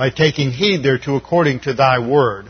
By 0.00 0.08
taking 0.08 0.50
heed 0.50 0.82
thereto 0.82 1.16
according 1.16 1.60
to 1.60 1.74
thy 1.74 1.98
word. 1.98 2.46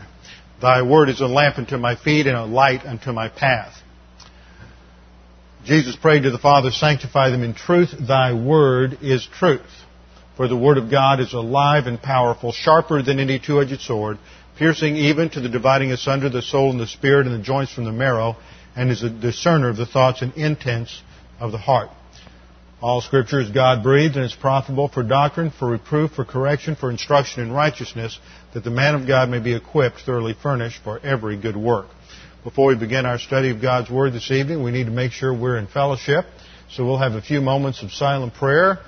Thy 0.61 0.83
word 0.83 1.09
is 1.09 1.19
a 1.19 1.27
lamp 1.27 1.57
unto 1.57 1.75
my 1.75 1.97
feet 1.97 2.25
and 2.25 2.37
a 2.37 2.45
light 2.45 2.85
unto 2.85 3.11
my 3.11 3.27
path. 3.27 3.73
Jesus 5.65 5.97
prayed 5.97 6.23
to 6.23 6.31
the 6.31 6.37
Father, 6.37 6.71
sanctify 6.71 7.29
them 7.29 7.43
in 7.43 7.53
truth. 7.53 7.89
Thy 8.07 8.31
word 8.31 8.99
is 9.01 9.27
truth. 9.37 9.69
For 10.37 10.47
the 10.47 10.55
word 10.55 10.77
of 10.77 10.89
God 10.89 11.19
is 11.19 11.33
alive 11.33 11.87
and 11.87 12.01
powerful, 12.01 12.53
sharper 12.53 13.03
than 13.03 13.19
any 13.19 13.37
two-edged 13.37 13.81
sword, 13.81 14.17
piercing 14.57 14.95
even 14.95 15.29
to 15.31 15.41
the 15.41 15.49
dividing 15.49 15.91
asunder 15.91 16.29
the 16.29 16.41
soul 16.41 16.71
and 16.71 16.79
the 16.79 16.87
spirit 16.87 17.27
and 17.27 17.37
the 17.37 17.43
joints 17.43 17.73
from 17.73 17.83
the 17.83 17.91
marrow, 17.91 18.37
and 18.77 18.89
is 18.89 19.03
a 19.03 19.09
discerner 19.09 19.67
of 19.67 19.75
the 19.75 19.85
thoughts 19.85 20.21
and 20.21 20.33
intents 20.35 21.01
of 21.37 21.51
the 21.51 21.57
heart. 21.57 21.89
All 22.81 22.99
scripture 23.01 23.39
is 23.39 23.51
God 23.51 23.83
breathed 23.83 24.15
and 24.15 24.25
is 24.25 24.33
profitable 24.33 24.87
for 24.87 25.03
doctrine, 25.03 25.51
for 25.51 25.69
reproof, 25.69 26.13
for 26.13 26.25
correction, 26.25 26.75
for 26.75 26.89
instruction 26.89 27.43
in 27.43 27.51
righteousness, 27.51 28.19
that 28.55 28.63
the 28.63 28.71
man 28.71 28.95
of 28.95 29.05
God 29.05 29.29
may 29.29 29.37
be 29.37 29.53
equipped, 29.53 30.01
thoroughly 30.01 30.33
furnished 30.33 30.79
for 30.83 30.99
every 30.99 31.37
good 31.37 31.55
work. 31.55 31.85
Before 32.43 32.69
we 32.69 32.75
begin 32.75 33.05
our 33.05 33.19
study 33.19 33.51
of 33.51 33.61
God's 33.61 33.91
Word 33.91 34.13
this 34.13 34.31
evening, 34.31 34.63
we 34.63 34.71
need 34.71 34.85
to 34.85 34.91
make 34.91 35.11
sure 35.11 35.31
we're 35.31 35.57
in 35.57 35.67
fellowship. 35.67 36.25
So 36.71 36.83
we'll 36.83 36.97
have 36.97 37.13
a 37.13 37.21
few 37.21 37.39
moments 37.39 37.83
of 37.83 37.91
silent 37.91 38.33
prayer 38.33 38.79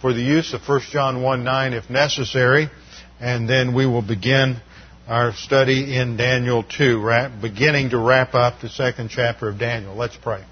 for 0.00 0.12
the 0.12 0.22
use 0.22 0.54
of 0.54 0.60
1 0.60 0.82
John 0.92 1.20
1 1.20 1.42
9 1.42 1.72
if 1.72 1.90
necessary, 1.90 2.70
and 3.18 3.48
then 3.48 3.74
we 3.74 3.84
will 3.84 4.02
begin 4.02 4.58
our 5.08 5.32
study 5.32 5.96
in 5.96 6.16
Daniel 6.16 6.62
2, 6.62 7.30
beginning 7.42 7.90
to 7.90 7.98
wrap 7.98 8.32
up 8.34 8.60
the 8.60 8.68
second 8.68 9.10
chapter 9.10 9.48
of 9.48 9.58
Daniel. 9.58 9.96
Let's 9.96 10.16
pray. 10.16 10.44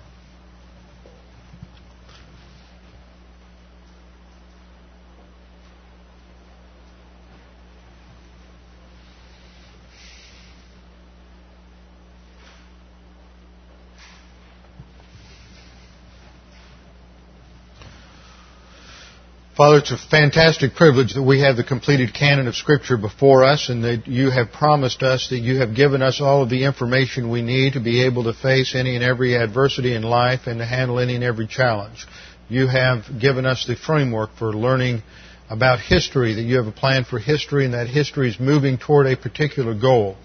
Father, 19.58 19.78
it's 19.78 19.90
a 19.90 19.98
fantastic 19.98 20.76
privilege 20.76 21.14
that 21.14 21.22
we 21.24 21.40
have 21.40 21.56
the 21.56 21.64
completed 21.64 22.14
canon 22.14 22.46
of 22.46 22.54
Scripture 22.54 22.96
before 22.96 23.42
us 23.42 23.68
and 23.70 23.82
that 23.82 24.06
you 24.06 24.30
have 24.30 24.52
promised 24.52 25.02
us 25.02 25.30
that 25.30 25.40
you 25.40 25.58
have 25.58 25.74
given 25.74 26.00
us 26.00 26.20
all 26.20 26.44
of 26.44 26.48
the 26.48 26.62
information 26.62 27.28
we 27.28 27.42
need 27.42 27.72
to 27.72 27.80
be 27.80 28.04
able 28.04 28.22
to 28.22 28.32
face 28.32 28.76
any 28.76 28.94
and 28.94 29.02
every 29.02 29.34
adversity 29.34 29.96
in 29.96 30.04
life 30.04 30.46
and 30.46 30.60
to 30.60 30.64
handle 30.64 31.00
any 31.00 31.16
and 31.16 31.24
every 31.24 31.48
challenge. 31.48 32.06
You 32.48 32.68
have 32.68 33.06
given 33.20 33.46
us 33.46 33.66
the 33.66 33.74
framework 33.74 34.30
for 34.38 34.52
learning 34.52 35.02
about 35.50 35.80
history, 35.80 36.34
that 36.34 36.42
you 36.42 36.58
have 36.58 36.68
a 36.68 36.70
plan 36.70 37.02
for 37.02 37.18
history 37.18 37.64
and 37.64 37.74
that 37.74 37.88
history 37.88 38.28
is 38.28 38.38
moving 38.38 38.78
toward 38.78 39.08
a 39.08 39.16
particular 39.16 39.74
goal. 39.74 40.16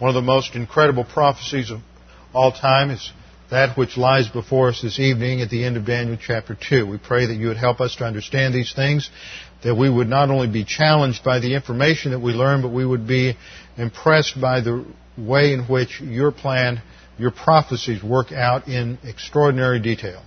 One 0.00 0.08
of 0.08 0.16
the 0.16 0.22
most 0.22 0.56
incredible 0.56 1.04
prophecies 1.04 1.70
of 1.70 1.78
all 2.34 2.50
time 2.50 2.90
is 2.90 3.12
that 3.52 3.76
which 3.76 3.98
lies 3.98 4.28
before 4.28 4.70
us 4.70 4.80
this 4.80 4.98
evening 4.98 5.42
at 5.42 5.50
the 5.50 5.62
end 5.62 5.76
of 5.76 5.84
Daniel 5.84 6.16
chapter 6.18 6.56
2. 6.58 6.86
We 6.86 6.96
pray 6.96 7.26
that 7.26 7.34
you 7.34 7.48
would 7.48 7.58
help 7.58 7.82
us 7.82 7.96
to 7.96 8.04
understand 8.04 8.54
these 8.54 8.72
things, 8.72 9.10
that 9.62 9.74
we 9.74 9.90
would 9.90 10.08
not 10.08 10.30
only 10.30 10.48
be 10.48 10.64
challenged 10.64 11.22
by 11.22 11.38
the 11.38 11.54
information 11.54 12.12
that 12.12 12.20
we 12.20 12.32
learn, 12.32 12.62
but 12.62 12.70
we 12.70 12.86
would 12.86 13.06
be 13.06 13.36
impressed 13.76 14.40
by 14.40 14.62
the 14.62 14.86
way 15.18 15.52
in 15.52 15.64
which 15.64 16.00
your 16.00 16.32
plan, 16.32 16.80
your 17.18 17.30
prophecies 17.30 18.02
work 18.02 18.32
out 18.32 18.68
in 18.68 18.98
extraordinary 19.04 19.80
detail. 19.80 20.22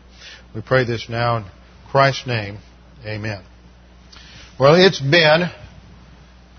We 0.54 0.62
pray 0.62 0.86
this 0.86 1.10
now 1.10 1.38
in 1.38 1.46
Christ's 1.90 2.28
name. 2.28 2.60
Amen. 3.08 3.44
Well, 4.60 4.76
it's 4.76 5.02
been 5.02 5.50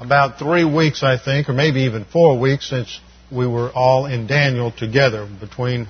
about 0.01 0.41
three 0.41 0.65
weeks, 0.65 1.05
I 1.05 1.17
think, 1.17 1.49
or 1.49 1.53
maybe 1.53 1.83
even 1.83 2.07
four 2.07 2.41
weeks 2.41 2.69
since 2.69 3.01
we 3.31 3.47
were 3.47 3.71
all 3.73 4.07
in 4.07 4.27
Daniel 4.27 4.73
together 4.73 5.29
between 5.41 5.87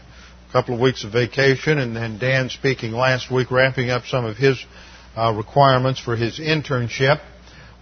couple 0.56 0.74
of 0.74 0.80
weeks 0.80 1.04
of 1.04 1.12
vacation, 1.12 1.76
and 1.76 1.94
then 1.94 2.18
Dan 2.18 2.48
speaking 2.48 2.92
last 2.92 3.30
week, 3.30 3.50
wrapping 3.50 3.90
up 3.90 4.06
some 4.06 4.24
of 4.24 4.38
his 4.38 4.58
uh, 5.14 5.30
requirements 5.30 6.00
for 6.00 6.16
his 6.16 6.40
internship. 6.40 7.20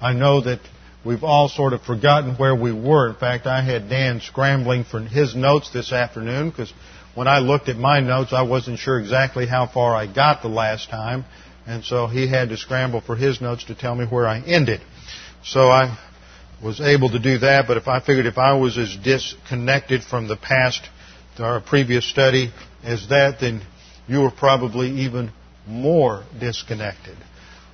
I 0.01 0.13
know 0.13 0.41
that 0.41 0.59
we've 1.05 1.23
all 1.23 1.49
sort 1.49 1.73
of 1.73 1.83
forgotten 1.83 2.35
where 2.35 2.57
we 2.57 2.73
were. 2.73 3.11
In 3.11 3.15
fact, 3.15 3.47
I 3.47 3.63
had 3.63 3.89
Dan 3.89 4.21
scrambling 4.21 4.83
for 4.83 4.99
his 4.99 5.37
notes 5.37 5.71
this 5.71 5.93
afternoon 5.93 6.51
because 6.51 6.75
when 7.15 7.29
I 7.29 7.39
looked 7.39 7.69
at 7.69 7.77
my 7.77 8.01
notes, 8.01 8.33
I 8.33 8.43
wasn't 8.43 8.81
sure 8.81 8.99
exactly 8.99 9.47
how 9.47 9.69
far 9.69 9.95
I 9.95 10.13
got 10.13 10.43
the 10.43 10.49
last 10.49 10.91
time, 10.91 11.27
and 11.69 11.85
so 11.85 12.09
he 12.09 12.27
had 12.27 12.49
to 12.49 12.57
scramble 12.57 13.03
for 13.03 13.15
his 13.15 13.41
notes 13.41 13.63
to 13.67 13.77
tell 13.77 13.95
me 13.95 14.05
where 14.05 14.27
I 14.27 14.41
ended. 14.41 14.81
So 15.45 15.69
I 15.69 15.97
was 16.61 16.81
able 16.81 17.11
to 17.11 17.21
do 17.21 17.39
that, 17.39 17.69
but 17.69 17.77
if 17.77 17.87
I 17.87 18.01
figured 18.01 18.27
if 18.27 18.37
I 18.37 18.55
was 18.55 18.77
as 18.77 18.97
disconnected 18.97 20.03
from 20.03 20.27
the 20.27 20.37
past 20.37 20.89
our 21.39 21.61
previous 21.61 22.09
study 22.09 22.53
as 22.83 23.09
that, 23.09 23.39
then 23.41 23.63
you 24.07 24.21
were 24.21 24.31
probably 24.31 24.91
even 25.03 25.31
more 25.67 26.25
disconnected. 26.39 27.17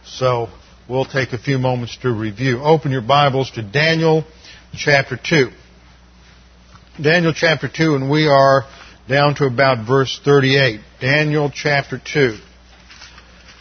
So 0.05 0.49
we'll 0.89 1.05
take 1.05 1.33
a 1.33 1.39
few 1.39 1.59
moments 1.59 1.97
to 2.03 2.13
review. 2.13 2.63
Open 2.63 2.91
your 2.91 3.03
Bibles 3.03 3.51
to 3.53 3.63
Daniel 3.63 4.25
chapter 4.75 5.19
2. 5.23 5.51
Daniel 7.03 7.33
chapter 7.35 7.69
2, 7.69 7.95
and 7.95 8.11
we 8.11 8.27
are 8.29 8.65
down 9.09 9.35
to 9.37 9.45
about 9.45 9.87
verse 9.87 10.21
38. 10.25 10.81
Daniel 11.01 11.51
chapter 11.53 12.01
2. 12.03 12.39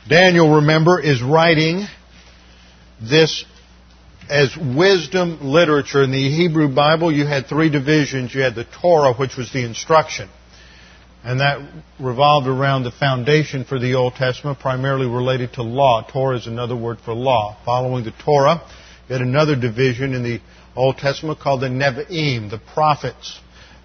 Daniel, 0.08 0.56
remember, 0.56 1.00
is 1.00 1.22
writing 1.22 1.86
this 3.02 3.46
as 4.30 4.56
wisdom 4.56 5.40
literature. 5.42 6.04
In 6.04 6.12
the 6.12 6.30
Hebrew 6.30 6.74
Bible, 6.74 7.12
you 7.12 7.26
had 7.26 7.48
three 7.48 7.70
divisions. 7.70 8.34
You 8.34 8.42
had 8.42 8.56
the 8.56 8.66
Torah, 8.82 9.14
which 9.14 9.36
was 9.36 9.52
the 9.52 9.66
instruction. 9.66 10.30
And 11.24 11.42
that 11.42 11.60
revolved 12.00 12.48
around 12.48 12.84
the 12.84 12.92
foundation 12.92 13.66
for 13.66 13.78
the 13.78 13.96
Old 13.96 14.16
Testament, 14.16 14.60
primarily 14.60 15.08
related 15.08 15.54
to 15.54 15.64
law. 15.64 16.08
Torah 16.10 16.38
is 16.38 16.48
another 16.48 16.76
word 16.76 17.00
for 17.04 17.14
law. 17.14 17.58
Following 17.66 18.06
the 18.06 18.14
Torah, 18.24 18.62
you 19.08 19.14
had 19.14 19.22
another 19.22 19.56
division 19.56 20.14
in 20.14 20.24
the 20.24 20.40
Old 20.76 20.98
Testament 20.98 21.40
called 21.40 21.62
the 21.62 21.68
Nevi'im, 21.68 22.50
the 22.50 22.60
prophets. 22.74 23.40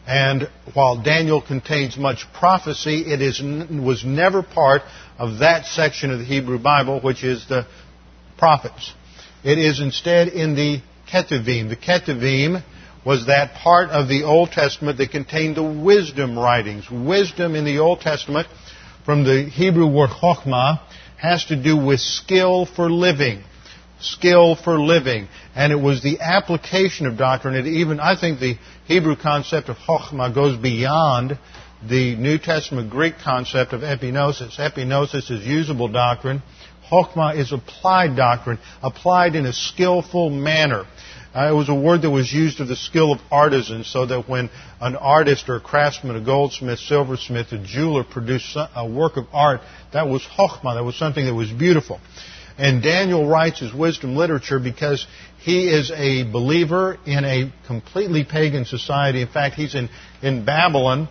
And 0.07 0.49
while 0.75 1.03
Daniel 1.03 1.41
contains 1.41 1.97
much 1.97 2.27
prophecy, 2.35 3.01
it 3.07 3.23
is, 3.23 3.41
was 3.41 4.05
never 4.05 4.43
part 4.43 4.83
of 5.19 5.39
that 5.39 5.65
section 5.65 6.11
of 6.11 6.19
the 6.19 6.25
Hebrew 6.25 6.59
Bible, 6.59 7.01
which 7.01 7.25
is 7.25 7.49
the 7.49 7.67
prophets. 8.37 8.93
It 9.45 9.59
is 9.59 9.79
instead 9.79 10.29
in 10.29 10.55
the 10.55 10.81
Ketuvim. 11.13 11.69
The 11.69 11.77
Ketuvim 11.77 12.65
was 13.05 13.27
that 13.27 13.55
part 13.55 13.91
of 13.91 14.09
the 14.09 14.23
Old 14.23 14.53
Testament 14.53 14.97
that 14.97 15.11
contained 15.11 15.57
the 15.57 15.63
wisdom 15.63 16.39
writings. 16.39 16.91
Wisdom 16.91 17.55
in 17.55 17.67
the 17.67 17.79
Old 17.79 18.01
Testament, 18.01 18.49
from 19.05 19.25
the 19.25 19.43
Hebrew 19.43 19.87
word 19.87 20.09
chokhmah, 20.09 20.81
has 21.19 21.45
to 21.47 21.63
do 21.63 21.77
with 21.77 22.01
skill 22.01 22.65
for 22.65 22.91
living. 22.91 23.45
Skill 24.01 24.57
for 24.57 24.81
living. 24.81 25.29
And 25.55 25.73
it 25.75 25.81
was 25.81 26.03
the 26.03 26.21
application 26.21 27.07
of 27.07 27.19
doctrine. 27.19 27.55
It 27.55 27.67
even, 27.67 28.01
I 28.01 28.19
think 28.19 28.41
the 28.41 28.57
Hebrew 28.87 29.15
concept 29.15 29.69
of 29.69 29.77
chokhmah 29.77 30.35
goes 30.35 30.57
beyond 30.57 31.39
the 31.87 32.17
New 32.17 32.39
Testament 32.39 32.91
Greek 32.91 33.17
concept 33.23 33.75
of 33.75 33.83
epignosis. 33.83 34.59
Epignosis 34.59 35.31
is 35.31 35.47
usable 35.47 35.89
doctrine. 35.89 36.43
Chokhmah 36.91 37.37
is 37.39 37.53
applied 37.53 38.17
doctrine, 38.17 38.59
applied 38.83 39.35
in 39.35 39.47
a 39.47 39.53
skillful 39.53 40.31
manner. 40.31 40.85
Uh, 41.35 41.51
it 41.51 41.55
was 41.55 41.69
a 41.69 41.75
word 41.75 42.03
that 42.03 42.11
was 42.11 42.33
used 42.33 42.61
of 42.61 42.69
the 42.69 42.77
skill 42.77 43.13
of 43.13 43.21
artisans, 43.31 43.89
so 43.89 44.07
that 44.07 44.29
when 44.29 44.49
an 44.81 44.95
artist 44.95 45.49
or 45.49 45.57
a 45.57 45.61
craftsman, 45.61 46.15
a 46.15 46.25
goldsmith, 46.25 46.79
silversmith, 46.79 47.51
a 47.53 47.59
jeweler 47.59 48.05
produced 48.05 48.57
a 48.57 48.89
work 48.89 49.17
of 49.17 49.27
art, 49.33 49.61
that 49.93 50.07
was 50.07 50.23
chokhmah, 50.23 50.77
that 50.77 50.85
was 50.85 50.97
something 50.97 51.25
that 51.25 51.35
was 51.35 51.51
beautiful. 51.51 52.01
And 52.57 52.83
Daniel 52.83 53.27
writes 53.27 53.59
his 53.59 53.75
wisdom 53.75 54.15
literature 54.15 54.61
because 54.61 55.05
he 55.41 55.69
is 55.69 55.91
a 55.91 56.23
believer 56.23 56.99
in 57.05 57.25
a 57.25 57.53
completely 57.67 58.25
pagan 58.25 58.65
society. 58.65 59.21
In 59.23 59.29
fact, 59.29 59.57
he's 59.57 59.75
in, 59.75 59.89
in 60.23 60.45
Babylon, 60.45 61.09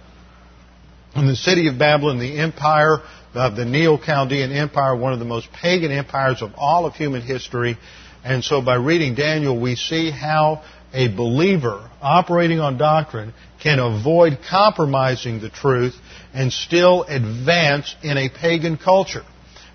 in 1.16 1.28
the 1.28 1.36
city 1.36 1.68
of 1.68 1.78
Babylon, 1.78 2.18
the 2.20 2.40
empire 2.40 3.00
of 3.34 3.56
the 3.56 3.66
Neo-Chaldean 3.66 4.52
Empire, 4.52 4.96
one 4.96 5.14
of 5.14 5.20
the 5.20 5.26
most 5.26 5.52
pagan 5.52 5.92
empires 5.92 6.42
of 6.42 6.52
all 6.58 6.86
of 6.86 6.94
human 6.96 7.22
history. 7.22 7.78
And 8.24 8.44
so 8.44 8.62
by 8.62 8.76
reading 8.76 9.16
Daniel, 9.16 9.60
we 9.60 9.76
see 9.76 10.12
how 10.12 10.64
a 10.94 11.08
believer 11.08 11.90
operating 12.02 12.60
on 12.60 12.78
doctrine 12.78 13.34
can 13.62 13.80
avoid 13.80 14.40
compromising 14.50 15.42
the 15.42 15.50
truth 15.50 15.96
and 16.34 16.54
still 16.54 17.04
advance 17.04 17.96
in 18.04 18.18
a 18.18 18.30
pagan 18.30 18.78
culture 18.78 19.24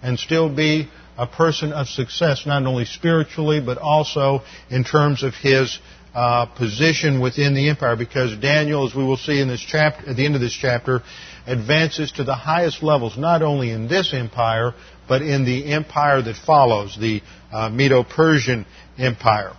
and 0.02 0.18
still 0.18 0.48
be 0.54 0.88
a 1.16 1.26
person 1.26 1.72
of 1.72 1.88
success, 1.88 2.46
not 2.46 2.64
only 2.64 2.84
spiritually, 2.84 3.60
but 3.60 3.78
also 3.78 4.42
in 4.70 4.84
terms 4.84 5.24
of 5.24 5.34
his 5.34 5.78
uh, 6.14 6.46
position 6.46 7.20
within 7.20 7.54
the 7.54 7.68
empire. 7.68 7.96
Because 7.96 8.36
Daniel, 8.36 8.86
as 8.86 8.94
we 8.94 9.02
will 9.02 9.16
see 9.16 9.40
in 9.40 9.48
this 9.48 9.60
chapter, 9.60 10.10
at 10.10 10.16
the 10.16 10.24
end 10.24 10.36
of 10.36 10.40
this 10.40 10.52
chapter, 10.52 11.02
advances 11.48 12.12
to 12.12 12.24
the 12.24 12.34
highest 12.34 12.82
levels, 12.82 13.16
not 13.16 13.42
only 13.42 13.70
in 13.70 13.88
this 13.88 14.12
empire, 14.12 14.74
but 15.08 15.22
in 15.22 15.44
the 15.44 15.72
empire 15.72 16.20
that 16.20 16.36
follows, 16.36 16.96
the 17.00 17.22
uh, 17.50 17.70
Medo-Persian 17.70 18.66
Empire. 18.98 19.54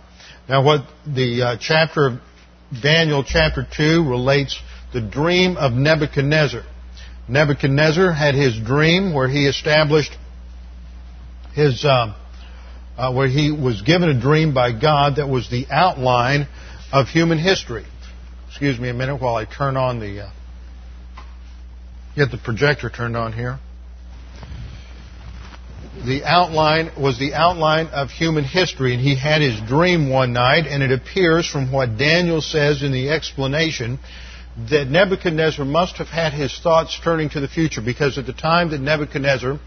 Now, 0.48 0.64
what 0.64 0.86
the 1.06 1.42
uh, 1.42 1.56
chapter 1.60 2.06
of 2.06 2.20
Daniel, 2.80 3.24
chapter 3.24 3.66
2, 3.76 4.08
relates 4.08 4.58
the 4.92 5.00
dream 5.00 5.56
of 5.56 5.72
Nebuchadnezzar. 5.72 6.62
Nebuchadnezzar 7.28 8.12
had 8.12 8.34
his 8.34 8.58
dream 8.58 9.12
where 9.12 9.28
he 9.28 9.46
established 9.46 10.16
his, 11.54 11.84
uh, 11.84 12.14
uh, 12.96 13.12
where 13.12 13.28
he 13.28 13.50
was 13.50 13.82
given 13.82 14.08
a 14.08 14.20
dream 14.20 14.54
by 14.54 14.72
God 14.72 15.16
that 15.16 15.28
was 15.28 15.50
the 15.50 15.66
outline 15.70 16.46
of 16.92 17.08
human 17.08 17.38
history. 17.38 17.84
Excuse 18.48 18.78
me 18.78 18.88
a 18.88 18.94
minute 18.94 19.20
while 19.20 19.36
I 19.36 19.44
turn 19.44 19.76
on 19.76 20.00
the, 20.00 20.26
uh, 20.26 20.30
get 22.16 22.30
the 22.30 22.38
projector 22.38 22.90
turned 22.90 23.16
on 23.16 23.32
here. 23.32 23.58
The 26.04 26.24
outline 26.24 26.92
was 26.98 27.18
the 27.18 27.34
outline 27.34 27.88
of 27.88 28.10
human 28.10 28.44
history, 28.44 28.94
and 28.94 29.02
he 29.02 29.16
had 29.16 29.42
his 29.42 29.60
dream 29.68 30.08
one 30.08 30.32
night, 30.32 30.66
and 30.66 30.82
it 30.82 30.92
appears 30.92 31.46
from 31.46 31.70
what 31.70 31.98
Daniel 31.98 32.40
says 32.40 32.82
in 32.82 32.92
the 32.92 33.10
explanation 33.10 33.98
that 34.70 34.88
Nebuchadnezzar 34.88 35.64
must 35.64 35.96
have 35.96 36.08
had 36.08 36.32
his 36.32 36.58
thoughts 36.58 36.98
turning 37.02 37.28
to 37.30 37.40
the 37.40 37.48
future, 37.48 37.82
because 37.82 38.18
at 38.18 38.26
the 38.26 38.32
time 38.32 38.70
that 38.70 38.80
Nebuchadnezzar 38.80 39.58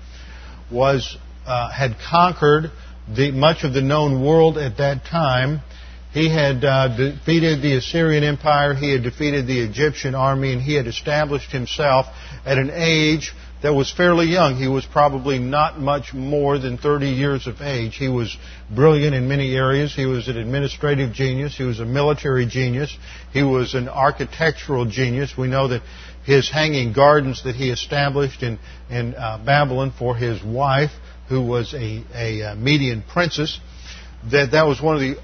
was 0.72 1.18
uh, 1.46 1.72
had 1.72 1.98
conquered 2.10 2.72
the, 3.14 3.32
much 3.32 3.64
of 3.64 3.74
the 3.74 3.82
known 3.82 4.26
world 4.26 4.58
at 4.58 4.78
that 4.78 5.06
time. 5.06 5.62
He 6.14 6.30
had 6.30 6.64
uh, 6.64 6.96
defeated 6.96 7.64
the 7.64 7.76
Assyrian 7.78 8.24
Empire, 8.24 8.76
he 8.76 8.92
had 8.92 9.02
defeated 9.02 9.48
the 9.48 9.62
Egyptian 9.62 10.14
army, 10.14 10.54
and 10.54 10.62
he 10.62 10.76
had 10.76 10.86
established 10.86 11.52
himself 11.52 12.06
at 12.46 12.60
an 12.60 12.70
age 12.72 13.34
that 13.64 13.74
was 13.74 13.92
fairly 13.92 14.28
young. 14.28 14.56
He 14.56 14.68
was 14.68 14.86
probably 14.86 15.40
not 15.40 15.80
much 15.80 16.14
more 16.14 16.60
than 16.60 16.78
30 16.78 17.08
years 17.08 17.48
of 17.48 17.62
age. 17.62 17.96
He 17.96 18.10
was 18.10 18.38
brilliant 18.70 19.16
in 19.16 19.28
many 19.28 19.56
areas. 19.56 19.96
He 19.96 20.06
was 20.06 20.28
an 20.28 20.38
administrative 20.38 21.14
genius. 21.14 21.58
He 21.58 21.64
was 21.64 21.80
a 21.80 21.86
military 21.86 22.46
genius. 22.46 22.96
He 23.32 23.42
was 23.42 23.74
an 23.74 23.90
architectural 23.90 24.86
genius. 24.86 25.36
We 25.36 25.48
know 25.48 25.70
that 25.70 25.82
his 26.26 26.48
hanging 26.48 26.94
gardens 26.94 27.44
that 27.46 27.56
he 27.56 27.72
established 27.72 28.44
in, 28.44 28.60
in 28.90 29.16
uh, 29.16 29.44
Babylon 29.44 29.94
for 29.98 30.16
his 30.16 30.44
wife 30.44 30.92
who 31.30 31.42
was 31.42 31.74
a, 31.74 32.04
a 32.14 32.44
uh, 32.44 32.56
Median 32.56 33.02
princess, 33.02 33.60
that 34.30 34.52
that 34.52 34.68
was 34.68 34.80
one 34.80 34.96
of 34.96 35.02
the 35.02 35.16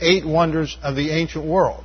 eight 0.00 0.26
wonders 0.26 0.76
of 0.82 0.96
the 0.96 1.10
ancient 1.10 1.44
world. 1.44 1.84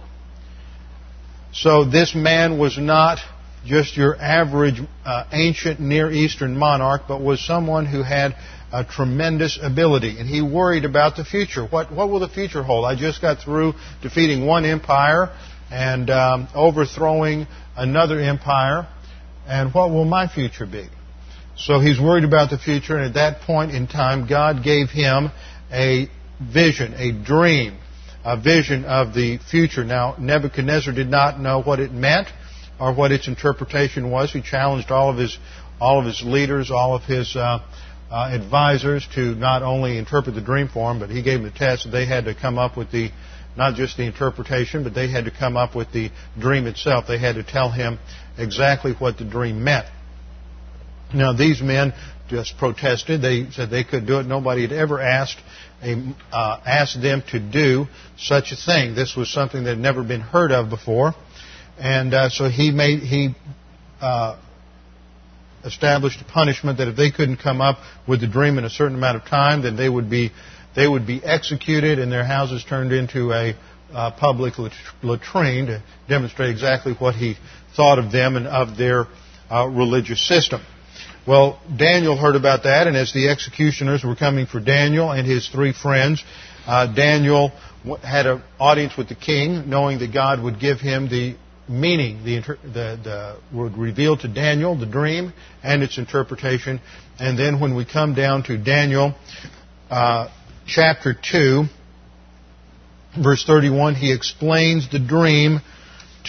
So 1.54 1.86
this 1.86 2.16
man 2.16 2.58
was 2.58 2.78
not 2.78 3.20
just 3.66 3.98
your 3.98 4.16
average 4.16 4.82
uh, 5.06 5.26
ancient 5.32 5.80
Near 5.80 6.12
Eastern 6.12 6.58
monarch, 6.58 7.04
but 7.08 7.22
was 7.22 7.46
someone 7.46 7.86
who 7.86 8.04
had 8.04 8.36
a 8.72 8.86
tremendous 8.86 9.60
ability. 9.62 10.18
And 10.20 10.28
he 10.28 10.42
worried 10.42 10.86
about 10.86 11.18
the 11.18 11.26
future. 11.26 11.66
What, 11.66 11.92
what 11.92 12.10
will 12.10 12.20
the 12.20 12.30
future 12.30 12.64
hold? 12.64 12.86
I 12.86 12.96
just 12.96 13.22
got 13.22 13.44
through 13.44 13.74
defeating 14.02 14.46
one 14.46 14.66
empire 14.66 15.36
and 15.70 16.10
um, 16.10 16.48
overthrowing 16.56 17.48
another 17.76 18.20
empire. 18.20 18.88
And 19.46 19.74
what 19.74 19.92
will 19.92 20.06
my 20.06 20.28
future 20.28 20.66
be? 20.66 20.88
So 21.58 21.80
he's 21.80 22.00
worried 22.00 22.24
about 22.24 22.50
the 22.50 22.58
future, 22.58 22.96
and 22.96 23.06
at 23.06 23.14
that 23.16 23.42
point 23.42 23.72
in 23.72 23.88
time, 23.88 24.28
God 24.28 24.64
gave 24.64 24.90
him 24.90 25.30
a 25.72 26.10
vision, 26.42 26.94
a 26.96 27.12
dream, 27.12 27.78
a 28.24 28.38
vision 28.38 28.86
of 28.86 29.14
the 29.14 29.38
future. 29.50 29.84
Now, 29.84 30.16
Nebuchadnezzar 30.20 30.94
did 30.94 31.10
not 31.10 31.40
know 31.40 31.62
what 31.62 31.80
it 31.80 31.92
meant 31.92 32.28
or 32.80 32.94
what 32.94 33.12
its 33.12 33.28
interpretation 33.28 34.10
was. 34.10 34.32
He 34.32 34.42
challenged 34.42 34.92
all 34.92 35.10
of 35.10 35.18
his, 35.18 35.38
all 35.80 36.00
of 36.00 36.06
his 36.06 36.22
leaders, 36.24 36.72
all 36.72 36.96
of 36.96 37.04
his 37.04 37.36
uh, 37.36 37.60
uh, 38.10 38.30
advisors 38.32 39.08
to 39.16 39.36
not 39.36 39.64
only 39.64 39.98
interpret 39.98 40.36
the 40.36 40.42
dream 40.42 40.68
for 40.68 40.92
him, 40.92 41.00
but 41.00 41.10
he 41.10 41.22
gave 41.22 41.42
them 41.42 41.52
the 41.52 41.58
test. 41.58 41.90
They 41.92 42.06
had 42.06 42.26
to 42.26 42.36
come 42.36 42.58
up 42.58 42.76
with 42.76 42.92
the, 42.92 43.12
not 43.56 43.76
just 43.76 43.98
the 43.98 44.04
interpretation, 44.04 44.84
but 44.84 44.94
they 44.94 45.10
had 45.10 45.26
to 45.26 45.32
come 45.32 45.56
up 45.56 45.76
with 45.76 45.92
the 45.94 46.12
dream 46.40 46.68
itself. 46.68 47.06
They 47.08 47.20
had 47.20 47.36
to 47.36 47.44
tell 47.44 47.72
him 47.72 48.00
exactly 48.38 48.94
what 48.94 49.18
the 49.18 49.26
dream 49.26 49.64
meant. 49.64 49.86
Now, 51.14 51.34
these 51.34 51.62
men 51.62 51.94
just 52.32 52.58
protested. 52.58 53.22
They 53.22 53.52
said 53.52 53.70
they 53.70 53.84
could 53.84 54.08
do 54.08 54.20
it. 54.20 54.26
Nobody 54.26 54.62
had 54.62 54.72
ever 54.72 55.00
asked, 55.00 55.38
a, 55.84 55.94
uh, 56.32 56.62
asked 56.66 57.00
them 57.02 57.22
to 57.32 57.40
do 57.40 57.86
such 58.18 58.54
a 58.54 58.56
thing. 58.56 58.96
This 58.96 59.16
was 59.16 59.32
something 59.32 59.66
that 59.66 59.72
had 59.72 59.80
never 59.80 60.04
been 60.04 60.22
heard 60.22 60.52
of 60.52 60.70
before. 60.70 61.14
And 61.78 62.14
uh, 62.14 62.30
so 62.30 62.50
he 62.50 62.72
made, 62.72 63.02
he 63.02 63.36
uh, 64.00 64.40
established 65.66 66.22
a 66.22 66.24
punishment 66.24 66.78
that 66.78 66.88
if 66.88 66.96
they 66.96 67.12
couldn't 67.12 67.38
come 67.38 67.60
up 67.60 67.80
with 68.08 68.22
the 68.22 68.28
dream 68.28 68.58
in 68.58 68.64
a 68.64 68.70
certain 68.70 68.96
amount 68.96 69.18
of 69.18 69.26
time, 69.26 69.62
then 69.62 69.76
they 69.76 69.90
would 69.90 70.10
be, 70.10 70.32
they 70.74 70.88
would 70.88 71.06
be 71.06 71.22
executed 71.24 72.00
and 72.00 72.10
their 72.12 72.26
houses 72.26 72.64
turned 72.64 72.94
into 72.94 73.34
a 73.34 73.56
uh, 73.94 74.12
public 74.12 74.54
latrine 75.04 75.66
to 75.66 75.84
demonstrate 76.08 76.50
exactly 76.50 76.94
what 76.94 77.14
he 77.14 77.36
thought 77.76 78.00
of 78.00 78.10
them 78.10 78.38
and 78.38 78.48
of 78.48 78.78
their 78.78 79.06
uh, 79.50 79.68
religious 79.68 80.26
system. 80.26 80.62
Well, 81.28 81.62
Daniel 81.76 82.18
heard 82.18 82.36
about 82.36 82.64
that, 82.64 82.88
and 82.88 82.98
as 82.98 83.14
the 83.14 83.30
executioners 83.30 84.04
were 84.04 84.16
coming 84.16 84.48
for 84.48 84.60
Daniel 84.60 85.12
and 85.12 85.28
his 85.28 85.48
three 85.48 85.72
friends, 85.72 86.24
uh, 86.66 86.88
Daniel 86.88 87.52
had 88.04 88.26
an 88.26 88.42
audience 88.60 88.98
with 88.98 89.08
the 89.08 89.16
king, 89.16 89.70
knowing 89.70 90.00
that 90.00 90.12
God 90.12 90.42
would 90.42 90.60
give 90.60 90.80
him 90.80 91.10
the 91.10 91.36
meaning, 91.70 92.24
the, 92.24 92.40
the, 92.64 93.00
the, 93.04 93.38
would 93.54 93.78
reveal 93.78 94.18
to 94.18 94.28
Daniel 94.28 94.76
the 94.76 94.88
dream 94.88 95.32
and 95.64 95.84
its 95.84 96.00
interpretation. 96.00 96.82
And 97.20 97.38
then 97.38 97.60
when 97.60 97.76
we 97.76 97.86
come 97.86 98.16
down 98.16 98.44
to 98.44 98.58
Daniel 98.58 99.14
uh, 99.92 100.28
chapter 100.66 101.14
2, 101.14 101.66
verse 103.22 103.44
31, 103.46 103.94
he 103.94 104.12
explains 104.12 104.90
the 104.90 105.00
dream 105.00 105.60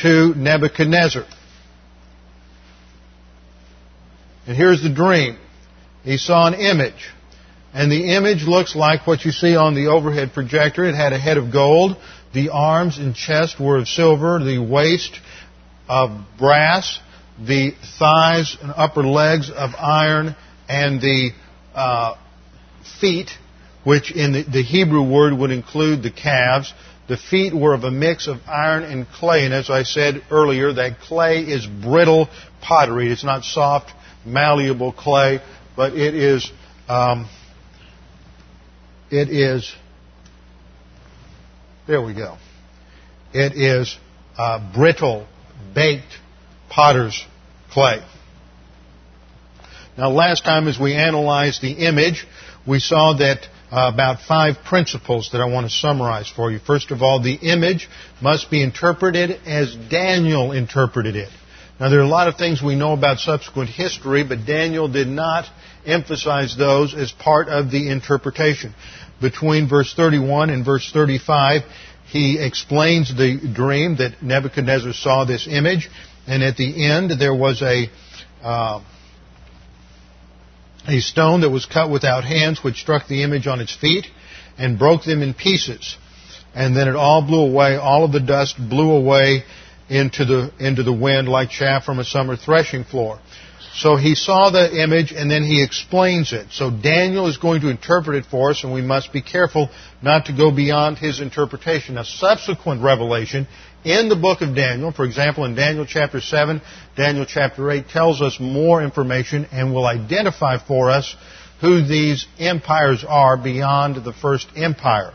to 0.03 0.35
Nebuchadnezzar. 0.35 1.25
And 4.47 4.57
here's 4.57 4.83
the 4.83 4.91
dream. 4.91 5.39
He 6.03 6.19
saw 6.19 6.47
an 6.47 6.55
image. 6.55 7.11
And 7.75 7.91
the 7.91 8.17
image 8.17 8.43
looks 8.43 8.77
like 8.77 9.07
what 9.07 9.25
you 9.25 9.31
see 9.31 9.57
on 9.57 9.75
the 9.75 9.87
overhead 9.87 10.33
projector. 10.35 10.85
It 10.85 10.95
had 10.95 11.13
a 11.13 11.19
head 11.19 11.39
of 11.39 11.53
gold. 11.53 11.97
The 12.35 12.51
arms 12.51 12.99
and 12.99 13.15
chest 13.15 13.61
were 13.61 13.79
of 13.79 13.89
silver. 13.89 14.39
The 14.39 14.59
waist 14.59 15.19
of 15.89 16.11
brass. 16.39 16.99
The 17.41 17.73
thighs 17.99 18.57
and 18.61 18.73
upper 18.75 19.03
legs 19.03 19.51
of 19.51 19.71
iron. 19.79 20.35
And 20.69 21.01
the 21.01 21.31
uh, 21.75 22.17
feet, 23.01 23.31
which 23.85 24.15
in 24.15 24.33
the, 24.33 24.43
the 24.43 24.63
Hebrew 24.63 25.03
word 25.09 25.33
would 25.33 25.51
include 25.51 26.03
the 26.03 26.11
calves, 26.11 26.73
the 27.09 27.17
feet 27.17 27.55
were 27.55 27.75
of 27.75 27.85
a 27.85 27.91
mix 27.91 28.27
of 28.27 28.39
iron 28.47 28.85
and 28.85 29.07
clay. 29.09 29.45
And 29.45 29.55
as 29.55 29.71
I 29.71 29.83
said 29.83 30.23
earlier, 30.31 30.73
that 30.73 31.01
clay 31.01 31.41
is 31.41 31.67
brittle 31.67 32.29
pottery. 32.61 33.11
It's 33.11 33.25
not 33.25 33.45
soft 33.45 33.93
malleable 34.25 34.93
clay, 34.93 35.41
but 35.77 35.95
it 35.95 36.15
is 36.15 36.51
um, 36.89 37.29
it 39.11 39.29
is 39.29 39.75
there 41.87 42.01
we 42.01 42.15
go. 42.15 42.37
It 43.33 43.55
is 43.55 43.97
uh, 44.39 44.73
brittle, 44.73 45.27
baked 45.75 46.19
potter's 46.71 47.25
clay. 47.71 48.03
Now, 49.99 50.11
last 50.11 50.45
time 50.45 50.69
as 50.69 50.79
we 50.79 50.95
analyzed 50.95 51.61
the 51.61 51.73
image, 51.73 52.27
we 52.67 52.79
saw 52.79 53.15
that 53.19 53.47
uh, 53.71 53.91
about 53.93 54.21
five 54.21 54.57
principles 54.65 55.31
that 55.33 55.41
I 55.41 55.47
want 55.47 55.67
to 55.67 55.73
summarize 55.73 56.29
for 56.29 56.51
you. 56.51 56.59
First 56.59 56.91
of 56.91 57.03
all, 57.03 57.23
the 57.23 57.35
image 57.35 57.89
must 58.21 58.51
be 58.51 58.63
interpreted 58.63 59.31
as 59.45 59.75
Daniel 59.91 60.53
interpreted 60.53 61.17
it. 61.17 61.31
Now, 61.83 61.89
there 61.89 61.99
are 61.99 62.05
a 62.05 62.07
lot 62.07 62.29
of 62.29 62.37
things 62.37 62.63
we 62.63 62.77
know 62.77 62.93
about 62.93 63.19
subsequent 63.19 63.69
history, 63.69 64.23
but 64.23 64.47
Daniel 64.47 64.87
did 64.87 65.09
not 65.09 65.47
emphasize 65.85 66.57
those 66.57 66.95
as 66.95 67.11
part 67.11 67.49
of 67.49 67.73
the 67.73 67.91
interpretation. 67.91 68.73
Between 69.21 69.69
verse 69.69 69.93
31 69.93 70.51
and 70.51 70.65
verse 70.65 70.89
35, 70.93 71.63
he 72.07 72.39
explains 72.39 73.09
the 73.09 73.37
dream 73.53 73.97
that 73.97 74.23
Nebuchadnezzar 74.23 74.93
saw 74.93 75.25
this 75.25 75.49
image, 75.51 75.91
and 76.29 76.45
at 76.45 76.57
the 76.57 76.89
end 76.89 77.19
there 77.19 77.35
was 77.35 77.61
a 77.63 77.91
uh, 78.45 78.81
a 80.87 81.01
stone 81.01 81.41
that 81.41 81.51
was 81.51 81.67
cut 81.67 81.91
without 81.91 82.23
hands, 82.23 82.63
which 82.63 82.77
struck 82.77 83.09
the 83.09 83.25
image 83.25 83.49
on 83.49 83.59
its 83.59 83.75
feet, 83.75 84.07
and 84.57 84.79
broke 84.79 85.03
them 85.03 85.21
in 85.21 85.35
pieces. 85.35 85.97
And 86.55 86.77
then 86.77 86.87
it 86.87 86.95
all 86.95 87.23
blew 87.27 87.43
away. 87.43 87.75
All 87.75 88.05
of 88.05 88.13
the 88.13 88.21
dust 88.21 88.57
blew 88.57 88.93
away 88.93 89.43
into 89.89 90.25
the, 90.25 90.53
into 90.59 90.83
the 90.83 90.93
wind 90.93 91.29
like 91.29 91.51
chaff 91.51 91.85
from 91.85 91.99
a 91.99 92.05
summer 92.05 92.37
threshing 92.37 92.85
floor. 92.85 93.19
So 93.75 93.97
he 93.97 94.15
saw 94.15 94.51
the 94.51 94.83
image 94.83 95.13
and 95.13 95.31
then 95.31 95.45
he 95.45 95.63
explains 95.63 96.33
it. 96.33 96.49
So 96.51 96.71
Daniel 96.71 97.27
is 97.27 97.39
going 97.39 97.63
to 97.63 97.71
interpret 97.71 98.17
it 98.17 98.27
for 98.31 98.51
us 98.51 98.65
and 98.65 98.73
we 98.73 98.83
must 98.83 99.13
be 99.13 99.23
careful 99.23 99.71
not 100.03 100.27
to 100.27 100.37
go 100.37 100.51
beyond 100.51 100.99
his 100.99 101.21
interpretation. 101.21 101.97
A 101.97 102.05
subsequent 102.05 102.83
revelation 102.83 103.49
in 103.85 104.11
the 104.11 104.17
book 104.17 104.43
of 104.43 104.55
Daniel, 104.55 104.93
for 104.93 105.05
example 105.05 105.47
in 105.47 105.55
Daniel 105.55 105.87
chapter 105.87 106.21
7, 106.21 106.61
Daniel 106.97 107.25
chapter 107.25 107.71
8 107.71 107.89
tells 107.89 108.21
us 108.21 108.39
more 108.39 108.83
information 108.83 109.47
and 109.51 109.73
will 109.73 109.87
identify 109.87 110.59
for 110.59 110.91
us 110.91 111.17
who 111.63 111.83
these 111.83 112.27
empires 112.39 113.05
are 113.09 113.37
beyond 113.39 114.05
the 114.05 114.13
first 114.13 114.49
empire. 114.55 115.13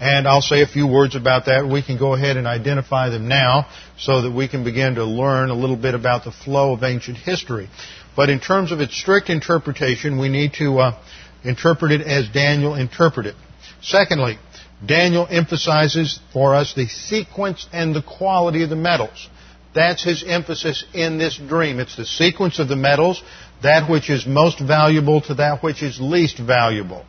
And 0.00 0.26
I'll 0.26 0.42
say 0.42 0.62
a 0.62 0.66
few 0.66 0.86
words 0.86 1.14
about 1.14 1.46
that. 1.46 1.66
We 1.66 1.82
can 1.82 1.98
go 1.98 2.14
ahead 2.14 2.36
and 2.36 2.46
identify 2.46 3.10
them 3.10 3.28
now 3.28 3.68
so 3.96 4.22
that 4.22 4.32
we 4.32 4.48
can 4.48 4.64
begin 4.64 4.96
to 4.96 5.04
learn 5.04 5.50
a 5.50 5.54
little 5.54 5.76
bit 5.76 5.94
about 5.94 6.24
the 6.24 6.32
flow 6.32 6.72
of 6.72 6.82
ancient 6.82 7.16
history. 7.16 7.68
But 8.16 8.28
in 8.28 8.40
terms 8.40 8.72
of 8.72 8.80
its 8.80 8.96
strict 8.96 9.30
interpretation, 9.30 10.18
we 10.18 10.28
need 10.28 10.54
to 10.54 10.78
uh, 10.78 10.98
interpret 11.44 11.92
it 11.92 12.00
as 12.00 12.28
Daniel 12.28 12.74
interpreted. 12.74 13.34
Secondly, 13.82 14.38
Daniel 14.84 15.26
emphasizes 15.30 16.18
for 16.32 16.54
us 16.54 16.74
the 16.74 16.88
sequence 16.88 17.66
and 17.72 17.94
the 17.94 18.02
quality 18.02 18.62
of 18.62 18.70
the 18.70 18.76
metals. 18.76 19.28
That's 19.74 20.02
his 20.02 20.24
emphasis 20.26 20.84
in 20.92 21.18
this 21.18 21.36
dream. 21.36 21.80
It's 21.80 21.96
the 21.96 22.04
sequence 22.04 22.58
of 22.58 22.68
the 22.68 22.76
metals, 22.76 23.22
that 23.62 23.90
which 23.90 24.10
is 24.10 24.26
most 24.26 24.60
valuable 24.60 25.20
to 25.22 25.34
that 25.34 25.62
which 25.62 25.82
is 25.82 26.00
least 26.00 26.38
valuable 26.38 27.04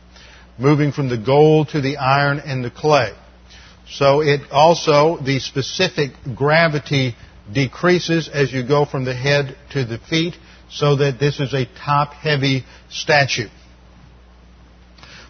moving 0.58 0.92
from 0.92 1.08
the 1.08 1.18
gold 1.18 1.68
to 1.70 1.80
the 1.80 1.96
iron 1.96 2.40
and 2.40 2.64
the 2.64 2.70
clay. 2.70 3.12
So 3.88 4.20
it 4.20 4.40
also, 4.50 5.18
the 5.18 5.38
specific 5.38 6.10
gravity 6.34 7.14
decreases 7.52 8.28
as 8.28 8.52
you 8.52 8.66
go 8.66 8.84
from 8.84 9.04
the 9.04 9.14
head 9.14 9.56
to 9.72 9.84
the 9.84 9.98
feet 9.98 10.34
so 10.68 10.96
that 10.96 11.20
this 11.20 11.38
is 11.38 11.54
a 11.54 11.66
top 11.78 12.12
heavy 12.12 12.64
statue. 12.90 13.48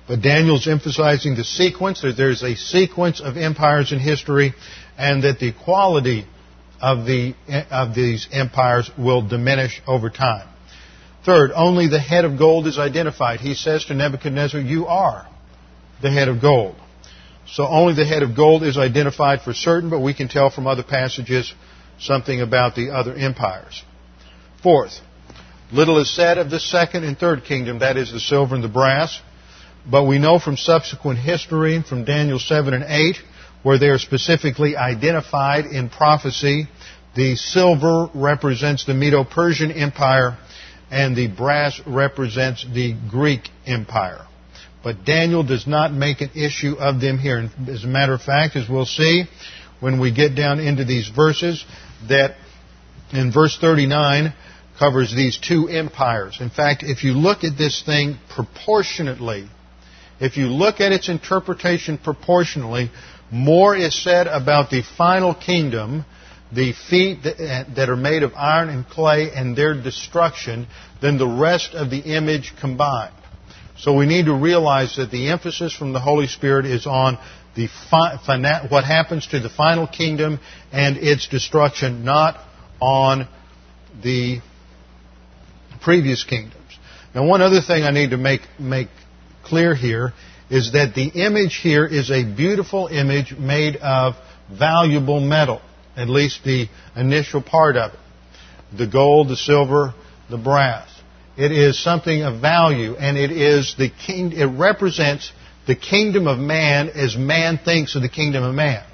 But 0.08 0.22
Daniel's 0.22 0.68
emphasizing 0.68 1.34
the 1.34 1.44
sequence, 1.44 2.00
that 2.02 2.16
there's 2.16 2.42
a 2.42 2.54
sequence 2.54 3.20
of 3.20 3.36
empires 3.36 3.92
in 3.92 3.98
history 3.98 4.54
and 4.96 5.24
that 5.24 5.40
the 5.40 5.52
quality 5.52 6.26
of, 6.80 7.06
the, 7.06 7.34
of 7.70 7.94
these 7.94 8.28
empires 8.32 8.90
will 8.96 9.26
diminish 9.26 9.82
over 9.86 10.08
time. 10.08 10.48
Third, 11.26 11.50
only 11.52 11.88
the 11.88 11.98
head 11.98 12.24
of 12.24 12.38
gold 12.38 12.68
is 12.68 12.78
identified. 12.78 13.40
He 13.40 13.54
says 13.54 13.84
to 13.86 13.94
Nebuchadnezzar, 13.94 14.60
You 14.60 14.86
are 14.86 15.26
the 16.00 16.08
head 16.08 16.28
of 16.28 16.40
gold. 16.40 16.76
So 17.48 17.66
only 17.66 17.94
the 17.94 18.04
head 18.04 18.22
of 18.22 18.36
gold 18.36 18.62
is 18.62 18.78
identified 18.78 19.42
for 19.42 19.52
certain, 19.52 19.90
but 19.90 19.98
we 19.98 20.14
can 20.14 20.28
tell 20.28 20.50
from 20.50 20.68
other 20.68 20.84
passages 20.84 21.52
something 21.98 22.40
about 22.40 22.76
the 22.76 22.90
other 22.90 23.12
empires. 23.12 23.82
Fourth, 24.62 25.00
little 25.72 25.98
is 25.98 26.14
said 26.14 26.38
of 26.38 26.48
the 26.48 26.60
second 26.60 27.02
and 27.02 27.18
third 27.18 27.44
kingdom, 27.44 27.80
that 27.80 27.96
is 27.96 28.12
the 28.12 28.20
silver 28.20 28.54
and 28.54 28.62
the 28.62 28.68
brass, 28.68 29.20
but 29.90 30.04
we 30.04 30.20
know 30.20 30.38
from 30.38 30.56
subsequent 30.56 31.18
history, 31.18 31.82
from 31.82 32.04
Daniel 32.04 32.38
7 32.38 32.72
and 32.72 32.84
8, 32.84 33.16
where 33.64 33.78
they 33.78 33.88
are 33.88 33.98
specifically 33.98 34.76
identified 34.76 35.66
in 35.66 35.88
prophecy, 35.88 36.68
the 37.16 37.34
silver 37.34 38.08
represents 38.14 38.84
the 38.84 38.94
Medo-Persian 38.94 39.72
Empire, 39.72 40.36
and 40.90 41.16
the 41.16 41.28
brass 41.28 41.80
represents 41.86 42.64
the 42.72 42.94
Greek 43.08 43.48
Empire. 43.66 44.26
But 44.82 45.04
Daniel 45.04 45.42
does 45.42 45.66
not 45.66 45.92
make 45.92 46.20
an 46.20 46.30
issue 46.36 46.74
of 46.78 47.00
them 47.00 47.18
here. 47.18 47.50
As 47.68 47.84
a 47.84 47.88
matter 47.88 48.14
of 48.14 48.22
fact, 48.22 48.54
as 48.54 48.68
we'll 48.68 48.86
see 48.86 49.24
when 49.80 50.00
we 50.00 50.12
get 50.12 50.34
down 50.36 50.60
into 50.60 50.84
these 50.84 51.08
verses, 51.08 51.64
that 52.08 52.36
in 53.12 53.32
verse 53.32 53.58
39 53.60 54.32
covers 54.78 55.14
these 55.14 55.38
two 55.38 55.68
empires. 55.68 56.38
In 56.40 56.50
fact, 56.50 56.82
if 56.84 57.02
you 57.02 57.14
look 57.14 57.44
at 57.44 57.58
this 57.58 57.82
thing 57.84 58.18
proportionately, 58.28 59.48
if 60.20 60.36
you 60.36 60.46
look 60.46 60.80
at 60.80 60.92
its 60.92 61.08
interpretation 61.08 61.98
proportionally, 61.98 62.90
more 63.30 63.76
is 63.76 64.00
said 64.02 64.26
about 64.26 64.70
the 64.70 64.82
final 64.96 65.34
kingdom 65.34 66.04
the 66.52 66.72
feet 66.88 67.18
eh, 67.24 67.64
that 67.74 67.88
are 67.88 67.96
made 67.96 68.22
of 68.22 68.32
iron 68.34 68.68
and 68.68 68.86
clay 68.86 69.30
and 69.34 69.56
their 69.56 69.74
destruction 69.74 70.66
than 71.00 71.18
the 71.18 71.26
rest 71.26 71.74
of 71.74 71.90
the 71.90 71.98
image 71.98 72.52
combined. 72.60 73.14
So 73.78 73.94
we 73.94 74.06
need 74.06 74.26
to 74.26 74.34
realize 74.34 74.96
that 74.96 75.10
the 75.10 75.28
emphasis 75.30 75.74
from 75.74 75.92
the 75.92 76.00
Holy 76.00 76.28
Spirit 76.28 76.66
is 76.66 76.86
on 76.86 77.18
the 77.54 77.68
fi- 77.90 78.66
what 78.68 78.84
happens 78.84 79.26
to 79.28 79.40
the 79.40 79.50
final 79.50 79.86
kingdom 79.86 80.40
and 80.72 80.96
its 80.96 81.28
destruction, 81.28 82.04
not 82.04 82.38
on 82.80 83.28
the 84.02 84.40
previous 85.82 86.24
kingdoms. 86.24 86.54
Now, 87.14 87.26
one 87.26 87.42
other 87.42 87.60
thing 87.60 87.82
I 87.82 87.90
need 87.90 88.10
to 88.10 88.18
make 88.18 88.42
make 88.58 88.88
clear 89.44 89.74
here 89.74 90.12
is 90.50 90.72
that 90.72 90.94
the 90.94 91.08
image 91.08 91.56
here 91.56 91.86
is 91.86 92.10
a 92.10 92.24
beautiful 92.24 92.88
image 92.88 93.34
made 93.36 93.76
of 93.76 94.14
valuable 94.50 95.20
metal 95.20 95.60
at 95.96 96.08
least 96.08 96.44
the 96.44 96.68
initial 96.94 97.42
part 97.42 97.76
of 97.76 97.92
it. 97.92 97.98
The 98.76 98.86
gold, 98.86 99.28
the 99.28 99.36
silver, 99.36 99.94
the 100.28 100.36
brass. 100.36 100.88
It 101.36 101.52
is 101.52 101.82
something 101.82 102.22
of 102.22 102.40
value, 102.40 102.96
and 102.96 103.16
it 103.16 103.30
is 103.30 103.74
the 103.78 103.90
king, 103.90 104.32
it 104.32 104.46
represents 104.46 105.32
the 105.66 105.76
kingdom 105.76 106.26
of 106.26 106.38
man 106.38 106.88
as 106.88 107.16
man 107.16 107.58
thinks 107.58 107.94
of 107.94 108.02
the 108.02 108.08
kingdom 108.08 108.42
of 108.42 108.54
man. 108.54 108.84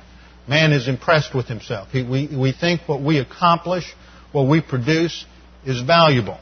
Man 0.49 0.73
is 0.73 0.89
impressed 0.89 1.35
with 1.35 1.47
himself. 1.47 1.89
He, 1.91 2.03
we, 2.03 2.29
we 2.35 2.53
think 2.53 2.83
what 2.89 3.01
we 3.01 3.19
accomplish, 3.19 3.85
what 4.33 4.49
we 4.49 4.61
produce, 4.61 5.25
is 5.65 5.81
valuable. 5.81 6.39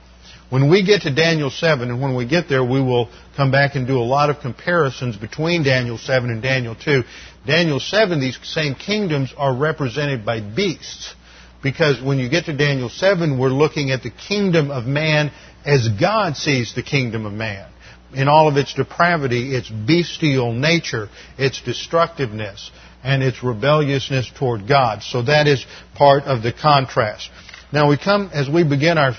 When 0.51 0.69
we 0.69 0.85
get 0.85 1.03
to 1.03 1.15
Daniel 1.15 1.49
7, 1.49 1.91
and 1.91 2.03
when 2.03 2.17
we 2.17 2.27
get 2.27 2.49
there, 2.49 2.65
we 2.65 2.83
will 2.83 3.09
come 3.37 3.53
back 3.53 3.77
and 3.77 3.87
do 3.87 3.99
a 3.99 4.03
lot 4.03 4.31
of 4.31 4.41
comparisons 4.41 5.17
between 5.17 5.63
Daniel 5.63 5.97
7 5.97 6.29
and 6.29 6.43
Daniel 6.43 6.75
2. 6.75 7.05
Daniel 7.47 7.79
7, 7.79 8.21
these 8.21 8.37
same 8.43 8.75
kingdoms 8.75 9.33
are 9.37 9.57
represented 9.57 10.27
by 10.27 10.41
beasts. 10.41 11.15
Because 11.63 12.03
when 12.03 12.19
you 12.19 12.29
get 12.29 12.47
to 12.47 12.57
Daniel 12.57 12.89
7, 12.89 13.39
we're 13.39 13.49
looking 13.49 13.93
at 13.93 14.03
the 14.03 14.11
kingdom 14.11 14.73
of 14.73 14.87
man 14.87 15.31
as 15.65 15.89
God 15.89 16.37
sees 16.37 16.75
the 16.75 16.83
kingdom 16.83 17.27
of 17.27 17.33
man. 17.33 17.71
In 18.13 18.27
all 18.27 18.49
of 18.49 18.57
its 18.57 18.75
depravity, 18.75 19.55
its 19.55 19.69
bestial 19.69 20.53
nature, 20.53 21.09
its 21.39 21.63
destructiveness, 21.63 22.73
and 23.05 23.23
its 23.23 23.45
rebelliousness 23.45 24.29
toward 24.37 24.67
God. 24.67 25.05
So 25.05 25.23
that 25.23 25.47
is 25.47 25.65
part 25.95 26.25
of 26.25 26.43
the 26.43 26.53
contrast. 26.53 27.31
Now 27.73 27.89
we 27.89 27.97
come, 27.97 28.31
as 28.35 28.49
we 28.49 28.65
begin 28.65 28.99
our 28.99 29.15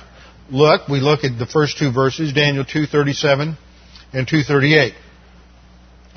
look, 0.52 0.88
we 0.88 1.00
look 1.00 1.24
at 1.24 1.40
the 1.40 1.46
first 1.46 1.78
two 1.78 1.92
verses, 1.92 2.34
Daniel 2.34 2.66
2.37 2.66 3.58
and 4.14 4.28
2.38. 4.28 4.94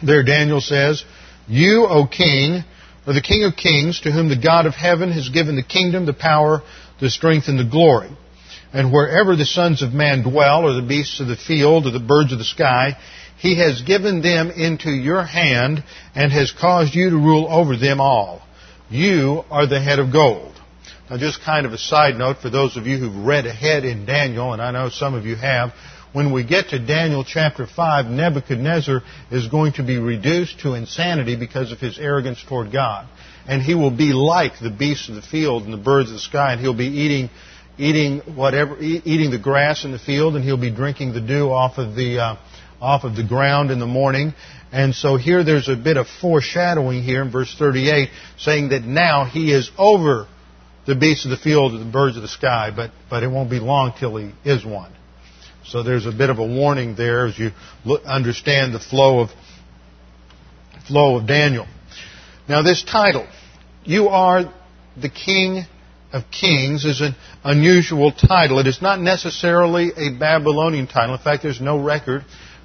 There 0.05 0.25
Daniel 0.25 0.61
says, 0.61 1.05
you, 1.47 1.87
O 1.89 2.07
king, 2.07 2.65
are 3.07 3.13
the 3.13 3.21
King 3.21 3.45
of 3.45 3.57
kings, 3.57 4.01
to 4.01 4.11
whom 4.11 4.29
the 4.29 4.41
God 4.41 4.67
of 4.67 4.75
heaven 4.75 5.13
has 5.13 5.29
given 5.29 5.57
the 5.57 5.63
kingdom, 5.63 6.07
the 6.07 6.15
power, 6.15 6.63
the 7.01 7.11
strength, 7.11 7.49
and 7.49 7.59
the 7.59 7.69
glory. 7.71 8.11
And 8.73 8.93
wherever 8.93 9.37
the 9.37 9.45
sons 9.45 9.83
of 9.83 9.93
man 9.93 10.23
dwell, 10.23 10.65
or 10.65 10.73
the 10.73 10.87
beasts 10.87 11.21
of 11.21 11.29
the 11.29 11.37
field, 11.37 11.87
or 11.87 11.91
the 11.91 12.01
birds 12.01 12.33
of 12.33 12.39
the 12.39 12.45
sky, 12.45 12.97
he 13.39 13.59
has 13.59 13.83
given 13.83 14.23
them 14.23 14.51
into 14.51 14.91
your 14.91 15.23
hand, 15.23 15.85
and 16.15 16.33
has 16.33 16.51
caused 16.51 16.95
you 16.95 17.11
to 17.11 17.17
rule 17.17 17.47
over 17.49 17.77
them 17.77 18.01
all. 18.01 18.43
You 18.89 19.45
are 19.51 19.67
the 19.67 19.81
head 19.81 19.99
of 19.99 20.13
gold. 20.13 20.54
Now, 21.11 21.19
just 21.19 21.43
kind 21.43 21.67
of 21.67 21.73
a 21.75 21.79
side 21.79 22.17
note 22.17 22.39
for 22.39 22.49
those 22.49 22.79
of 22.79 22.87
you 22.87 22.97
who've 22.97 23.27
read 23.27 23.45
ahead 23.45 23.85
in 23.85 24.07
Daniel, 24.07 24.55
and 24.55 24.63
I 24.63 24.71
know 24.71 24.89
some 24.89 25.13
of 25.13 25.27
you 25.27 25.37
have, 25.37 25.75
when 26.15 26.33
we 26.33 26.45
get 26.45 26.71
to 26.71 26.79
Daniel 26.79 27.25
chapter 27.25 27.67
5, 27.67 28.07
Nebuchadnezzar 28.07 29.03
is 29.31 29.49
going 29.49 29.75
to 29.75 29.83
be 29.83 29.99
reduced 29.99 30.61
to 30.61 30.73
insanity 30.73 31.37
because 31.37 31.73
of 31.73 31.79
his 31.79 31.99
arrogance 31.99 32.43
toward 32.49 32.73
God. 32.73 33.07
And 33.47 33.61
he 33.61 33.75
will 33.75 33.91
be 33.91 34.15
like 34.15 34.59
the 34.59 34.71
beasts 34.71 35.11
of 35.11 35.17
the 35.17 35.23
field 35.23 35.65
and 35.65 35.75
the 35.75 35.79
birds 35.79 36.09
of 36.09 36.15
the 36.15 36.21
sky, 36.21 36.53
and 36.53 36.61
he'll 36.61 36.73
be 36.73 36.87
eating, 36.87 37.29
eating 37.77 38.21
whatever, 38.35 38.79
eating 38.81 39.31
the 39.31 39.39
grass 39.39 39.85
in 39.85 39.93
the 39.93 39.99
field, 39.99 40.37
and 40.37 40.45
he'll 40.45 40.57
be 40.57 40.71
drinking 40.71 41.13
the 41.13 41.21
dew 41.21 41.51
off 41.51 41.77
of 41.77 41.95
the, 41.97 42.19
uh, 42.19 42.37
off 42.81 43.05
of 43.05 43.15
the 43.15 43.25
ground 43.25 43.71
in 43.71 43.79
the 43.79 43.87
morning. 43.87 44.33
And 44.73 44.95
so 44.95 45.17
here 45.17 45.45
there's 45.45 45.69
a 45.69 45.77
bit 45.77 45.99
of 45.99 46.07
foreshadowing 46.23 47.03
here 47.03 47.21
in 47.21 47.31
verse 47.31 47.55
38 47.59 48.09
saying 48.39 48.71
that 48.71 48.85
now 48.85 49.27
he 49.27 49.53
is 49.53 49.71
over 49.77 50.29
the 50.87 50.95
beasts 50.95 51.25
of 51.25 51.31
the 51.31 51.37
field 51.37 51.73
and 51.73 51.81
the 51.81 51.91
birds 51.91 52.17
of 52.17 52.23
the 52.23 52.29
sky, 52.29 52.71
but, 52.75 52.91
but 53.09 53.23
it 53.23 53.29
won't 53.29 53.51
be 53.51 53.61
long 53.61 53.93
till 53.99 54.17
he 54.17 54.33
is 54.45 54.65
one. 54.65 54.93
So 55.65 55.83
there's 55.83 56.07
a 56.07 56.13
bit 56.13 56.31
of 56.31 56.39
a 56.39 56.47
warning 56.47 56.95
there 56.95 57.27
as 57.27 57.39
you 57.39 57.53
look, 57.85 58.05
understand 58.05 58.75
the 58.75 58.81
flow 58.81 59.21
of 59.21 59.31
flow 60.87 61.17
of 61.17 61.27
Daniel. 61.27 61.67
Now 62.49 62.63
this 62.63 62.83
title, 62.83 63.27
you 63.85 64.09
are 64.09 64.53
the 65.01 65.09
King 65.09 65.65
of 66.13 66.25
Kings, 66.31 66.85
is 66.85 67.01
an 67.01 67.15
unusual 67.43 68.13
title. 68.13 68.59
It 68.59 68.67
is 68.67 68.83
not 68.83 69.01
necessarily 69.01 69.93
a 69.97 70.11
Babylonian 70.11 70.87
title. 70.87 71.15
In 71.15 71.21
fact, 71.21 71.43
there's 71.43 71.61
no 71.61 71.83
record 71.83 72.25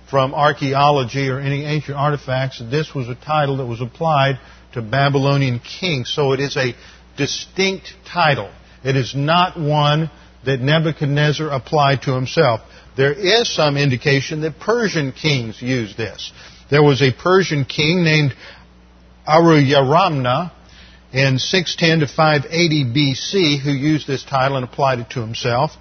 from 0.09 0.33
archaeology 0.33 1.29
or 1.29 1.39
any 1.39 1.63
ancient 1.63 1.97
artifacts 1.97 2.59
that 2.59 2.65
this 2.65 2.93
was 2.93 3.07
a 3.07 3.15
title 3.15 3.57
that 3.57 3.65
was 3.65 3.79
applied 3.79 4.39
to 4.73 4.81
Babylonian 4.81 5.59
kings. 5.59 6.13
So 6.13 6.33
it 6.33 6.39
is 6.39 6.57
a 6.57 6.75
distinct 7.19 7.93
title. 8.11 8.49
It 8.83 8.95
is 8.95 9.13
not 9.13 9.59
one 9.59 10.09
that 10.45 10.61
Nebuchadnezzar 10.61 11.49
applied 11.49 12.03
to 12.03 12.13
himself. 12.13 12.61
There 12.95 13.13
is 13.13 13.53
some 13.53 13.77
indication 13.77 14.41
that 14.41 14.59
Persian 14.59 15.11
kings 15.11 15.61
used 15.61 15.97
this. 15.97 16.31
There 16.71 16.81
was 16.81 17.01
a 17.01 17.11
Persian 17.11 17.65
king 17.65 18.03
named 18.03 18.33
Aruyaramna 19.27 20.51
in 21.11 21.39
610 21.39 22.07
to 22.07 22.07
580 22.07 22.85
BC 22.85 23.59
who 23.59 23.71
used 23.71 24.07
this 24.07 24.23
title 24.23 24.57
and 24.57 24.63
applied 24.63 24.99
it 24.99 25.09
to 25.11 25.21
himself. 25.21 25.71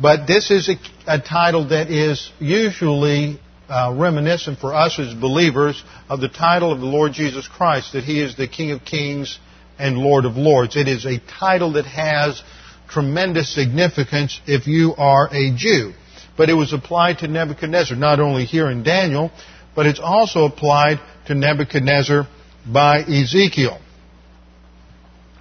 But 0.00 0.26
this 0.26 0.50
is 0.50 0.68
a, 0.68 0.76
a 1.06 1.20
title 1.20 1.68
that 1.68 1.90
is 1.90 2.30
usually 2.38 3.40
uh, 3.68 3.94
reminiscent 3.96 4.58
for 4.58 4.74
us 4.74 4.98
as 4.98 5.14
believers 5.14 5.82
of 6.08 6.20
the 6.20 6.28
title 6.28 6.72
of 6.72 6.80
the 6.80 6.86
Lord 6.86 7.12
Jesus 7.12 7.48
Christ, 7.48 7.92
that 7.92 8.04
He 8.04 8.20
is 8.20 8.36
the 8.36 8.48
King 8.48 8.72
of 8.72 8.84
Kings 8.84 9.38
and 9.78 9.98
Lord 9.98 10.24
of 10.24 10.36
Lords. 10.36 10.76
It 10.76 10.88
is 10.88 11.04
a 11.04 11.18
title 11.18 11.72
that 11.72 11.86
has 11.86 12.42
tremendous 12.88 13.54
significance 13.54 14.40
if 14.46 14.66
you 14.66 14.94
are 14.96 15.28
a 15.32 15.54
Jew. 15.54 15.92
But 16.36 16.50
it 16.50 16.54
was 16.54 16.72
applied 16.72 17.18
to 17.18 17.28
Nebuchadnezzar, 17.28 17.96
not 17.96 18.20
only 18.20 18.44
here 18.44 18.70
in 18.70 18.82
Daniel, 18.82 19.30
but 19.74 19.86
it's 19.86 20.00
also 20.00 20.44
applied 20.44 21.00
to 21.26 21.34
Nebuchadnezzar 21.34 22.26
by 22.66 23.00
Ezekiel. 23.00 23.80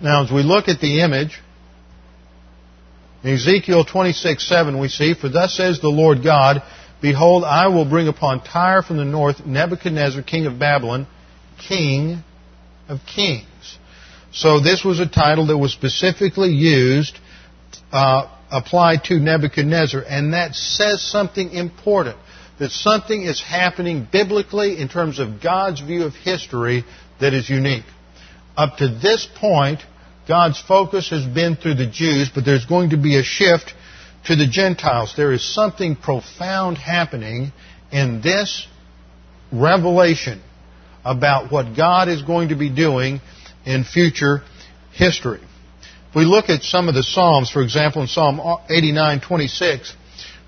Now, 0.02 0.24
as 0.24 0.32
we 0.32 0.44
look 0.44 0.68
at 0.68 0.80
the 0.80 1.02
image, 1.02 1.40
in 3.24 3.34
Ezekiel 3.34 3.86
26, 3.86 4.48
7, 4.48 4.80
we 4.80 4.88
see, 4.88 5.14
For 5.14 5.30
thus 5.30 5.56
says 5.56 5.80
the 5.82 5.90
Lord 5.90 6.24
God, 6.24 6.62
Behold, 7.02 7.44
I 7.44 7.68
will 7.68 7.86
bring 7.86 8.08
upon 8.08 8.44
Tyre 8.44 8.82
from 8.82 8.98
the 8.98 9.06
north 9.06 9.46
Nebuchadnezzar, 9.46 10.24
king 10.24 10.46
of 10.46 10.58
Babylon, 10.58 11.08
king 11.58 12.24
of 12.88 13.00
kings. 13.06 13.46
So 14.36 14.60
this 14.60 14.84
was 14.84 15.00
a 15.00 15.08
title 15.08 15.48
that 15.48 15.58
was 15.58 15.72
specifically 15.72 16.50
used, 16.50 17.18
uh, 17.94 18.28
applied 18.52 19.06
to 19.06 19.18
Nebuchadnezzar, 19.18 20.04
and 20.06 20.34
that 20.34 20.56
says 20.56 21.02
something 21.02 21.52
important. 21.52 22.18
That 22.60 22.72
something 22.72 23.24
is 23.24 23.42
happening 23.42 24.06
biblically 24.12 24.78
in 24.80 24.90
terms 24.90 25.20
of 25.20 25.42
God's 25.42 25.80
view 25.80 26.04
of 26.04 26.14
history 26.14 26.84
that 27.22 27.34
is 27.34 27.50
unique. 27.50 27.86
Up 28.58 28.78
to 28.78 28.90
this 28.90 29.26
point, 29.36 29.80
God's 30.28 30.62
focus 30.62 31.10
has 31.12 31.26
been 31.26 31.56
through 31.56 31.76
the 31.76 31.88
Jews, 31.88 32.30
but 32.34 32.44
there's 32.44 32.66
going 32.66 32.90
to 32.90 32.98
be 32.98 33.18
a 33.18 33.24
shift 33.24 33.74
to 34.26 34.36
the 34.36 34.48
Gentiles. 34.48 35.14
There 35.16 35.32
is 35.32 35.46
something 35.54 35.96
profound 35.96 36.78
happening 36.78 37.54
in 37.90 38.22
this 38.22 38.68
revelation 39.54 40.42
about 41.06 41.54
what 41.54 41.78
God 41.78 42.10
is 42.10 42.22
going 42.22 42.50
to 42.50 42.56
be 42.56 42.70
doing 42.70 43.22
in 43.66 43.84
future 43.84 44.42
history. 44.94 45.42
If 46.10 46.16
we 46.16 46.26
look 46.26 46.50
at 46.50 46.64
some 46.64 46.88
of 46.88 46.96
the 46.96 47.04
Psalms, 47.04 47.50
for 47.50 47.62
example, 47.62 48.02
in 48.02 48.08
Psalm 48.08 48.40
89:26, 48.70 49.94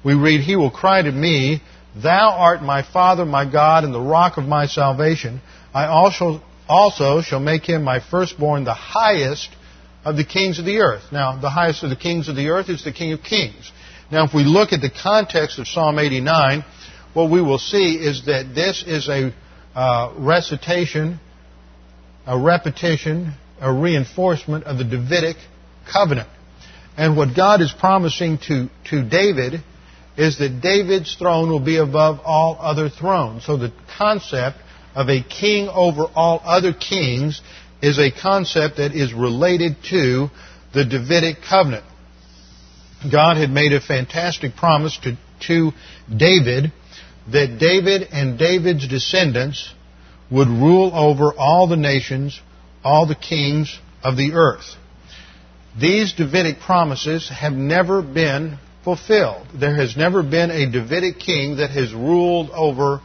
we 0.03 0.13
read, 0.13 0.41
"He 0.41 0.55
will 0.55 0.71
cry 0.71 1.01
to 1.01 1.11
me, 1.11 1.61
Thou 1.95 2.29
art 2.29 2.61
my 2.61 2.83
Father, 2.83 3.25
my 3.25 3.45
God, 3.45 3.83
and 3.83 3.93
the 3.93 3.99
rock 3.99 4.37
of 4.37 4.45
my 4.45 4.67
salvation. 4.67 5.41
I 5.73 5.87
also 5.87 6.41
also 6.69 7.21
shall 7.21 7.39
make 7.39 7.65
him 7.65 7.83
my 7.83 7.99
firstborn, 7.99 8.65
the 8.65 8.73
highest 8.73 9.49
of 10.05 10.17
the 10.17 10.23
kings 10.23 10.59
of 10.59 10.65
the 10.65 10.79
earth. 10.79 11.03
Now, 11.11 11.39
the 11.39 11.49
highest 11.49 11.83
of 11.83 11.89
the 11.89 11.95
kings 11.95 12.27
of 12.27 12.35
the 12.35 12.49
earth 12.49 12.69
is 12.69 12.83
the 12.83 12.91
King 12.91 13.13
of 13.13 13.23
Kings. 13.23 13.71
Now, 14.11 14.25
if 14.25 14.33
we 14.33 14.43
look 14.43 14.73
at 14.73 14.81
the 14.81 14.89
context 14.89 15.59
of 15.59 15.67
Psalm 15.67 15.99
89, 15.99 16.63
what 17.13 17.29
we 17.29 17.41
will 17.41 17.59
see 17.59 17.95
is 17.95 18.25
that 18.25 18.53
this 18.53 18.83
is 18.85 19.09
a 19.09 19.33
uh, 19.75 20.13
recitation, 20.17 21.19
a 22.27 22.37
repetition, 22.37 23.33
a 23.59 23.73
reinforcement 23.73 24.65
of 24.65 24.77
the 24.77 24.83
Davidic 24.83 25.37
covenant. 25.91 26.29
And 26.97 27.15
what 27.15 27.35
God 27.35 27.61
is 27.61 27.71
promising 27.71 28.37
to, 28.47 28.69
to 28.89 29.07
David 29.07 29.61
is 30.17 30.37
that 30.39 30.61
David's 30.61 31.15
throne 31.15 31.49
will 31.49 31.63
be 31.63 31.77
above 31.77 32.19
all 32.25 32.57
other 32.59 32.89
thrones. 32.89 33.45
So 33.45 33.55
the 33.55 33.71
concept 33.97 34.57
of 34.93 35.07
a 35.09 35.23
king 35.23 35.69
over 35.69 36.05
all 36.15 36.41
other 36.43 36.73
kings 36.73 37.39
is 37.81 37.99
a 37.99 38.11
concept 38.11 38.77
that 38.77 38.93
is 38.93 39.13
related 39.13 39.77
to 39.91 40.29
the 40.73 40.83
Davidic 40.83 41.37
covenant. 41.47 41.85
God 43.11 43.37
had 43.37 43.51
made 43.51 43.73
a 43.73 43.79
fantastic 43.79 44.55
promise 44.55 44.97
to, 45.03 45.17
to 45.47 45.71
David 46.15 46.71
that 47.31 47.59
David 47.59 48.07
and 48.11 48.39
David's 48.39 48.87
descendants 48.87 49.71
would 50.29 50.47
rule 50.47 50.91
over 50.93 51.33
all 51.33 51.67
the 51.67 51.77
nations, 51.77 52.39
all 52.83 53.05
the 53.05 53.15
kings 53.15 53.79
of 54.03 54.17
the 54.17 54.33
earth. 54.33 54.75
These 55.79 56.13
Davidic 56.13 56.59
promises 56.59 57.29
have 57.29 57.53
never 57.53 58.01
been 58.01 58.57
fulfilled. 58.83 59.47
There 59.53 59.75
has 59.75 59.95
never 59.95 60.23
been 60.23 60.49
a 60.49 60.69
Davidic 60.69 61.19
king 61.19 61.57
that 61.57 61.69
has 61.71 61.93
ruled 61.93 62.49
over 62.51 63.01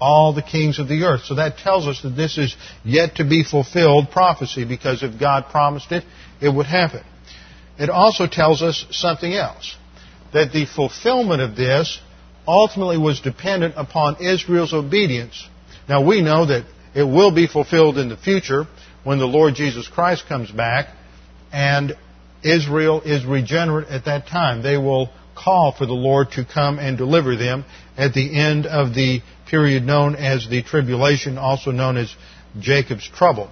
all 0.00 0.32
the 0.32 0.42
kings 0.42 0.78
of 0.78 0.88
the 0.88 1.04
earth. 1.04 1.24
So 1.24 1.36
that 1.36 1.58
tells 1.58 1.86
us 1.86 2.02
that 2.02 2.10
this 2.10 2.38
is 2.38 2.56
yet 2.84 3.16
to 3.16 3.24
be 3.24 3.44
fulfilled 3.44 4.10
prophecy 4.10 4.64
because 4.64 5.02
if 5.02 5.20
God 5.20 5.46
promised 5.50 5.92
it, 5.92 6.04
it 6.40 6.48
would 6.48 6.66
happen. 6.66 7.04
It 7.78 7.90
also 7.90 8.26
tells 8.26 8.62
us 8.62 8.84
something 8.90 9.32
else. 9.32 9.76
That 10.32 10.52
the 10.52 10.66
fulfillment 10.66 11.42
of 11.42 11.56
this 11.56 12.00
ultimately 12.46 12.98
was 12.98 13.20
dependent 13.20 13.74
upon 13.76 14.22
Israel's 14.22 14.72
obedience. 14.72 15.48
Now 15.90 16.06
we 16.06 16.22
know 16.22 16.46
that 16.46 16.66
it 16.94 17.02
will 17.02 17.32
be 17.32 17.48
fulfilled 17.48 17.98
in 17.98 18.08
the 18.08 18.16
future 18.16 18.66
when 19.02 19.18
the 19.18 19.26
Lord 19.26 19.56
Jesus 19.56 19.88
Christ 19.88 20.22
comes 20.28 20.48
back 20.48 20.86
and 21.52 21.96
Israel 22.44 23.02
is 23.02 23.26
regenerate 23.26 23.88
at 23.88 24.04
that 24.04 24.28
time. 24.28 24.62
They 24.62 24.76
will 24.76 25.10
call 25.36 25.74
for 25.76 25.86
the 25.86 25.92
Lord 25.92 26.30
to 26.32 26.44
come 26.44 26.78
and 26.78 26.96
deliver 26.96 27.34
them 27.34 27.64
at 27.96 28.14
the 28.14 28.38
end 28.38 28.66
of 28.66 28.94
the 28.94 29.20
period 29.50 29.82
known 29.82 30.14
as 30.14 30.48
the 30.48 30.62
tribulation, 30.62 31.38
also 31.38 31.72
known 31.72 31.96
as 31.96 32.14
Jacob's 32.60 33.08
trouble. 33.08 33.50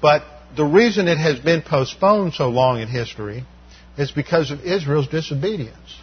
But 0.00 0.22
the 0.56 0.64
reason 0.64 1.08
it 1.08 1.18
has 1.18 1.40
been 1.40 1.62
postponed 1.62 2.34
so 2.34 2.48
long 2.48 2.78
in 2.78 2.86
history 2.86 3.44
is 3.98 4.12
because 4.12 4.52
of 4.52 4.60
Israel's 4.60 5.08
disobedience. 5.08 5.98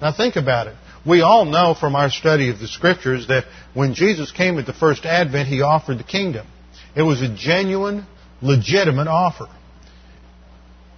Now 0.00 0.14
think 0.16 0.36
about 0.36 0.68
it. 0.68 0.76
We 1.06 1.20
all 1.20 1.44
know 1.44 1.74
from 1.78 1.94
our 1.94 2.10
study 2.10 2.50
of 2.50 2.58
the 2.58 2.68
scriptures 2.68 3.28
that 3.28 3.44
when 3.74 3.94
Jesus 3.94 4.30
came 4.32 4.58
at 4.58 4.66
the 4.66 4.72
first 4.72 5.04
advent, 5.04 5.48
he 5.48 5.60
offered 5.60 5.98
the 5.98 6.04
kingdom. 6.04 6.46
It 6.96 7.02
was 7.02 7.20
a 7.20 7.34
genuine, 7.34 8.06
legitimate 8.40 9.08
offer. 9.08 9.48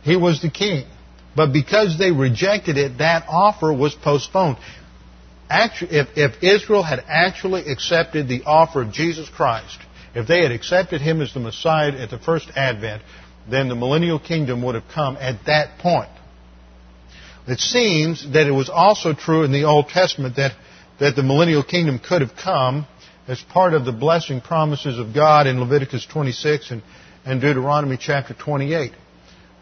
He 0.03 0.17
was 0.17 0.41
the 0.41 0.51
king. 0.51 0.87
But 1.35 1.53
because 1.53 1.99
they 1.99 2.13
rejected 2.13 2.79
it, 2.79 2.99
that 2.99 3.25
offer 3.29 3.73
was 3.73 3.95
postponed. 3.95 4.59
Actually, 5.51 5.97
if, 5.99 6.09
if 6.17 6.43
Israel 6.43 6.83
had 6.83 7.03
actually 7.07 7.71
accepted 7.71 8.29
the 8.29 8.45
offer 8.45 8.83
of 8.83 8.93
Jesus 8.93 9.29
Christ, 9.29 9.79
if 10.15 10.27
they 10.27 10.43
had 10.43 10.53
accepted 10.53 11.01
him 11.01 11.21
as 11.21 11.35
the 11.35 11.41
Messiah 11.41 11.93
at 11.93 12.11
the 12.11 12.19
first 12.19 12.51
advent, 12.57 13.03
then 13.51 13.69
the 13.69 13.75
millennial 13.75 14.19
kingdom 14.19 14.63
would 14.65 14.75
have 14.75 14.89
come 14.93 15.17
at 15.21 15.45
that 15.47 15.79
point. 15.79 16.09
It 17.47 17.61
seems 17.61 18.33
that 18.33 18.47
it 18.47 18.53
was 18.53 18.69
also 18.69 19.13
true 19.15 19.45
in 19.45 19.53
the 19.53 19.65
Old 19.65 19.89
Testament 19.89 20.37
that, 20.37 20.53
that 20.99 21.15
the 21.15 21.23
millennial 21.23 21.63
kingdom 21.63 21.99
could 21.99 22.21
have 22.21 22.35
come 22.37 22.87
as 23.29 23.41
part 23.41 23.75
of 23.75 23.85
the 23.85 23.93
blessing 23.93 24.41
promises 24.41 24.99
of 24.99 25.15
God 25.15 25.47
in 25.47 25.61
Leviticus 25.61 26.07
26 26.07 26.71
and, 26.73 26.83
and 27.25 27.41
Deuteronomy 27.41 27.97
chapter 27.97 28.35
28. 28.35 28.93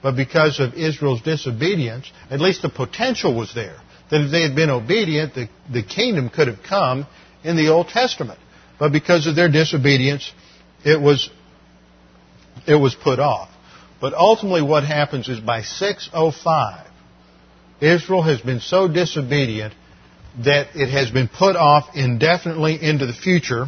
But 0.02 0.16
because 0.16 0.60
of 0.60 0.74
Israel's 0.74 1.22
disobedience, 1.22 2.10
at 2.30 2.40
least 2.40 2.62
the 2.62 2.68
potential 2.68 3.34
was 3.34 3.54
there. 3.54 3.76
That 4.10 4.20
if 4.20 4.30
they 4.30 4.42
had 4.42 4.54
been 4.54 4.70
obedient, 4.70 5.34
the, 5.34 5.48
the 5.72 5.82
kingdom 5.82 6.28
could 6.28 6.48
have 6.48 6.62
come 6.62 7.06
in 7.42 7.56
the 7.56 7.68
Old 7.68 7.88
Testament. 7.88 8.38
But 8.78 8.92
because 8.92 9.26
of 9.26 9.36
their 9.36 9.50
disobedience, 9.50 10.30
it 10.84 11.00
was, 11.00 11.30
it 12.66 12.74
was 12.74 12.94
put 12.94 13.18
off. 13.18 13.48
But 14.00 14.12
ultimately 14.12 14.62
what 14.62 14.84
happens 14.84 15.28
is 15.28 15.40
by 15.40 15.62
605, 15.62 16.86
Israel 17.84 18.22
has 18.22 18.40
been 18.40 18.60
so 18.60 18.88
disobedient 18.88 19.74
that 20.44 20.74
it 20.74 20.90
has 20.90 21.10
been 21.10 21.28
put 21.28 21.54
off 21.56 21.94
indefinitely 21.94 22.82
into 22.82 23.06
the 23.06 23.12
future 23.12 23.66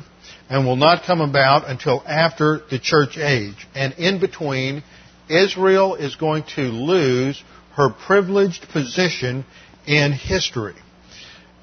and 0.49 0.67
will 0.67 0.77
not 0.77 1.05
come 1.05 1.21
about 1.21 1.69
until 1.69 2.03
after 2.07 2.61
the 2.71 2.79
church 2.79 3.19
age. 3.19 3.67
And 3.75 3.93
in 3.95 4.21
between, 4.21 4.83
Israel 5.29 5.97
is 5.97 6.17
going 6.17 6.45
to 6.55 6.63
lose 6.63 7.43
her 7.75 7.91
privileged 7.91 8.69
position 8.71 9.45
in 9.87 10.13
history. 10.13 10.75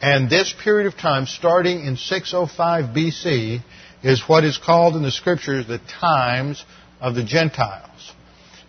And 0.01 0.29
this 0.29 0.53
period 0.63 0.87
of 0.87 0.97
time, 0.97 1.25
starting 1.25 1.85
in 1.85 1.95
605 1.97 2.95
BC, 2.95 3.61
is 4.03 4.21
what 4.27 4.43
is 4.43 4.57
called 4.57 4.95
in 4.95 5.01
the 5.01 5.11
scriptures 5.11 5.65
the 5.65 5.79
times 5.99 6.63
of 6.99 7.15
the 7.15 7.23
Gentiles. 7.23 8.11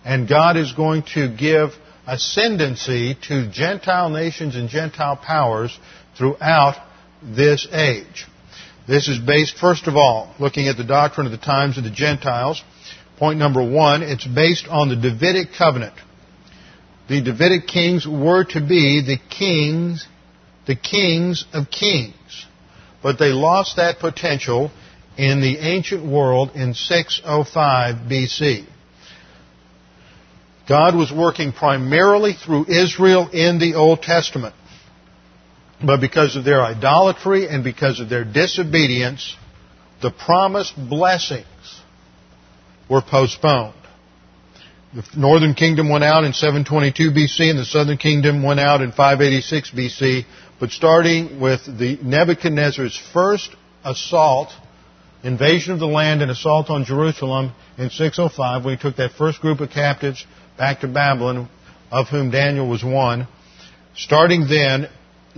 And 0.04 0.28
God 0.28 0.56
is 0.56 0.72
going 0.72 1.02
to 1.14 1.34
give 1.34 1.70
ascendancy 2.06 3.16
to 3.28 3.50
Gentile 3.50 4.10
nations 4.10 4.56
and 4.56 4.68
Gentile 4.68 5.16
powers 5.16 5.78
throughout 6.16 6.76
this 7.22 7.66
age. 7.72 8.26
This 8.86 9.08
is 9.08 9.18
based, 9.18 9.56
first 9.56 9.86
of 9.86 9.96
all, 9.96 10.34
looking 10.38 10.68
at 10.68 10.76
the 10.76 10.84
doctrine 10.84 11.26
of 11.26 11.32
the 11.32 11.38
times 11.38 11.78
of 11.78 11.84
the 11.84 11.90
Gentiles. 11.90 12.62
Point 13.16 13.38
number 13.38 13.62
one, 13.62 14.02
it's 14.02 14.26
based 14.26 14.66
on 14.68 14.88
the 14.88 14.96
Davidic 14.96 15.54
covenant. 15.56 15.94
The 17.08 17.22
Davidic 17.22 17.66
kings 17.66 18.06
were 18.06 18.44
to 18.44 18.60
be 18.60 19.02
the 19.02 19.18
kings, 19.30 20.06
the 20.66 20.76
kings 20.76 21.44
of 21.52 21.70
kings. 21.70 22.46
But 23.02 23.18
they 23.18 23.30
lost 23.30 23.76
that 23.76 23.98
potential 23.98 24.70
in 25.16 25.40
the 25.40 25.58
ancient 25.58 26.04
world 26.04 26.50
in 26.54 26.74
605 26.74 28.08
BC. 28.08 28.66
God 30.68 30.94
was 30.94 31.12
working 31.12 31.52
primarily 31.52 32.32
through 32.32 32.66
Israel 32.68 33.28
in 33.30 33.58
the 33.58 33.74
Old 33.74 34.02
Testament. 34.02 34.54
But 35.84 36.00
because 36.00 36.36
of 36.36 36.44
their 36.44 36.62
idolatry 36.62 37.48
and 37.48 37.62
because 37.62 38.00
of 38.00 38.08
their 38.08 38.24
disobedience, 38.24 39.36
the 40.00 40.10
promised 40.10 40.74
blessings 40.76 41.46
were 42.88 43.02
postponed. 43.02 43.74
The 44.94 45.04
northern 45.16 45.54
kingdom 45.54 45.90
went 45.90 46.04
out 46.04 46.24
in 46.24 46.32
722 46.32 47.10
BC 47.10 47.50
and 47.50 47.58
the 47.58 47.64
southern 47.64 47.98
kingdom 47.98 48.42
went 48.42 48.60
out 48.60 48.80
in 48.80 48.90
586 48.90 49.72
BC. 49.72 50.24
But 50.60 50.70
starting 50.70 51.40
with 51.40 51.66
the 51.66 51.98
Nebuchadnezzar's 52.00 52.96
first 53.12 53.54
assault, 53.84 54.50
invasion 55.24 55.72
of 55.72 55.80
the 55.80 55.86
land 55.86 56.22
and 56.22 56.30
assault 56.30 56.70
on 56.70 56.84
Jerusalem 56.84 57.52
in 57.76 57.90
605, 57.90 58.64
when 58.64 58.76
he 58.76 58.80
took 58.80 58.96
that 58.96 59.12
first 59.12 59.40
group 59.40 59.60
of 59.60 59.70
captives 59.70 60.24
back 60.56 60.80
to 60.80 60.88
Babylon, 60.88 61.48
of 61.90 62.08
whom 62.08 62.30
Daniel 62.30 62.68
was 62.68 62.84
one. 62.84 63.26
Starting 63.96 64.46
then, 64.48 64.88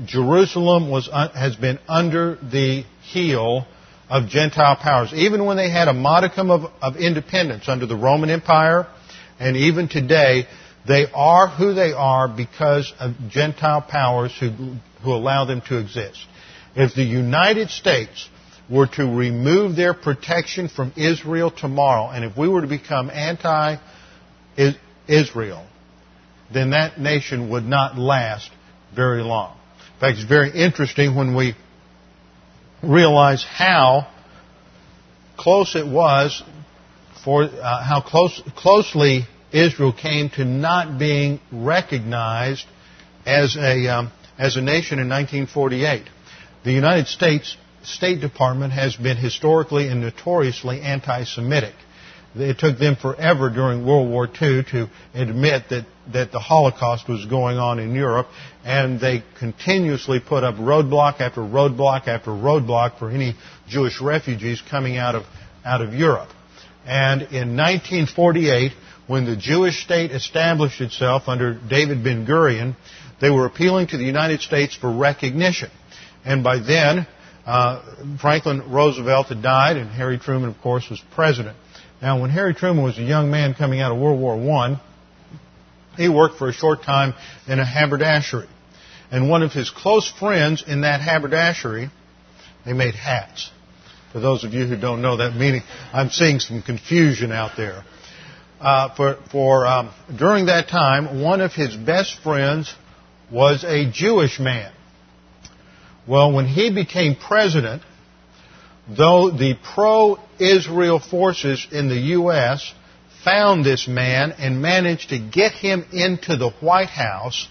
Jerusalem 0.04 0.90
was, 0.90 1.08
has 1.12 1.56
been 1.56 1.78
under 1.88 2.36
the 2.36 2.84
heel 3.02 3.66
of 4.08 4.28
Gentile 4.28 4.76
powers. 4.76 5.12
Even 5.14 5.44
when 5.46 5.56
they 5.56 5.70
had 5.70 5.88
a 5.88 5.92
modicum 5.92 6.50
of, 6.50 6.70
of 6.80 6.96
independence 6.96 7.68
under 7.68 7.86
the 7.86 7.96
Roman 7.96 8.30
Empire, 8.30 8.86
and 9.38 9.56
even 9.56 9.88
today, 9.88 10.46
they 10.86 11.06
are 11.14 11.48
who 11.48 11.74
they 11.74 11.92
are 11.92 12.28
because 12.28 12.92
of 12.98 13.12
Gentile 13.28 13.82
powers 13.82 14.34
who, 14.38 14.50
who 15.02 15.12
allow 15.12 15.44
them 15.44 15.60
to 15.68 15.78
exist. 15.78 16.18
If 16.74 16.94
the 16.94 17.02
United 17.02 17.70
States 17.70 18.28
were 18.70 18.86
to 18.86 19.04
remove 19.04 19.76
their 19.76 19.94
protection 19.94 20.68
from 20.68 20.92
Israel 20.96 21.50
tomorrow, 21.50 22.10
and 22.10 22.24
if 22.24 22.36
we 22.36 22.48
were 22.48 22.60
to 22.60 22.66
become 22.66 23.10
anti 23.10 23.76
Israel, 25.08 25.66
then 26.52 26.70
that 26.70 26.98
nation 26.98 27.50
would 27.50 27.64
not 27.64 27.98
last 27.98 28.50
very 28.94 29.22
long. 29.22 29.56
In 29.94 30.00
fact, 30.00 30.18
it's 30.18 30.28
very 30.28 30.50
interesting 30.50 31.14
when 31.14 31.34
we 31.34 31.54
realize 32.82 33.44
how 33.44 34.08
close 35.36 35.74
it 35.74 35.86
was 35.86 36.42
for 37.24 37.44
uh, 37.44 37.82
how 37.82 38.00
close, 38.00 38.40
closely 38.56 39.26
Israel 39.52 39.92
came 39.92 40.30
to 40.30 40.44
not 40.44 40.98
being 40.98 41.40
recognized 41.50 42.66
as 43.24 43.56
a 43.56 43.88
um, 43.88 44.12
as 44.38 44.56
a 44.56 44.60
nation 44.60 44.98
in 44.98 45.08
1948. 45.08 46.04
The 46.64 46.72
United 46.72 47.06
States 47.06 47.56
State 47.82 48.20
Department 48.20 48.72
has 48.72 48.96
been 48.96 49.16
historically 49.16 49.88
and 49.88 50.00
notoriously 50.00 50.80
anti-Semitic. 50.80 51.74
It 52.38 52.58
took 52.58 52.78
them 52.78 52.96
forever 52.96 53.50
during 53.50 53.86
World 53.86 54.10
War 54.10 54.26
II 54.26 54.64
to 54.72 54.88
admit 55.14 55.64
that, 55.70 55.86
that 56.12 56.32
the 56.32 56.38
Holocaust 56.38 57.08
was 57.08 57.24
going 57.26 57.56
on 57.56 57.78
in 57.78 57.94
Europe, 57.94 58.28
and 58.64 59.00
they 59.00 59.22
continuously 59.38 60.20
put 60.20 60.44
up 60.44 60.56
roadblock 60.56 61.20
after 61.20 61.40
roadblock 61.40 62.08
after 62.08 62.30
roadblock 62.30 62.98
for 62.98 63.10
any 63.10 63.34
Jewish 63.68 64.00
refugees 64.00 64.62
coming 64.70 64.96
out 64.96 65.14
of, 65.14 65.24
out 65.64 65.80
of 65.80 65.94
Europe. 65.94 66.28
And 66.84 67.22
in 67.22 67.56
1948, 67.56 68.72
when 69.06 69.24
the 69.24 69.36
Jewish 69.36 69.82
state 69.82 70.10
established 70.10 70.80
itself 70.80 71.24
under 71.28 71.54
David 71.54 72.04
Ben 72.04 72.26
Gurion, 72.26 72.76
they 73.20 73.30
were 73.30 73.46
appealing 73.46 73.88
to 73.88 73.96
the 73.96 74.04
United 74.04 74.40
States 74.40 74.76
for 74.76 74.92
recognition. 74.92 75.70
And 76.24 76.44
by 76.44 76.58
then, 76.58 77.06
uh, 77.46 78.18
Franklin 78.20 78.70
Roosevelt 78.70 79.28
had 79.28 79.42
died, 79.42 79.76
and 79.76 79.88
Harry 79.90 80.18
Truman, 80.18 80.50
of 80.50 80.60
course, 80.60 80.88
was 80.90 81.00
president. 81.14 81.56
Now, 82.00 82.20
when 82.20 82.30
Harry 82.30 82.54
Truman 82.54 82.84
was 82.84 82.98
a 82.98 83.02
young 83.02 83.30
man 83.30 83.54
coming 83.54 83.80
out 83.80 83.92
of 83.92 83.98
World 83.98 84.20
War 84.20 84.34
I, 84.36 84.80
he 85.96 86.08
worked 86.08 86.36
for 86.36 86.48
a 86.48 86.52
short 86.52 86.82
time 86.82 87.14
in 87.46 87.58
a 87.58 87.64
haberdashery. 87.64 88.48
And 89.10 89.30
one 89.30 89.42
of 89.42 89.52
his 89.52 89.70
close 89.70 90.10
friends 90.10 90.64
in 90.66 90.82
that 90.82 91.00
haberdashery, 91.00 91.90
they 92.64 92.72
made 92.72 92.94
hats. 92.94 93.50
For 94.12 94.20
those 94.20 94.44
of 94.44 94.52
you 94.52 94.66
who 94.66 94.76
don't 94.76 95.00
know 95.00 95.18
that 95.18 95.34
meaning, 95.34 95.62
I'm 95.92 96.10
seeing 96.10 96.40
some 96.40 96.62
confusion 96.62 97.32
out 97.32 97.52
there. 97.56 97.84
Uh, 98.60 98.94
for 98.94 99.18
for 99.30 99.66
um, 99.66 99.92
during 100.18 100.46
that 100.46 100.68
time, 100.68 101.22
one 101.22 101.40
of 101.40 101.52
his 101.52 101.76
best 101.76 102.18
friends 102.22 102.74
was 103.30 103.64
a 103.64 103.90
Jewish 103.90 104.40
man. 104.40 104.72
Well, 106.06 106.32
when 106.32 106.46
he 106.46 106.72
became 106.72 107.16
president, 107.16 107.82
though 108.88 109.30
the 109.30 109.54
pro-Israel 109.74 111.00
forces 111.00 111.66
in 111.72 111.88
the 111.88 111.98
U.S. 112.18 112.72
found 113.24 113.64
this 113.64 113.88
man 113.88 114.32
and 114.32 114.62
managed 114.62 115.08
to 115.10 115.18
get 115.18 115.52
him 115.52 115.84
into 115.92 116.36
the 116.36 116.50
White 116.60 116.88
House 116.88 117.48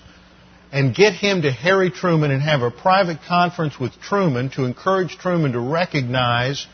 and 0.71 0.95
get 0.95 1.13
him 1.13 1.41
to 1.41 1.51
Harry 1.51 1.89
Truman 1.91 2.31
and 2.31 2.41
have 2.41 2.61
a 2.61 2.71
private 2.71 3.19
conference 3.27 3.79
with 3.79 3.99
Truman 4.01 4.49
to 4.51 4.65
encourage 4.65 5.17
Truman 5.17 5.51
to 5.53 5.59
recognize 5.59 6.67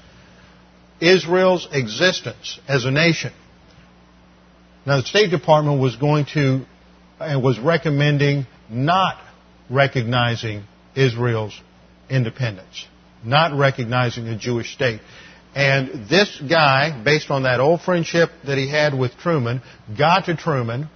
Israel's 1.00 1.67
existence 1.71 2.60
as 2.67 2.86
a 2.86 2.91
nation. 2.91 3.34
Now, 4.86 4.97
the 4.97 5.08
State 5.08 5.30
Department 5.30 5.80
was 5.80 5.95
going 5.95 6.26
to, 6.34 6.65
and 7.19 7.43
was 7.43 7.60
recommending 7.60 8.47
not 8.69 9.19
recognizing 9.69 10.63
Israel's 10.95 11.60
independence 12.10 12.88
not 13.23 13.57
recognizing 13.57 14.27
a 14.27 14.38
Jewish 14.38 14.73
state. 14.73 15.01
And 15.53 16.07
this 16.10 16.41
guy, 16.49 17.01
based 17.03 17.29
on 17.29 17.43
that 17.43 17.60
old 17.60 17.81
friendship 17.81 18.29
that 18.45 18.57
he 18.57 18.69
had 18.69 18.97
with 18.97 19.17
Truman, 19.17 19.62
got 19.97 20.25
to 20.25 20.36
Truman, 20.36 20.89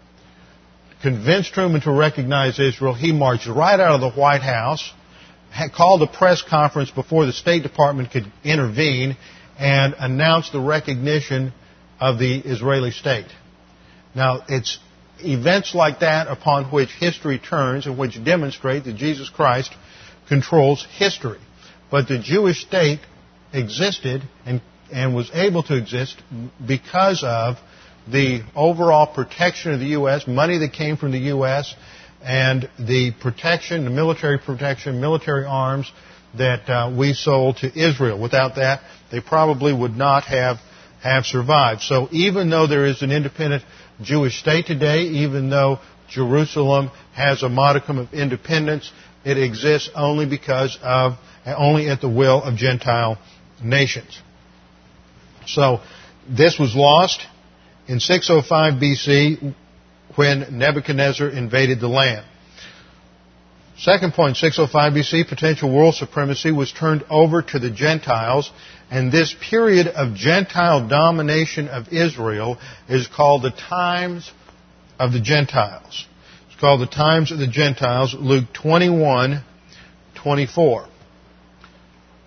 convinced 1.02 1.54
Truman 1.54 1.82
to 1.82 1.92
recognize 1.92 2.58
Israel. 2.60 2.94
He 2.94 3.12
marched 3.12 3.48
right 3.48 3.80
out 3.80 3.96
of 3.96 4.02
the 4.02 4.12
White 4.12 4.42
House, 4.42 4.94
called 5.76 6.02
a 6.02 6.08
press 6.08 6.42
conference 6.42 6.90
before 6.90 7.26
the 7.26 7.34
State 7.34 7.64
Department 7.64 8.12
could 8.12 8.32
intervene, 8.44 9.18
and 9.58 9.96
announced 9.98 10.52
the 10.52 10.60
recognition 10.60 11.54
of 12.00 12.20
the 12.20 12.40
Israeli 12.40 12.92
state. 12.92 13.28
Now, 14.14 14.44
it's 14.48 14.80
events 15.20 15.74
like 15.74 16.00
that 16.00 16.28
upon 16.28 16.66
which 16.72 16.90
history 16.90 17.40
turns 17.40 17.86
and 17.86 17.98
which 17.98 18.22
demonstrate 18.24 18.84
that 18.86 18.96
Jesus 18.96 19.30
Christ 19.30 19.74
controls 20.28 20.86
history. 20.98 21.40
But 21.92 22.08
the 22.08 22.20
Jewish 22.20 22.62
state 22.62 23.00
existed 23.54 24.22
and, 24.46 24.62
and 24.92 25.16
was 25.16 25.30
able 25.34 25.64
to 25.64 25.76
exist 25.76 26.22
because 26.66 27.24
of 27.24 27.58
the 28.08 28.44
overall 28.56 29.08
protection 29.08 29.74
of 29.74 29.80
the 29.80 29.88
U.S., 29.88 30.28
money 30.28 30.58
that 30.60 30.74
came 30.74 30.98
from 30.98 31.12
the 31.12 31.20
U.S., 31.20 31.74
and 32.24 32.68
the 32.80 33.12
protection, 33.22 33.84
the 33.84 33.92
military 33.92 34.40
protection, 34.40 35.00
military 35.00 35.46
arms 35.46 35.92
that 36.38 36.68
uh, 36.68 36.94
we 36.96 37.14
sold 37.14 37.58
to 37.58 37.68
Israel. 37.68 38.20
Without 38.20 38.56
that, 38.56 38.82
they 39.12 39.22
probably 39.22 39.72
would 39.72 39.96
not 39.96 40.24
have, 40.24 40.58
have 41.02 41.26
survived. 41.26 41.82
So 41.82 42.08
even 42.12 42.50
though 42.50 42.66
there 42.66 42.86
is 42.86 43.04
an 43.04 43.12
independent 43.12 43.64
Jewish 44.02 44.40
state 44.40 44.66
today, 44.66 45.02
even 45.04 45.52
though 45.52 45.80
Jerusalem 46.10 46.90
has 47.14 47.44
a 47.44 47.50
modicum 47.50 48.00
of 48.00 48.12
independence, 48.12 48.92
it 49.24 49.38
exists 49.38 49.90
only 49.96 50.26
because 50.26 50.78
of 50.82 51.14
only 51.46 51.90
at 51.90 52.02
the 52.02 52.10
will 52.10 52.42
of 52.42 52.56
Gentile 52.56 53.18
nations. 53.64 54.20
So 55.48 55.82
this 56.28 56.58
was 56.58 56.76
lost 56.76 57.26
in 57.88 58.00
605 58.00 58.82
BC 58.82 59.54
when 60.16 60.58
Nebuchadnezzar 60.58 61.30
invaded 61.30 61.80
the 61.80 61.88
land. 61.88 62.26
Second 63.78 64.14
point, 64.14 64.38
605 64.38 64.94
BC, 64.94 65.28
potential 65.28 65.74
world 65.74 65.96
supremacy 65.96 66.52
was 66.52 66.72
turned 66.72 67.04
over 67.10 67.42
to 67.42 67.60
the 67.60 67.70
Gentiles, 67.70 68.50
and 68.90 69.12
this 69.12 69.36
period 69.50 69.88
of 69.88 70.16
Gentile 70.16 70.88
domination 70.88 71.68
of 71.68 71.90
Israel 71.92 72.58
is 72.88 73.08
called 73.08 73.44
the 73.44 73.52
times 73.52 74.32
of 74.98 75.12
the 75.12 75.20
Gentiles. 75.20 76.08
It's 76.48 76.60
called 76.60 76.80
the 76.80 76.88
times 76.88 77.34
of 77.34 77.38
the 77.38 77.48
Gentiles, 77.48 78.16
Luke 78.18 78.46
21, 78.54 79.44
24. 80.16 80.88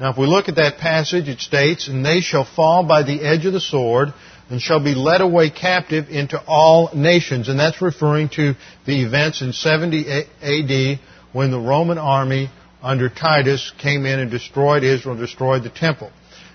Now, 0.00 0.11
if 0.11 0.18
we 0.18 0.26
look 0.26 0.48
at 0.48 0.56
that 0.56 0.78
passage, 0.78 1.28
it 1.28 1.40
states, 1.40 1.88
And 1.88 2.04
they 2.04 2.20
shall 2.20 2.44
fall 2.44 2.84
by 2.84 3.02
the 3.02 3.20
edge 3.20 3.46
of 3.46 3.52
the 3.52 3.61
sword, 3.61 4.12
and 4.48 4.61
shall 4.61 4.82
be 4.82 4.94
led 4.94 5.20
away 5.20 5.50
captive 5.50 6.08
into 6.08 6.40
all 6.46 6.90
nations. 6.94 7.48
And 7.48 7.58
that's 7.58 7.82
referring 7.82 8.28
to 8.30 8.54
the 8.87 9.02
events 9.02 9.42
in 9.42 9.52
70 9.52 10.08
AD 10.42 11.00
when 11.32 11.50
the 11.50 11.58
Roman 11.58 11.98
army 11.98 12.50
under 12.82 13.08
Titus 13.08 13.72
came 13.78 14.06
in 14.06 14.20
and 14.20 14.30
destroyed 14.30 14.84
Israel, 14.84 15.16
destroyed 15.16 15.64
the 15.64 15.70
temple. 15.70 16.11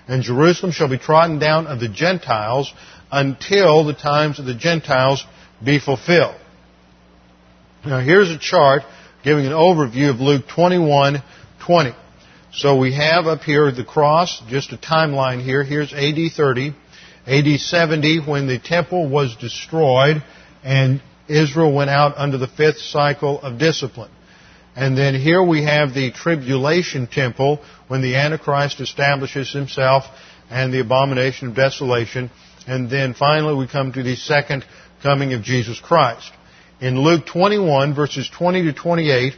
And 0.08 0.22
Jerusalem 0.22 0.72
shall 0.72 0.88
be 0.88 0.98
trodden 0.98 1.38
down 1.38 1.66
of 1.66 1.80
the 1.80 1.88
Gentiles 1.88 2.72
until 3.12 3.84
the 3.84 3.94
times 3.94 4.38
of 4.38 4.46
the 4.46 4.54
Gentiles 4.54 5.24
be 5.62 5.78
fulfilled. 5.78 6.36
Now 7.86 8.00
here's 8.00 8.30
a 8.30 8.38
chart 8.38 8.82
giving 9.22 9.46
an 9.46 9.52
overview 9.52 10.10
of 10.10 10.20
Luke 10.20 10.46
21, 10.48 11.22
20. 11.66 11.94
So 12.56 12.76
we 12.76 12.94
have 12.94 13.26
up 13.26 13.40
here 13.40 13.72
the 13.72 13.84
cross, 13.84 14.40
just 14.46 14.72
a 14.72 14.76
timeline 14.76 15.42
here. 15.42 15.64
Here's 15.64 15.92
AD 15.92 16.32
30, 16.36 16.72
AD 17.26 17.60
70 17.60 18.20
when 18.20 18.46
the 18.46 18.60
temple 18.60 19.08
was 19.08 19.34
destroyed 19.34 20.22
and 20.62 21.02
Israel 21.26 21.74
went 21.74 21.90
out 21.90 22.14
under 22.16 22.38
the 22.38 22.46
fifth 22.46 22.78
cycle 22.78 23.40
of 23.40 23.58
discipline. 23.58 24.12
And 24.76 24.96
then 24.96 25.16
here 25.16 25.42
we 25.42 25.64
have 25.64 25.94
the 25.94 26.12
tribulation 26.12 27.08
temple 27.08 27.60
when 27.88 28.02
the 28.02 28.14
Antichrist 28.14 28.80
establishes 28.80 29.52
himself 29.52 30.04
and 30.48 30.72
the 30.72 30.80
abomination 30.80 31.48
of 31.48 31.56
desolation. 31.56 32.30
And 32.68 32.88
then 32.88 33.14
finally 33.14 33.56
we 33.56 33.66
come 33.66 33.92
to 33.94 34.02
the 34.04 34.14
second 34.14 34.64
coming 35.02 35.32
of 35.32 35.42
Jesus 35.42 35.80
Christ. 35.80 36.30
In 36.80 37.00
Luke 37.00 37.26
21 37.26 37.96
verses 37.96 38.30
20 38.32 38.62
to 38.62 38.72
28, 38.72 39.32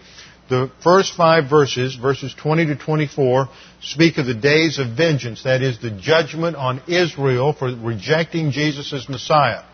the 0.49 0.71
first 0.83 1.15
five 1.17 1.51
verses, 1.51 1.97
verses 1.97 2.35
20 2.35 2.67
to 2.67 2.77
24, 2.77 3.49
speak 3.81 4.19
of 4.19 4.27
the 4.27 4.35
days 4.35 4.79
of 4.79 4.97
vengeance, 4.97 5.43
that 5.43 5.63
is 5.63 5.81
the 5.81 5.91
judgment 5.91 6.57
on 6.57 6.83
Israel 6.87 7.53
for 7.53 7.75
rejecting 7.75 8.53
Jesus 8.53 8.93
as 8.93 9.09
Messiah. 9.09 9.65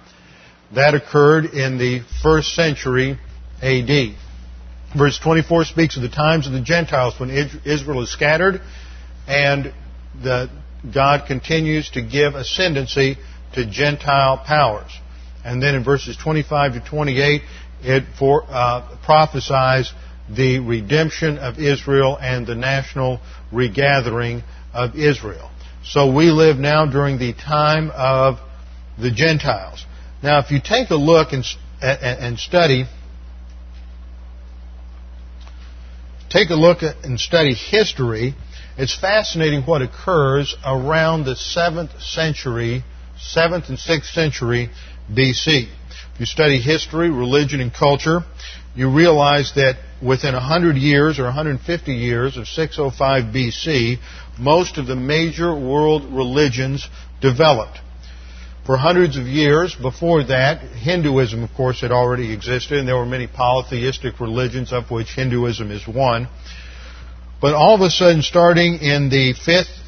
That 0.74 0.94
occurred 0.94 1.46
in 1.46 1.76
the 1.76 2.00
first 2.22 2.54
century 2.54 3.18
AD. 3.60 4.16
Verse 4.96 5.18
24 5.18 5.64
speaks 5.64 5.96
of 5.96 6.02
the 6.02 6.08
times 6.08 6.46
of 6.46 6.52
the 6.52 6.60
Gentiles 6.60 7.18
when 7.20 7.30
Israel 7.30 8.02
is 8.02 8.10
scattered 8.10 8.62
and 9.26 9.72
the, 10.22 10.50
God 10.92 11.26
continues 11.26 11.90
to 11.90 12.02
give 12.02 12.34
ascendancy 12.34 13.16
to 13.54 13.66
Gentile 13.66 14.38
powers. 14.38 14.90
And 15.44 15.62
then 15.62 15.74
in 15.74 15.84
verses 15.84 16.16
25 16.16 16.74
to 16.74 16.80
28, 16.80 17.42
it 17.82 18.04
for, 18.18 18.44
uh, 18.48 18.96
prophesies 19.04 19.92
the 20.30 20.60
redemption 20.60 21.38
of 21.38 21.58
Israel 21.58 22.18
and 22.20 22.46
the 22.46 22.54
national 22.54 23.20
regathering 23.50 24.42
of 24.72 24.96
Israel. 24.96 25.50
So 25.84 26.12
we 26.12 26.30
live 26.30 26.58
now 26.58 26.86
during 26.86 27.18
the 27.18 27.32
time 27.32 27.90
of 27.90 28.38
the 28.98 29.10
Gentiles. 29.10 29.84
Now, 30.22 30.38
if 30.38 30.50
you 30.50 30.60
take 30.62 30.90
a 30.90 30.96
look 30.96 31.32
and, 31.32 31.44
and 31.80 32.38
study 32.38 32.84
take 36.32 36.48
a 36.48 36.54
look 36.54 36.78
and 36.82 37.20
study 37.20 37.52
history, 37.52 38.34
it's 38.78 38.98
fascinating 38.98 39.62
what 39.62 39.82
occurs 39.82 40.56
around 40.64 41.24
the 41.24 41.34
7th 41.34 42.00
century, 42.00 42.84
7th 43.36 43.68
and 43.68 43.78
6th 43.78 44.12
century 44.14 44.70
BC. 45.10 45.68
If 46.14 46.20
you 46.20 46.26
study 46.26 46.58
history, 46.58 47.10
religion, 47.10 47.60
and 47.60 47.72
culture, 47.72 48.20
you 48.74 48.90
realize 48.90 49.52
that 49.54 49.76
within 50.02 50.34
100 50.34 50.76
years 50.76 51.18
or 51.18 51.24
150 51.24 51.92
years 51.92 52.36
of 52.36 52.48
605 52.48 53.24
BC, 53.34 53.98
most 54.38 54.78
of 54.78 54.86
the 54.86 54.96
major 54.96 55.54
world 55.54 56.04
religions 56.12 56.88
developed. 57.20 57.78
For 58.64 58.76
hundreds 58.76 59.16
of 59.16 59.26
years 59.26 59.74
before 59.74 60.24
that, 60.24 60.60
Hinduism, 60.60 61.42
of 61.42 61.52
course, 61.54 61.80
had 61.80 61.90
already 61.90 62.32
existed, 62.32 62.78
and 62.78 62.86
there 62.86 62.96
were 62.96 63.06
many 63.06 63.26
polytheistic 63.26 64.20
religions, 64.20 64.72
of 64.72 64.90
which 64.90 65.08
Hinduism 65.08 65.70
is 65.70 65.86
one. 65.86 66.28
But 67.40 67.54
all 67.54 67.74
of 67.74 67.80
a 67.80 67.90
sudden, 67.90 68.22
starting 68.22 68.78
in 68.78 69.08
the 69.08 69.34
5th 69.34 69.78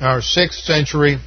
or 0.00 0.20
6th 0.20 0.64
century 0.64 1.18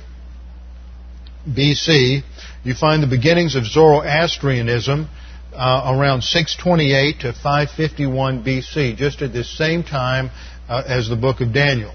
BC, 1.49 2.23
you 2.65 2.73
find 2.73 3.01
the 3.01 3.07
beginnings 3.07 3.55
of 3.55 3.65
Zoroastrianism 3.65 5.07
uh, 5.57 5.95
around 5.97 6.23
628 6.23 7.21
to 7.21 7.33
551 7.33 8.43
BC, 8.43 8.95
just 8.95 9.21
at 9.21 9.33
the 9.33 9.43
same 9.43 9.83
time 9.83 10.29
uh, 10.69 10.83
as 10.85 11.09
the 11.09 11.15
book 11.15 11.41
of 11.41 11.53
Daniel. 11.53 11.93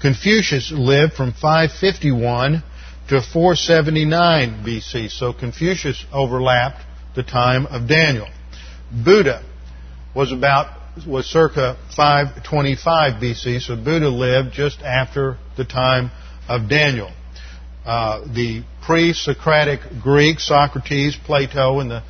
Confucius 0.00 0.72
lived 0.72 1.14
from 1.14 1.32
551 1.32 2.62
to 3.08 3.22
479 3.22 4.64
BC. 4.64 5.10
So 5.10 5.32
Confucius 5.32 6.04
overlapped 6.12 6.84
the 7.14 7.22
time 7.22 7.66
of 7.66 7.88
Daniel. 7.88 8.28
Buddha 8.92 9.44
was 10.14 10.32
about 10.32 10.74
was 11.06 11.26
circa 11.26 11.76
525 11.96 13.22
BC, 13.22 13.60
so 13.60 13.76
Buddha 13.76 14.08
lived 14.08 14.52
just 14.52 14.80
after 14.82 15.38
the 15.56 15.64
time 15.64 16.10
of 16.48 16.68
Daniel. 16.68 17.12
Uh, 17.86 18.24
the 18.34 18.64
pre-Socratic 18.82 19.80
Greeks, 20.02 20.48
Socrates, 20.48 21.16
Plato, 21.24 21.78
and 21.78 21.90
the 21.90 22.02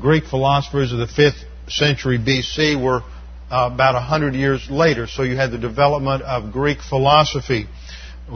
Greek 0.00 0.24
philosophers 0.24 0.92
of 0.92 0.98
the 0.98 1.06
5th 1.06 1.42
century 1.68 2.18
BC 2.18 2.82
were 2.82 3.02
uh, 3.50 3.70
about 3.72 3.94
100 3.94 4.34
years 4.34 4.68
later. 4.70 5.06
So 5.06 5.22
you 5.22 5.36
had 5.36 5.50
the 5.50 5.58
development 5.58 6.22
of 6.22 6.52
Greek 6.52 6.78
philosophy 6.80 7.66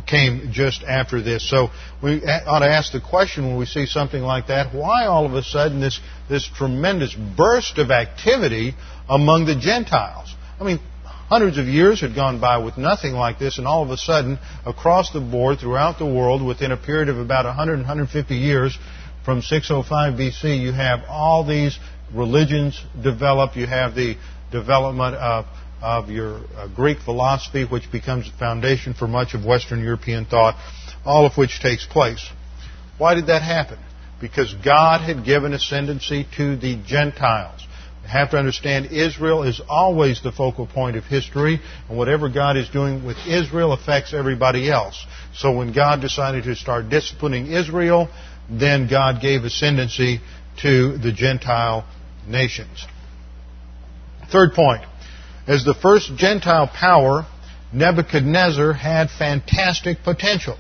came 0.07 0.53
just 0.53 0.85
after 0.85 1.21
this. 1.21 1.49
So 1.49 1.71
we 2.03 2.23
ought 2.25 2.61
to 2.61 2.71
ask 2.71 2.93
the 2.93 3.01
question 3.01 3.47
when 3.47 3.57
we 3.57 3.67
see 3.67 3.87
something 3.87 4.23
like 4.23 4.47
that, 4.47 4.73
why 4.75 5.07
all 5.07 5.27
of 5.27 5.35
a 5.35 5.43
sudden 5.43 5.81
this, 5.81 6.01
this 6.29 6.49
tremendous 6.57 7.15
burst 7.15 7.79
of 7.79 7.91
activity 7.91 8.75
among 9.09 9.47
the 9.47 9.57
Gentiles? 9.57 10.33
I 10.61 10.65
mean, 10.65 10.79
hundreds 11.05 11.59
of 11.59 11.67
years 11.67 12.01
had 12.01 12.15
gone 12.15 12.41
by 12.41 12.59
with 12.59 12.77
nothing 12.77 13.15
like 13.15 13.39
this, 13.39 13.59
and 13.59 13.67
all 13.67 13.83
of 13.83 13.91
a 13.91 13.97
sudden, 13.97 14.39
across 14.65 15.13
the 15.13 15.21
board, 15.21 15.59
throughout 15.59 15.99
the 15.99 16.07
world, 16.07 16.45
within 16.45 16.73
a 16.73 16.77
period 16.77 17.09
of 17.09 17.19
about 17.19 17.45
100 17.45 17.79
150 17.79 18.35
years, 18.35 18.79
from 19.31 19.43
605 19.43 20.15
BC, 20.15 20.61
you 20.61 20.73
have 20.73 21.05
all 21.09 21.47
these 21.47 21.79
religions 22.13 22.85
develop. 23.01 23.55
You 23.55 23.65
have 23.69 23.95
the 23.95 24.17
development 24.51 25.15
of 25.15 25.45
of 25.81 26.11
your 26.11 26.41
uh, 26.57 26.67
Greek 26.75 26.99
philosophy, 26.99 27.65
which 27.65 27.93
becomes 27.93 28.29
the 28.29 28.37
foundation 28.37 28.93
for 28.93 29.07
much 29.07 29.35
of 29.35 29.45
Western 29.45 29.85
European 29.85 30.25
thought, 30.25 30.57
all 31.05 31.27
of 31.27 31.37
which 31.37 31.61
takes 31.61 31.87
place. 31.87 32.29
Why 32.99 33.15
did 33.15 33.29
that 33.29 33.43
happen? 33.43 33.79
Because 34.21 34.53
God 34.65 35.01
had 35.01 35.25
given 35.25 35.53
ascendancy 35.53 36.27
to 36.37 36.57
the 36.57 36.83
Gentiles. 36.85 37.65
You 38.03 38.09
have 38.09 38.33
to 38.33 38.37
understand 38.37 38.87
Israel 38.87 39.45
is 39.45 39.61
always 39.69 40.21
the 40.25 40.33
focal 40.33 40.67
point 40.67 40.97
of 40.97 41.05
history, 41.05 41.61
and 41.89 41.97
whatever 41.97 42.29
God 42.29 42.57
is 42.57 42.69
doing 42.69 43.07
with 43.07 43.17
Israel 43.29 43.73
affects 43.73 44.13
everybody 44.13 44.69
else. 44.69 45.07
So 45.37 45.57
when 45.57 45.73
God 45.73 46.01
decided 46.01 46.43
to 46.45 46.57
start 46.57 46.89
disciplining 46.89 47.47
Israel, 47.53 48.09
then 48.51 48.89
God 48.89 49.21
gave 49.21 49.45
ascendancy 49.45 50.21
to 50.63 50.99
the 50.99 51.13
Gentile 51.13 51.87
nations. 52.27 52.87
Third 54.31 54.53
point. 54.55 54.83
As 55.47 55.65
the 55.65 55.75
first 55.75 56.15
Gentile 56.17 56.69
power, 56.69 57.27
Nebuchadnezzar 57.73 58.73
had 58.73 59.11
fantastic 59.11 60.03
potential. 60.03 60.59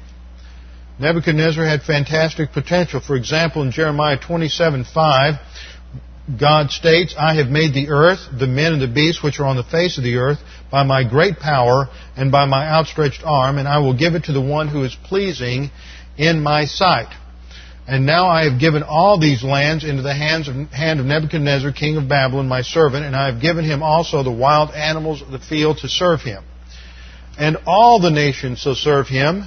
Nebuchadnezzar 0.98 1.64
had 1.64 1.82
fantastic 1.82 2.52
potential. 2.52 3.00
For 3.00 3.16
example, 3.16 3.62
in 3.62 3.72
Jeremiah 3.72 4.18
27 4.18 4.84
5, 4.84 5.34
God 6.38 6.70
states, 6.70 7.14
I 7.18 7.36
have 7.36 7.48
made 7.48 7.74
the 7.74 7.88
earth, 7.88 8.20
the 8.38 8.46
men 8.46 8.74
and 8.74 8.82
the 8.82 8.88
beasts 8.88 9.22
which 9.22 9.40
are 9.40 9.46
on 9.46 9.56
the 9.56 9.64
face 9.64 9.98
of 9.98 10.04
the 10.04 10.16
earth, 10.16 10.38
by 10.70 10.84
my 10.84 11.08
great 11.08 11.38
power 11.38 11.88
and 12.16 12.30
by 12.30 12.44
my 12.44 12.66
outstretched 12.66 13.22
arm, 13.24 13.58
and 13.58 13.66
I 13.66 13.78
will 13.78 13.96
give 13.96 14.14
it 14.14 14.24
to 14.24 14.32
the 14.32 14.40
one 14.40 14.68
who 14.68 14.84
is 14.84 14.96
pleasing 15.04 15.70
in 16.16 16.40
my 16.42 16.66
sight. 16.66 17.12
And 17.90 18.06
now 18.06 18.28
I 18.28 18.48
have 18.48 18.60
given 18.60 18.84
all 18.84 19.18
these 19.18 19.42
lands 19.42 19.82
into 19.82 20.02
the 20.02 20.14
hands 20.14 20.46
of, 20.46 20.54
hand 20.70 21.00
of 21.00 21.06
Nebuchadnezzar, 21.06 21.72
king 21.72 21.96
of 21.96 22.08
Babylon, 22.08 22.46
my 22.46 22.62
servant, 22.62 23.04
and 23.04 23.16
I 23.16 23.28
have 23.32 23.42
given 23.42 23.64
him 23.64 23.82
also 23.82 24.22
the 24.22 24.30
wild 24.30 24.70
animals 24.70 25.22
of 25.22 25.32
the 25.32 25.40
field 25.40 25.78
to 25.78 25.88
serve 25.88 26.20
him. 26.20 26.44
And 27.36 27.56
all 27.66 27.98
the 27.98 28.12
nations 28.12 28.60
shall 28.60 28.76
serve 28.76 29.08
him, 29.08 29.42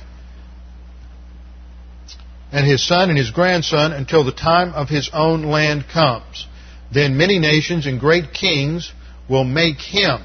and 2.51 2.67
his 2.67 2.86
son 2.86 3.08
and 3.08 3.17
his 3.17 3.32
grandson, 3.32 3.93
until 3.93 4.25
the 4.25 4.34
time 4.34 4.73
of 4.73 4.89
his 4.89 5.10
own 5.13 5.43
land 5.43 5.86
comes. 5.88 6.45
Then 6.91 7.15
many 7.15 7.39
nations 7.39 7.86
and 7.86 7.97
great 7.97 8.34
kings 8.34 8.91
will 9.29 9.45
make 9.45 9.79
him 9.79 10.19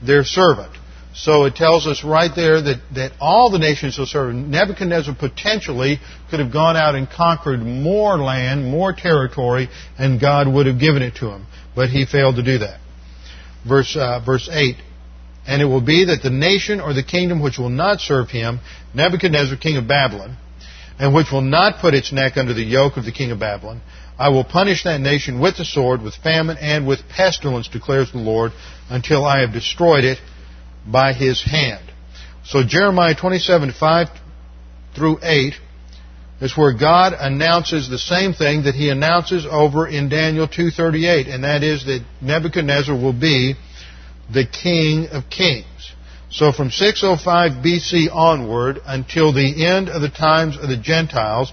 their 0.00 0.22
servant. 0.22 0.70
So 1.12 1.44
it 1.44 1.56
tells 1.56 1.86
us 1.86 2.04
right 2.04 2.30
there 2.34 2.62
that, 2.62 2.80
that 2.94 3.12
all 3.20 3.50
the 3.50 3.58
nations 3.58 3.98
will 3.98 4.06
serve. 4.06 4.34
Nebuchadnezzar 4.34 5.14
potentially 5.14 5.98
could 6.30 6.38
have 6.38 6.52
gone 6.52 6.76
out 6.76 6.94
and 6.94 7.10
conquered 7.10 7.60
more 7.60 8.16
land, 8.16 8.64
more 8.64 8.92
territory, 8.92 9.68
and 9.98 10.20
God 10.20 10.46
would 10.46 10.66
have 10.66 10.78
given 10.78 11.02
it 11.02 11.16
to 11.16 11.30
him. 11.30 11.46
But 11.74 11.90
he 11.90 12.06
failed 12.06 12.36
to 12.36 12.42
do 12.44 12.58
that. 12.58 12.78
Verse, 13.66 13.96
uh, 13.96 14.20
verse 14.24 14.48
8. 14.50 14.76
And 15.46 15.60
it 15.60 15.64
will 15.64 15.80
be 15.80 16.04
that 16.06 16.22
the 16.22 16.30
nation 16.30 16.80
or 16.80 16.92
the 16.94 17.02
kingdom 17.02 17.42
which 17.42 17.58
will 17.58 17.70
not 17.70 18.00
serve 18.00 18.30
him, 18.30 18.60
Nebuchadnezzar, 18.94 19.56
king 19.56 19.78
of 19.78 19.88
Babylon, 19.88 20.36
and 20.98 21.12
which 21.12 21.32
will 21.32 21.40
not 21.40 21.80
put 21.80 21.94
its 21.94 22.12
neck 22.12 22.36
under 22.36 22.54
the 22.54 22.62
yoke 22.62 22.96
of 22.96 23.04
the 23.04 23.12
king 23.12 23.32
of 23.32 23.40
Babylon, 23.40 23.80
I 24.16 24.28
will 24.28 24.44
punish 24.44 24.84
that 24.84 25.00
nation 25.00 25.40
with 25.40 25.56
the 25.56 25.64
sword, 25.64 26.02
with 26.02 26.14
famine, 26.14 26.58
and 26.60 26.86
with 26.86 27.00
pestilence, 27.08 27.68
declares 27.68 28.12
the 28.12 28.18
Lord, 28.18 28.52
until 28.90 29.24
I 29.24 29.40
have 29.40 29.52
destroyed 29.52 30.04
it 30.04 30.18
by 30.86 31.12
his 31.12 31.42
hand. 31.42 31.84
So 32.44 32.62
Jeremiah 32.64 33.14
27, 33.14 33.72
5 33.72 34.08
through 34.94 35.18
8 35.22 35.54
is 36.40 36.56
where 36.56 36.72
God 36.72 37.12
announces 37.18 37.88
the 37.88 37.98
same 37.98 38.32
thing 38.32 38.64
that 38.64 38.74
he 38.74 38.88
announces 38.88 39.46
over 39.48 39.86
in 39.86 40.08
Daniel 40.08 40.48
2.38, 40.48 41.32
and 41.32 41.44
that 41.44 41.62
is 41.62 41.84
that 41.84 42.04
Nebuchadnezzar 42.20 42.94
will 42.94 43.12
be 43.12 43.54
the 44.32 44.46
king 44.46 45.08
of 45.08 45.28
kings. 45.28 45.92
So 46.30 46.52
from 46.52 46.70
605 46.70 47.62
BC 47.62 48.08
onward 48.12 48.80
until 48.86 49.32
the 49.32 49.66
end 49.66 49.88
of 49.88 50.00
the 50.00 50.08
times 50.08 50.56
of 50.56 50.68
the 50.68 50.76
Gentiles, 50.76 51.52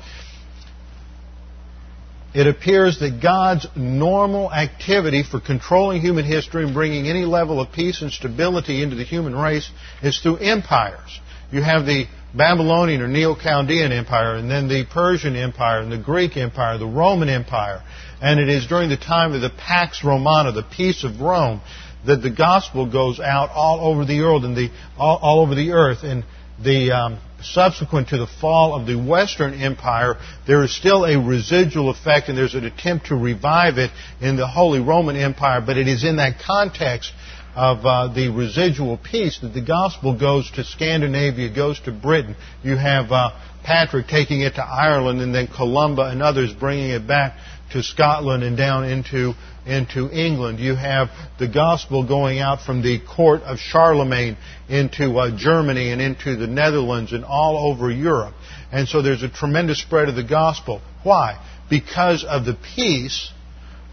it 2.37 2.45
appears 2.45 2.99
that 2.99 3.19
God's 3.19 3.65
normal 3.75 4.53
activity 4.53 5.23
for 5.23 5.39
controlling 5.39 6.01
human 6.01 6.23
history 6.23 6.63
and 6.63 6.71
bringing 6.71 7.07
any 7.07 7.25
level 7.25 7.59
of 7.59 7.71
peace 7.71 8.03
and 8.03 8.11
stability 8.11 8.83
into 8.83 8.95
the 8.95 9.03
human 9.03 9.35
race 9.35 9.67
is 10.03 10.19
through 10.19 10.37
empires. 10.37 11.19
You 11.51 11.63
have 11.63 11.87
the 11.87 12.05
Babylonian 12.35 13.01
or 13.01 13.07
Neo-Chaldean 13.07 13.91
Empire, 13.91 14.35
and 14.35 14.51
then 14.51 14.67
the 14.67 14.85
Persian 14.85 15.35
Empire, 15.35 15.79
and 15.79 15.91
the 15.91 15.97
Greek 15.97 16.37
Empire, 16.37 16.77
the 16.77 16.85
Roman 16.85 17.27
Empire. 17.27 17.81
And 18.21 18.39
it 18.39 18.49
is 18.49 18.67
during 18.67 18.89
the 18.89 18.97
time 18.97 19.33
of 19.33 19.41
the 19.41 19.49
Pax 19.49 20.03
Romana, 20.03 20.51
the 20.51 20.61
peace 20.61 21.03
of 21.03 21.19
Rome, 21.19 21.61
that 22.05 22.21
the 22.21 22.29
gospel 22.29 22.85
goes 22.85 23.19
out 23.19 23.49
all 23.49 23.79
over 23.79 24.05
the 24.05 24.21
earth 24.21 24.43
and 24.43 24.55
the 24.55 24.69
all, 24.95 25.17
all 25.23 25.39
over 25.39 25.55
the 25.55 25.71
earth. 25.71 26.03
And 26.03 26.23
the 26.63 26.91
um, 26.91 27.19
subsequent 27.41 28.09
to 28.09 28.17
the 28.17 28.27
fall 28.27 28.75
of 28.75 28.87
the 28.87 28.95
Western 28.95 29.53
Empire, 29.53 30.15
there 30.45 30.63
is 30.63 30.75
still 30.75 31.05
a 31.05 31.17
residual 31.17 31.89
effect, 31.89 32.29
and 32.29 32.37
there's 32.37 32.55
an 32.55 32.65
attempt 32.65 33.07
to 33.07 33.15
revive 33.15 33.77
it 33.77 33.91
in 34.21 34.35
the 34.35 34.47
Holy 34.47 34.79
Roman 34.79 35.15
Empire. 35.15 35.61
But 35.61 35.77
it 35.77 35.87
is 35.87 36.03
in 36.03 36.17
that 36.17 36.39
context 36.45 37.13
of 37.55 37.83
uh, 37.85 38.13
the 38.13 38.29
residual 38.29 38.97
peace 38.97 39.39
that 39.41 39.53
the 39.53 39.61
gospel 39.61 40.17
goes 40.17 40.49
to 40.51 40.63
Scandinavia, 40.63 41.53
goes 41.53 41.79
to 41.81 41.91
Britain. 41.91 42.35
You 42.63 42.75
have 42.75 43.11
uh, 43.11 43.31
Patrick 43.63 44.07
taking 44.07 44.41
it 44.41 44.55
to 44.55 44.63
Ireland, 44.63 45.21
and 45.21 45.33
then 45.33 45.47
Columba 45.47 46.03
and 46.03 46.21
others 46.21 46.53
bringing 46.53 46.91
it 46.91 47.07
back 47.07 47.35
to 47.71 47.83
Scotland 47.83 48.43
and 48.43 48.57
down 48.57 48.85
into 48.85 49.33
into 49.65 50.09
England. 50.09 50.59
You 50.59 50.75
have 50.75 51.09
the 51.39 51.47
gospel 51.47 52.07
going 52.07 52.39
out 52.39 52.61
from 52.61 52.81
the 52.81 52.99
court 52.99 53.41
of 53.41 53.59
Charlemagne 53.59 54.37
into 54.69 55.17
uh, 55.17 55.37
Germany 55.37 55.91
and 55.91 56.01
into 56.01 56.37
the 56.37 56.47
Netherlands 56.47 57.11
and 57.11 57.25
all 57.25 57.71
over 57.71 57.91
Europe. 57.91 58.33
And 58.71 58.87
so 58.87 59.01
there's 59.01 59.23
a 59.23 59.29
tremendous 59.29 59.81
spread 59.81 60.07
of 60.07 60.15
the 60.15 60.23
gospel. 60.23 60.81
Why? 61.03 61.43
Because 61.69 62.23
of 62.23 62.45
the 62.45 62.57
peace 62.75 63.31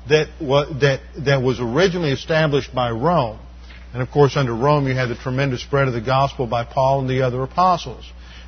that 0.09 0.29
that, 0.39 1.01
that 1.25 1.43
was 1.43 1.59
originally 1.61 2.13
established 2.13 2.75
by 2.75 2.91
Rome. 2.91 3.41
And 3.93 4.03
of 4.03 4.11
course, 4.11 4.37
under 4.37 4.55
Rome, 4.55 4.89
you 4.89 4.95
had 4.95 5.09
the 5.09 5.15
tremendous 5.15 5.63
spread 5.63 5.87
of 5.87 5.95
the 5.95 6.01
gospel 6.01 6.47
by 6.47 6.65
Paul 6.65 7.01
and 7.01 7.09
the 7.09 7.23
other 7.23 7.43
apostles. 7.43 8.05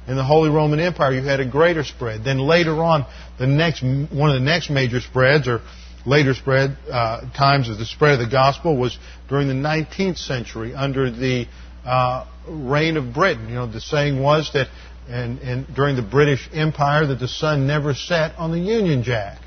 In 0.09 0.16
the 0.16 0.25
Holy 0.25 0.51
Roman 0.51 0.79
Empire, 0.79 1.12
you 1.12 1.23
had 1.23 1.40
a 1.40 1.47
greater 1.47 1.83
spread. 1.83 2.25
Then 2.25 2.38
later 2.38 2.83
on, 2.83 3.07
the 3.38 3.47
next, 3.47 3.83
one 3.83 4.31
of 4.31 4.35
the 4.35 4.45
next 4.45 4.71
major 4.71 5.01
spreads, 5.01 5.49
or 5.49 5.61
later 6.05 6.35
spread 6.35 6.77
uh, 6.90 7.29
times 7.33 7.69
of 7.69 7.79
the 7.79 7.85
spread 7.85 8.14
of 8.14 8.21
the 8.21 8.31
gospel 8.31 8.77
was 8.77 8.97
during 9.29 9.49
the 9.49 9.55
19th 9.55 10.19
century 10.19 10.75
under 10.75 11.11
the 11.11 11.47
uh, 11.85 12.27
reign 12.49 12.97
of 12.97 13.12
Britain. 13.12 13.49
You 13.49 13.57
know, 13.57 13.66
the 13.66 13.81
saying 13.81 14.21
was 14.21 14.51
that 14.53 14.69
and, 15.09 15.38
and 15.40 15.75
during 15.75 15.97
the 15.97 16.03
British 16.03 16.49
Empire 16.53 17.07
that 17.07 17.21
the 17.21 17.29
sun 17.29 17.66
never 17.66 17.95
set 17.95 18.37
on 18.38 18.51
the 18.51 18.59
Union 18.59 19.03
Jack. 19.03 19.40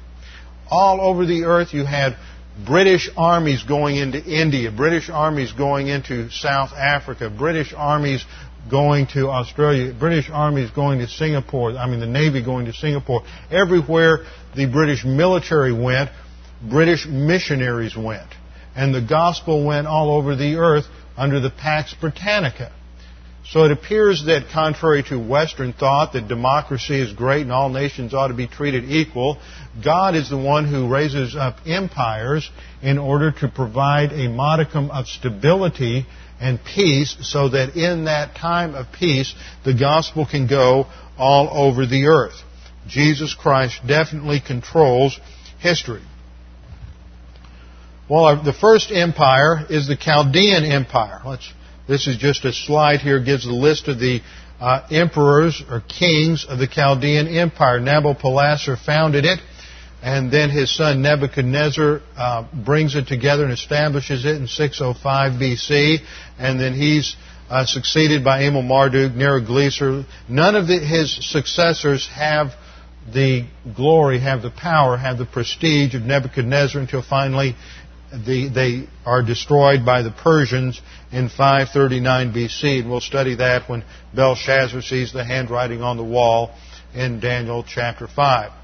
All 0.69 1.01
over 1.01 1.25
the 1.25 1.45
earth 1.45 1.73
you 1.73 1.85
had 1.85 2.15
British 2.65 3.09
armies 3.17 3.63
going 3.63 3.95
into 3.95 4.23
India, 4.23 4.71
British 4.71 5.09
armies 5.09 5.51
going 5.51 5.87
into 5.87 6.29
South 6.29 6.73
Africa, 6.73 7.29
British 7.29 7.73
armies 7.75 8.23
going 8.69 9.07
to 9.07 9.29
Australia, 9.29 9.93
British 9.93 10.29
armies 10.29 10.69
going 10.71 10.99
to 10.99 11.07
Singapore, 11.07 11.77
I 11.77 11.87
mean 11.87 11.99
the 11.99 12.07
Navy 12.07 12.43
going 12.43 12.65
to 12.65 12.73
Singapore. 12.73 13.23
Everywhere 13.51 14.25
the 14.55 14.65
British 14.65 15.05
military 15.05 15.73
went, 15.73 16.09
British 16.67 17.05
missionaries 17.07 17.95
went. 17.95 18.29
And 18.75 18.93
the 18.93 19.01
gospel 19.01 19.65
went 19.65 19.87
all 19.87 20.11
over 20.11 20.35
the 20.35 20.55
earth 20.55 20.85
under 21.17 21.39
the 21.39 21.49
Pax 21.49 21.93
Britannica. 21.93 22.71
So 23.45 23.63
it 23.63 23.71
appears 23.71 24.25
that 24.25 24.49
contrary 24.53 25.01
to 25.03 25.17
Western 25.17 25.73
thought 25.73 26.13
that 26.13 26.27
democracy 26.27 27.01
is 27.01 27.11
great 27.13 27.41
and 27.41 27.51
all 27.51 27.69
nations 27.69 28.13
ought 28.13 28.27
to 28.27 28.35
be 28.35 28.47
treated 28.47 28.83
equal, 28.83 29.39
God 29.83 30.15
is 30.15 30.29
the 30.29 30.37
one 30.37 30.67
who 30.67 30.87
raises 30.87 31.35
up 31.35 31.57
empires 31.65 32.47
in 32.83 32.99
order 32.99 33.31
to 33.31 33.47
provide 33.47 34.11
a 34.13 34.29
modicum 34.29 34.91
of 34.91 35.07
stability 35.07 36.05
and 36.39 36.59
peace 36.63 37.17
so 37.21 37.49
that 37.49 37.75
in 37.75 38.05
that 38.05 38.35
time 38.35 38.75
of 38.75 38.87
peace 38.91 39.33
the 39.65 39.73
gospel 39.73 40.25
can 40.25 40.47
go 40.47 40.87
all 41.17 41.49
over 41.51 41.85
the 41.85 42.07
earth. 42.07 42.41
Jesus 42.87 43.35
Christ 43.35 43.81
definitely 43.85 44.39
controls 44.39 45.19
history. 45.59 46.01
Well, 48.09 48.41
the 48.41 48.53
first 48.53 48.91
empire 48.91 49.65
is 49.69 49.87
the 49.87 49.95
Chaldean 49.95 50.63
Empire. 50.63 51.21
Let's, 51.23 51.53
this 51.87 52.07
is 52.07 52.17
just 52.17 52.43
a 52.43 52.51
slide 52.51 53.01
here, 53.01 53.19
gives 53.19 53.45
a 53.45 53.51
list 53.51 53.87
of 53.87 53.99
the 53.99 54.21
uh, 54.59 54.87
emperors 54.89 55.63
or 55.69 55.81
kings 55.81 56.45
of 56.49 56.57
the 56.57 56.67
Chaldean 56.67 57.27
Empire. 57.27 57.79
Nabopolassar 57.79 58.83
founded 58.83 59.25
it, 59.25 59.39
and 60.01 60.31
then 60.31 60.49
his 60.49 60.73
son 60.73 61.01
Nebuchadnezzar 61.01 62.01
uh, 62.15 62.47
brings 62.53 62.95
it 62.95 63.07
together 63.07 63.43
and 63.43 63.53
establishes 63.53 64.25
it 64.25 64.35
in 64.35 64.47
605 64.47 65.33
BC, 65.33 65.97
and 66.37 66.59
then 66.59 66.73
he's 66.73 67.15
uh, 67.49 67.65
succeeded 67.65 68.23
by 68.23 68.43
Amel 68.43 68.61
Marduk, 68.61 69.13
Neriglissar. 69.13 70.05
None 70.29 70.55
of 70.55 70.67
the, 70.67 70.79
his 70.79 71.17
successors 71.31 72.07
have 72.07 72.51
the 73.11 73.47
glory, 73.75 74.19
have 74.19 74.41
the 74.41 74.51
power, 74.51 74.95
have 74.95 75.17
the 75.17 75.25
prestige 75.25 75.95
of 75.95 76.03
Nebuchadnezzar 76.03 76.79
until 76.79 77.01
finally 77.01 77.55
the, 78.11 78.49
they 78.49 78.87
are 79.05 79.23
destroyed 79.23 79.85
by 79.85 80.01
the 80.01 80.11
Persians 80.11 80.81
in 81.11 81.29
539 81.29 82.33
BC. 82.33 82.81
And 82.81 82.89
we'll 82.89 83.01
study 83.01 83.35
that 83.35 83.69
when 83.69 83.83
Belshazzar 84.15 84.81
sees 84.81 85.11
the 85.11 85.23
handwriting 85.23 85.81
on 85.81 85.97
the 85.97 86.03
wall 86.03 86.55
in 86.93 87.19
Daniel 87.19 87.63
chapter 87.67 88.07
5. 88.07 88.58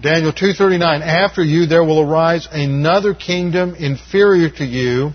Daniel 0.00 0.32
2:39 0.32 1.02
After 1.02 1.42
you 1.42 1.66
there 1.66 1.84
will 1.84 2.00
arise 2.00 2.48
another 2.50 3.14
kingdom 3.14 3.74
inferior 3.74 4.50
to 4.50 4.64
you 4.64 5.12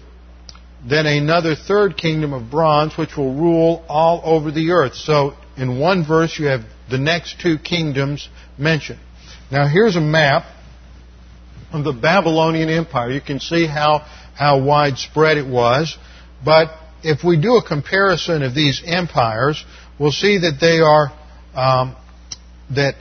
then 0.88 1.06
another 1.06 1.56
third 1.56 1.98
kingdom 1.98 2.34
of 2.34 2.50
bronze 2.50 2.98
which 2.98 3.18
will 3.18 3.34
rule 3.34 3.84
all 3.89 4.22
over 4.24 4.52
the 4.52 4.72
earth. 4.72 4.96
So 4.96 5.34
in 5.58 5.80
one 5.80 6.06
verse 6.06 6.39
you 6.39 6.48
have 6.48 6.62
the 6.89 6.98
next 6.98 7.39
two 7.42 7.58
kingdoms 7.58 8.30
mentioned. 8.58 9.00
Now 9.52 9.68
here's 9.68 9.96
a 9.96 10.02
map 10.02 10.46
of 11.72 11.84
the 11.84 11.92
Babylonian 11.92 12.70
Empire. 12.70 13.12
You 13.12 13.22
can 13.22 13.39
see 13.39 13.68
how, 13.68 14.06
how 14.36 14.63
widespread 14.63 15.38
it 15.38 15.48
was. 15.48 15.98
But 16.44 16.70
if 17.04 17.24
we 17.24 17.39
do 17.39 17.58
a 17.58 17.63
comparison 17.63 18.42
of 18.42 18.56
these 18.56 18.82
empires, 18.86 19.63
we'll 20.00 20.12
see 20.12 20.39
that 20.39 20.60
they 20.62 20.80
are, 20.80 21.12
um, 21.54 21.96
that 22.74 22.96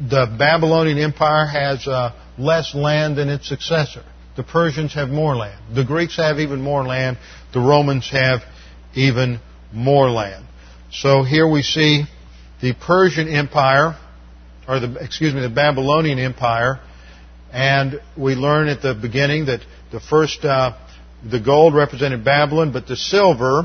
the 0.00 0.34
Babylonian 0.38 0.98
Empire 0.98 1.46
has 1.46 1.86
uh, 1.86 2.12
less 2.38 2.74
land 2.74 3.18
than 3.18 3.28
its 3.28 3.48
successor. 3.48 4.02
The 4.36 4.42
Persians 4.42 4.94
have 4.94 5.08
more 5.08 5.36
land. 5.36 5.74
The 5.74 5.84
Greeks 5.84 6.16
have 6.16 6.38
even 6.38 6.60
more 6.60 6.84
land. 6.84 7.18
The 7.52 7.60
Romans 7.60 8.08
have 8.10 8.40
even 8.94 9.40
more 9.72 10.10
land. 10.10 10.44
So 10.90 11.22
here 11.22 11.48
we 11.48 11.62
see 11.62 12.04
the 12.60 12.72
Persian 12.74 13.28
Empire, 13.28 13.96
or 14.66 14.80
the, 14.80 14.96
excuse 15.00 15.34
me, 15.34 15.40
the 15.40 15.50
Babylonian 15.50 16.18
Empire 16.18 16.80
and 17.52 18.00
we 18.16 18.34
learn 18.34 18.68
at 18.68 18.82
the 18.82 18.94
beginning 18.94 19.46
that 19.46 19.60
the 19.90 20.00
first, 20.00 20.44
uh, 20.44 20.76
the 21.28 21.40
gold 21.40 21.74
represented 21.74 22.24
Babylon, 22.24 22.72
but 22.72 22.86
the 22.86 22.96
silver, 22.96 23.62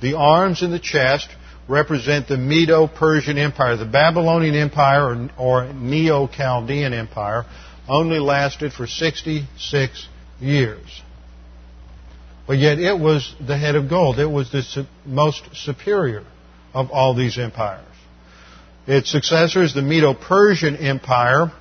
the 0.00 0.14
arms 0.14 0.62
and 0.62 0.72
the 0.72 0.78
chest, 0.78 1.28
represent 1.72 2.28
the 2.28 2.36
Medo-Persian 2.36 3.38
Empire. 3.38 3.78
The 3.78 3.86
Babylonian 3.86 4.54
Empire, 4.54 5.28
or, 5.38 5.64
or 5.64 5.72
Neo-Chaldean 5.72 6.92
Empire, 6.92 7.46
only 7.88 8.18
lasted 8.18 8.74
for 8.74 8.86
66 8.86 10.08
years. 10.38 11.02
But 12.46 12.58
yet 12.58 12.78
it 12.78 12.98
was 12.98 13.34
the 13.40 13.56
head 13.56 13.74
of 13.74 13.88
gold. 13.88 14.18
It 14.18 14.26
was 14.26 14.52
the 14.52 14.62
su- 14.62 14.84
most 15.06 15.42
superior 15.54 16.24
of 16.74 16.90
all 16.90 17.14
these 17.14 17.38
empires. 17.38 17.86
Its 18.86 19.10
successor 19.10 19.62
is 19.62 19.72
the 19.72 19.80
Medo-Persian 19.80 20.76
Empire, 20.76 21.52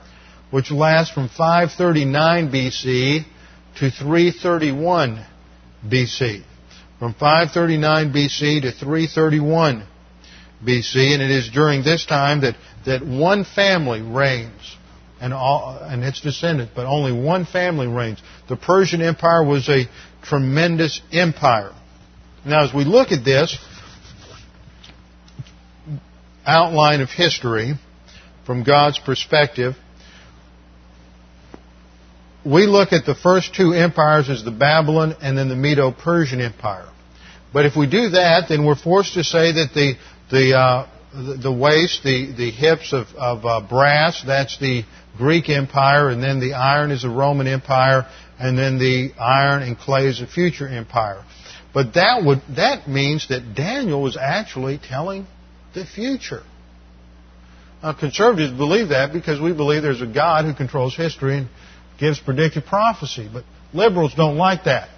which 0.50 0.72
lasts 0.72 1.14
from 1.14 1.30
539 1.30 2.52
BC 2.52 3.24
to 3.80 3.90
331 3.90 5.26
BC. 5.88 6.44
From 7.00 7.14
539 7.14 8.12
BC 8.12 8.62
to 8.64 8.72
331 8.72 9.88
BC, 10.66 11.14
and 11.14 11.22
it 11.22 11.32
is 11.32 11.50
during 11.50 11.84
this 11.84 12.06
time 12.06 12.42
that, 12.42 12.56
that 12.86 13.06
one 13.06 13.44
family 13.44 14.02
reigns 14.02 14.78
and, 15.20 15.34
all, 15.34 15.78
and 15.82 16.04
its 16.04 16.22
descendants, 16.22 16.74
but 16.76 16.86
only 16.86 17.12
one 17.12 17.46
family 17.46 17.88
reigns. 17.88 18.22
The 18.50 18.56
Persian 18.56 19.02
Empire 19.02 19.44
was 19.44 19.70
a 19.70 19.86
tremendous 20.24 21.02
empire. 21.12 21.72
Now, 22.46 22.64
as 22.64 22.74
we 22.74 22.86
look 22.86 23.12
at 23.12 23.24
this 23.24 23.58
outline 26.46 27.02
of 27.02 27.10
history 27.10 27.74
from 28.46 28.64
God's 28.64 28.98
perspective, 29.00 29.76
we 32.44 32.66
look 32.66 32.92
at 32.92 33.06
the 33.06 33.14
first 33.14 33.54
two 33.54 33.74
empires 33.74 34.30
as 34.30 34.44
the 34.44 34.52
Babylon 34.52 35.16
and 35.22 35.38
then 35.38 35.50
the 35.50 35.56
Medo-Persian 35.56 36.42
Empire. 36.42 36.90
But 37.54 37.66
if 37.66 37.76
we 37.76 37.86
do 37.86 38.10
that, 38.10 38.46
then 38.50 38.66
we're 38.66 38.76
forced 38.76 39.14
to 39.16 39.24
say 39.24 39.52
that 39.52 39.70
the 39.76 39.96
the 40.32 40.56
uh, 40.58 40.88
the, 41.14 41.52
waist, 41.52 42.04
the 42.04 42.34
the 42.36 42.52
hips 42.52 42.94
of 42.94 43.08
of 43.18 43.46
uh, 43.46 43.62
brass, 43.68 44.24
that's 44.26 44.58
the 44.60 44.84
Greek 45.18 45.50
Empire, 45.50 46.10
and 46.10 46.24
then 46.24 46.40
the 46.40 46.54
iron 46.54 46.92
is 46.92 47.04
the 47.04 47.10
Roman 47.10 47.48
Empire, 47.48 48.08
and 48.40 48.58
then 48.58 48.80
the 48.80 49.12
iron 49.20 49.62
and 49.62 49.78
clay 49.78 50.08
is 50.08 50.20
the 50.20 50.28
future 50.28 50.68
empire. 50.68 51.24
But 51.74 51.94
that 51.94 52.24
would 52.26 52.42
that 52.56 52.88
means 52.88 53.28
that 53.30 53.56
Daniel 53.56 54.02
was 54.02 54.18
actually 54.18 54.80
telling 54.80 55.28
the 55.74 55.86
future. 55.86 56.44
Now, 57.84 57.94
conservatives 57.94 58.52
believe 58.52 58.90
that 58.90 59.12
because 59.12 59.40
we 59.40 59.54
believe 59.54 59.82
there's 59.82 60.02
a 60.02 60.08
God 60.08 60.46
who 60.46 60.54
controls 60.54 60.96
history 60.96 61.38
and 61.38 61.50
gives 62.00 62.20
predictive 62.20 62.66
prophecy. 62.66 63.30
But 63.32 63.44
liberals 63.74 64.14
don't 64.16 64.38
like 64.38 64.66
that. 64.66 64.90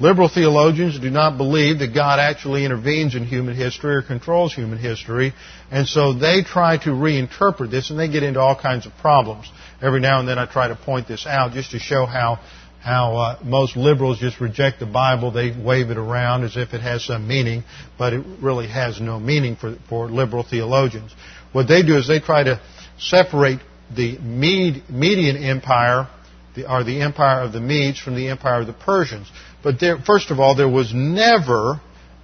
Liberal 0.00 0.30
theologians 0.30 0.98
do 0.98 1.10
not 1.10 1.36
believe 1.36 1.80
that 1.80 1.94
God 1.94 2.18
actually 2.18 2.64
intervenes 2.64 3.14
in 3.14 3.24
human 3.24 3.54
history 3.54 3.96
or 3.96 4.02
controls 4.02 4.54
human 4.54 4.78
history, 4.78 5.34
and 5.70 5.86
so 5.86 6.14
they 6.14 6.42
try 6.42 6.78
to 6.78 6.90
reinterpret 6.90 7.70
this, 7.70 7.90
and 7.90 7.98
they 7.98 8.08
get 8.08 8.22
into 8.22 8.40
all 8.40 8.58
kinds 8.58 8.86
of 8.86 8.92
problems. 9.02 9.50
Every 9.82 10.00
now 10.00 10.18
and 10.18 10.26
then 10.26 10.38
I 10.38 10.46
try 10.46 10.68
to 10.68 10.76
point 10.76 11.06
this 11.06 11.26
out 11.26 11.52
just 11.52 11.72
to 11.72 11.78
show 11.78 12.06
how 12.06 12.40
how 12.80 13.16
uh, 13.16 13.38
most 13.44 13.76
liberals 13.76 14.18
just 14.18 14.40
reject 14.40 14.80
the 14.80 14.86
Bible. 14.86 15.30
They 15.30 15.54
wave 15.54 15.90
it 15.90 15.98
around 15.98 16.44
as 16.44 16.56
if 16.56 16.72
it 16.72 16.80
has 16.80 17.04
some 17.04 17.28
meaning, 17.28 17.62
but 17.98 18.14
it 18.14 18.24
really 18.40 18.68
has 18.68 19.00
no 19.02 19.20
meaning 19.20 19.56
for, 19.56 19.76
for 19.88 20.08
liberal 20.08 20.42
theologians. 20.42 21.14
What 21.52 21.68
they 21.68 21.82
do 21.82 21.98
is 21.98 22.08
they 22.08 22.20
try 22.20 22.42
to 22.44 22.58
separate 22.98 23.58
the 23.94 24.16
Mede, 24.18 24.84
Median 24.88 25.36
Empire, 25.36 26.08
the, 26.54 26.72
or 26.72 26.82
the 26.82 27.02
empire 27.02 27.42
of 27.42 27.52
the 27.52 27.60
Medes, 27.60 28.00
from 28.00 28.14
the 28.14 28.28
empire 28.28 28.62
of 28.62 28.66
the 28.66 28.72
Persians. 28.72 29.30
But 29.62 29.80
there, 29.80 29.98
first 29.98 30.30
of 30.30 30.40
all, 30.40 30.56
there 30.56 30.68
was 30.68 30.92
never, 30.94 31.80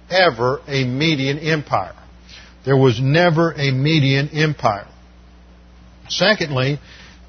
ever 0.09 0.61
a 0.67 0.85
Median 0.85 1.39
Empire. 1.39 1.95
There 2.65 2.77
was 2.77 2.99
never 2.99 3.51
a 3.51 3.71
Median 3.71 4.29
Empire. 4.29 4.87
Secondly, 6.09 6.79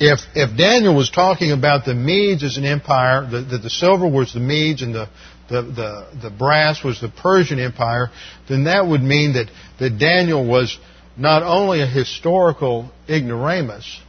if, 0.00 0.20
if 0.34 0.56
Daniel 0.56 0.94
was 0.94 1.11
talking 1.11 1.52
about 1.52 1.84
the 1.84 1.94
Medes 1.94 2.42
as 2.44 2.56
an 2.56 2.64
empire, 2.64 3.28
that 3.30 3.48
the, 3.50 3.59
the, 3.59 3.70
silver 3.70 4.09
was 4.09 4.32
the 4.32 4.40
Medes 4.40 4.82
and 4.82 4.94
the, 4.94 5.09
the, 5.48 5.62
the, 5.62 6.18
the 6.22 6.30
brass 6.30 6.84
was 6.84 7.00
the 7.00 7.09
Persian 7.09 7.59
Empire, 7.59 8.11
then 8.48 8.64
that 8.64 8.86
would 8.86 9.02
mean 9.02 9.32
that, 9.34 9.50
that 9.80 9.98
Daniel 9.98 10.46
was 10.46 10.78
not 11.16 11.42
only 11.42 11.80
a 11.80 11.86
historical 11.86 12.90
ignoramus, 13.09 14.00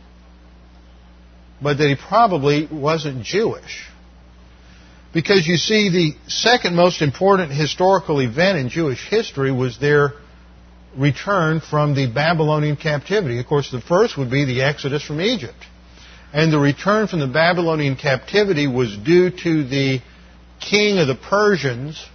but 1.61 1.77
that 1.79 1.87
he 1.87 1.95
probably 1.95 2.67
wasn't 2.71 3.23
Jewish. 3.23 3.88
Because 5.14 5.47
you 5.47 5.57
see, 5.57 5.89
the 5.89 6.30
second 6.30 6.76
most 6.76 7.01
important 7.01 7.51
historical 7.51 8.20
event 8.20 8.60
in 8.60 8.70
Jewish 8.70 9.07
history 9.10 9.51
was 9.51 9.80
their 9.80 10.14
return 10.95 11.62
from 11.62 11.95
the 11.95 12.12
Babylonian 12.12 12.76
captivity. 12.76 13.39
Of 13.39 13.47
course, 13.47 13.72
the 13.72 13.82
first 13.82 14.18
would 14.18 14.30
be 14.30 14.45
the 14.45 14.62
Exodus 14.62 15.03
from 15.03 15.22
Egypt. 15.22 15.57
And 16.32 16.53
the 16.53 16.60
return 16.60 17.07
from 17.07 17.20
the 17.20 17.28
Babylonian 17.28 17.95
captivity 17.95 18.68
was 18.68 18.95
due 18.97 19.32
to 19.32 19.64
the 19.64 19.99
king 20.60 20.99
of 20.99 21.07
the 21.07 21.16
Persians, 21.16 22.05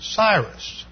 Cyrus. 0.00 0.84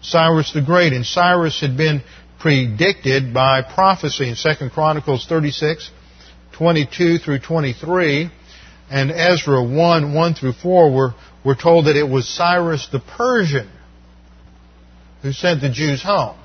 Cyrus 0.00 0.52
the 0.52 0.62
Great. 0.62 0.94
And 0.94 1.04
Cyrus 1.04 1.60
had 1.60 1.76
been 1.76 2.02
predicted 2.40 3.34
by 3.34 3.60
prophecy 3.62 4.28
in 4.28 4.36
2 4.36 4.70
Chronicles 4.70 5.26
36, 5.26 5.90
22 6.52 7.18
through 7.18 7.40
23 7.40 8.30
and 8.92 9.10
Ezra 9.10 9.64
1, 9.64 10.12
1 10.12 10.34
through 10.34 10.52
4, 10.52 10.94
we're, 10.94 11.14
we're 11.42 11.54
told 11.54 11.86
that 11.86 11.96
it 11.96 12.06
was 12.06 12.28
Cyrus 12.28 12.88
the 12.92 13.00
Persian 13.00 13.70
who 15.22 15.32
sent 15.32 15.62
the 15.62 15.70
Jews 15.70 16.02
home. 16.02 16.36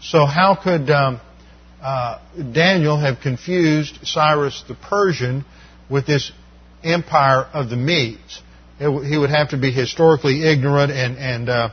So 0.00 0.24
how 0.24 0.54
could 0.54 0.88
um, 0.88 1.20
uh, 1.82 2.20
Daniel 2.52 2.98
have 2.98 3.20
confused 3.20 3.98
Cyrus 4.02 4.64
the 4.66 4.74
Persian 4.74 5.44
with 5.90 6.06
this 6.06 6.32
empire 6.82 7.42
of 7.52 7.68
the 7.68 7.76
Medes? 7.76 8.40
It, 8.80 9.06
he 9.06 9.18
would 9.18 9.30
have 9.30 9.50
to 9.50 9.58
be 9.58 9.70
historically 9.70 10.44
ignorant 10.44 10.90
and 10.90 11.18
and 11.18 11.48
uh, 11.50 11.68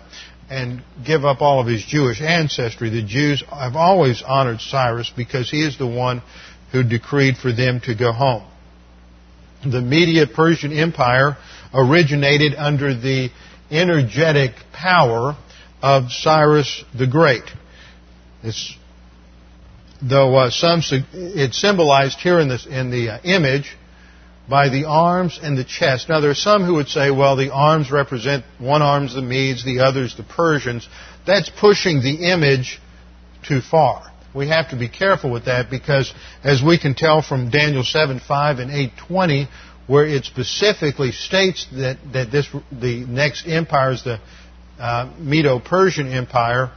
and 0.50 0.84
give 1.06 1.24
up 1.24 1.42
all 1.42 1.62
of 1.62 1.68
his 1.68 1.86
Jewish 1.86 2.22
ancestry. 2.22 2.90
The 2.90 3.04
Jews 3.04 3.44
have 3.50 3.78
always 3.78 4.22
honored 4.24 4.60
Cyrus 4.60 5.10
because 5.16 5.50
he 5.50 5.66
is 5.66 5.78
the 5.78 5.88
one 5.88 6.22
who 6.74 6.84
decreed 6.84 7.38
for 7.38 7.54
them 7.54 7.80
to 7.86 7.96
go 7.96 8.12
home 8.12 8.44
the 9.64 9.82
Media 9.82 10.26
Persian 10.28 10.72
Empire 10.72 11.38
originated 11.74 12.56
under 12.56 12.94
the 12.96 13.30
energetic 13.72 14.52
power 14.74 15.38
of 15.82 16.12
Cyrus 16.12 16.84
the 16.98 17.08
Great. 17.08 17.44
It's, 18.44 18.76
though 20.02 20.36
uh, 20.36 20.50
some 20.50 20.82
it's 21.14 21.60
symbolized 21.60 22.20
here 22.20 22.40
in, 22.40 22.48
this, 22.48 22.66
in 22.66 22.90
the 22.90 23.10
uh, 23.10 23.20
image 23.24 23.76
by 24.50 24.70
the 24.70 24.86
arms 24.86 25.40
and 25.42 25.58
the 25.58 25.64
chest. 25.64 26.10
Now 26.10 26.22
there 26.22 26.32
are 26.32 26.36
some 26.36 26.64
who 26.64 26.76
would 26.76 26.88
say, 26.88 27.12
well, 27.12 27.36
the 27.36 27.52
arms 27.52 27.92
represent 27.92 28.46
one 28.58 28.82
arm's 28.82 29.14
the 29.14 29.22
Medes, 29.22 29.64
the 29.64 29.80
other's 29.80 30.16
the 30.16 30.24
Persians. 30.24 30.88
That's 31.28 31.50
pushing 31.50 32.02
the 32.02 32.32
image 32.32 32.80
too 33.48 33.62
far 33.62 34.12
we 34.40 34.48
have 34.48 34.70
to 34.70 34.78
be 34.78 34.88
careful 34.88 35.30
with 35.30 35.46
that 35.46 35.70
because 35.70 36.14
as 36.46 36.64
we 36.64 36.80
can 36.80 36.96
tell 36.96 37.22
from 37.22 37.50
Daniel 37.50 37.84
7, 37.84 38.22
5 38.26 38.60
and 38.60 38.72
8.20, 38.72 39.50
where 39.86 40.06
it 40.06 40.24
specifically 40.24 41.12
states 41.12 41.68
that, 41.74 41.98
that 42.14 42.32
this, 42.32 42.48
the 42.72 43.06
next 43.06 43.46
empire 43.46 43.92
is 43.92 44.04
the 44.06 44.18
uh, 44.80 45.12
Medo-Persian 45.20 46.08
Empire, 46.08 46.72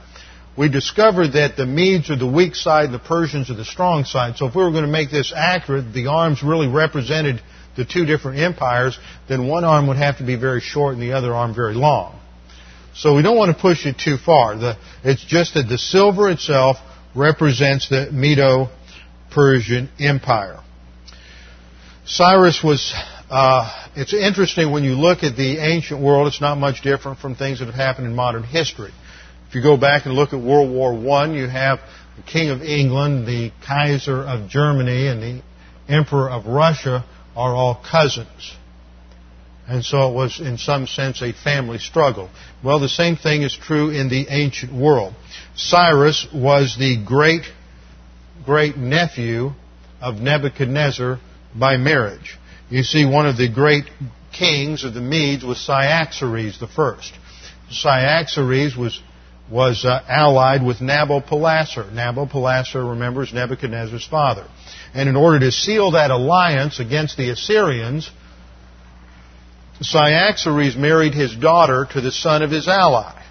we 0.59 0.69
discovered 0.69 1.35
that 1.35 1.57
the 1.57 1.65
Medes 1.65 2.11
are 2.11 2.17
the 2.17 2.27
weak 2.27 2.57
side 2.57 2.87
and 2.87 2.95
the 2.95 2.99
Persians 2.99 3.49
are 3.49 3.55
the 3.55 3.65
strong 3.65 4.05
side. 4.05 4.37
So 4.39 4.47
if 4.47 4.57
we 4.57 4.65
were 4.65 4.73
going 4.73 4.85
to 4.85 4.91
make 4.91 5.13
this 5.13 5.33
accurate, 5.35 5.95
the 5.95 6.09
arms 6.09 6.43
really 6.43 6.67
represented 6.67 7.41
the 7.77 7.85
two 7.85 8.05
different 8.07 8.41
empires, 8.41 8.99
then 9.29 9.47
one 9.47 9.63
arm 9.63 9.87
would 9.87 9.99
have 9.99 10.19
to 10.19 10.27
be 10.27 10.35
very 10.35 10.61
short 10.61 10.95
and 10.95 11.03
the 11.03 11.13
other 11.13 11.33
arm 11.33 11.55
very 11.55 11.75
long. 11.75 12.19
So 12.93 13.15
we 13.15 13.23
don't 13.23 13.37
want 13.37 13.57
to 13.57 13.63
push 13.63 13.87
it 13.87 13.99
too 13.99 14.17
far. 14.17 14.59
The, 14.59 14.77
it's 15.05 15.25
just 15.25 15.55
that 15.55 15.69
the 15.69 15.79
silver 15.79 16.29
itself 16.29 16.77
represents 17.15 17.89
the 17.89 18.11
Medo-Persian 18.11 19.89
Empire. 19.99 20.61
Cyrus 22.05 22.63
was, 22.65 22.93
uh, 23.31 23.89
it's 23.95 24.13
interesting 24.13 24.73
when 24.73 24.85
you 24.85 24.95
look 24.95 25.23
at 25.23 25.37
the 25.37 25.59
ancient 25.59 26.03
world, 26.03 26.27
it's 26.27 26.41
not 26.41 26.57
much 26.59 26.83
different 26.83 27.19
from 27.19 27.35
things 27.35 27.61
that 27.61 27.67
have 27.67 27.75
happened 27.75 28.07
in 28.07 28.15
modern 28.15 28.43
history. 28.43 28.93
If 29.49 29.55
you 29.55 29.63
go 29.63 29.77
back 29.77 30.07
and 30.07 30.15
look 30.15 30.33
at 30.33 30.41
World 30.41 30.71
War 30.73 30.95
I, 31.19 31.33
you 31.33 31.47
have 31.47 31.79
the 32.17 32.23
King 32.23 32.51
of 32.51 32.63
England, 32.63 33.27
the 33.27 33.53
Kaiser 33.67 34.23
of 34.23 34.49
Germany, 34.49 35.09
and 35.09 35.23
the 35.23 35.43
Emperor 35.89 36.31
of 36.31 36.47
Russia 36.47 37.05
are 37.37 37.55
all 37.55 37.83
cousins. 37.91 38.57
And 39.69 39.85
so 39.85 40.11
it 40.11 40.15
was, 40.15 40.41
in 40.41 40.59
some 40.59 40.87
sense, 40.87 41.23
a 41.23 41.33
family 41.33 41.79
struggle. 41.79 42.31
Well, 42.65 42.81
the 42.81 42.89
same 42.89 43.17
thing 43.17 43.43
is 43.43 43.57
true 43.57 43.91
in 43.91 44.09
the 44.09 44.27
ancient 44.29 44.73
world. 44.73 45.15
Cyrus 45.57 46.27
was 46.35 46.77
the 46.79 47.03
great, 47.05 47.43
great 48.45 48.77
nephew 48.77 49.53
of 50.01 50.17
Nebuchadnezzar 50.17 51.19
by 51.55 51.77
marriage. 51.77 52.39
You 52.71 52.83
see, 52.83 53.05
one 53.05 53.27
of 53.27 53.37
the 53.37 53.49
great 53.49 53.85
kings 54.33 54.85
of 54.85 54.95
the 54.95 55.01
Medes 55.01 55.45
was 55.45 55.59
Cyaxares 55.59 56.59
the 56.59 56.69
first. 56.69 57.13
Cyaxares 57.71 58.77
was 58.77 59.01
was 59.51 59.85
uh, 59.85 60.03
allied 60.09 60.65
with 60.65 60.79
Nabopolassar. 60.79 61.93
Nabopolassar, 61.93 62.91
remember, 62.91 63.23
is 63.23 63.35
Nebuchadnezzar's 63.35 64.07
father. 64.07 64.47
And 64.95 65.09
in 65.09 65.17
order 65.17 65.41
to 65.41 65.53
seal 65.53 65.91
that 65.91 66.11
alliance 66.11 66.81
against 66.81 67.19
the 67.19 67.31
Assyrians, 67.31 68.11
Cyaxares 69.83 70.77
married 70.77 71.13
his 71.13 71.37
daughter 71.37 71.87
to 71.93 72.01
the 72.01 72.13
son 72.13 72.43
of 72.43 72.51
his 72.51 72.67
ally. 72.67 73.22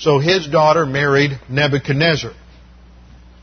So 0.00 0.18
his 0.18 0.46
daughter 0.46 0.86
married 0.86 1.38
Nebuchadnezzar. 1.50 2.32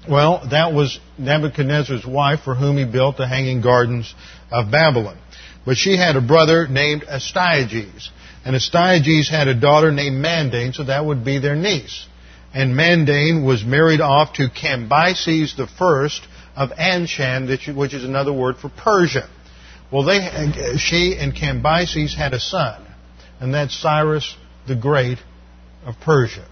Well, 0.09 0.47
that 0.49 0.73
was 0.73 0.99
Nebuchadnezzar's 1.19 2.05
wife 2.05 2.39
for 2.43 2.55
whom 2.55 2.77
he 2.77 2.85
built 2.85 3.17
the 3.17 3.27
Hanging 3.27 3.61
Gardens 3.61 4.13
of 4.51 4.71
Babylon. 4.71 5.19
But 5.65 5.77
she 5.77 5.97
had 5.97 6.15
a 6.15 6.21
brother 6.21 6.67
named 6.67 7.03
Astyages. 7.03 8.09
And 8.43 8.55
Astyages 8.55 9.29
had 9.29 9.47
a 9.47 9.53
daughter 9.53 9.91
named 9.91 10.23
Mandane, 10.23 10.73
so 10.73 10.85
that 10.85 11.05
would 11.05 11.23
be 11.23 11.37
their 11.37 11.55
niece. 11.55 12.07
And 12.53 12.73
Mandane 12.73 13.45
was 13.45 13.63
married 13.63 14.01
off 14.01 14.33
to 14.33 14.49
Cambyses 14.49 15.55
the 15.55 15.67
first 15.77 16.25
of 16.55 16.69
Anshan, 16.71 17.75
which 17.75 17.93
is 17.93 18.03
another 18.03 18.33
word 18.33 18.57
for 18.57 18.69
Persia. 18.69 19.29
Well, 19.91 20.05
they, 20.05 20.19
she 20.77 21.17
and 21.19 21.35
Cambyses 21.35 22.15
had 22.15 22.33
a 22.33 22.39
son, 22.39 22.83
and 23.39 23.53
that's 23.53 23.79
Cyrus 23.79 24.35
the 24.67 24.75
Great 24.75 25.19
of 25.87 25.99
Persia. 26.01 26.45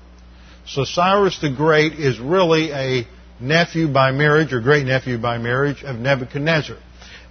So 0.65 0.85
Cyrus 0.85 1.39
the 1.39 1.51
Great 1.51 1.93
is 1.93 2.19
really 2.19 2.71
a 2.71 3.07
nephew 3.39 3.87
by 3.87 4.11
marriage 4.11 4.53
or 4.53 4.61
great 4.61 4.85
nephew 4.85 5.17
by 5.17 5.37
marriage 5.37 5.83
of 5.83 5.97
Nebuchadnezzar. 5.97 6.77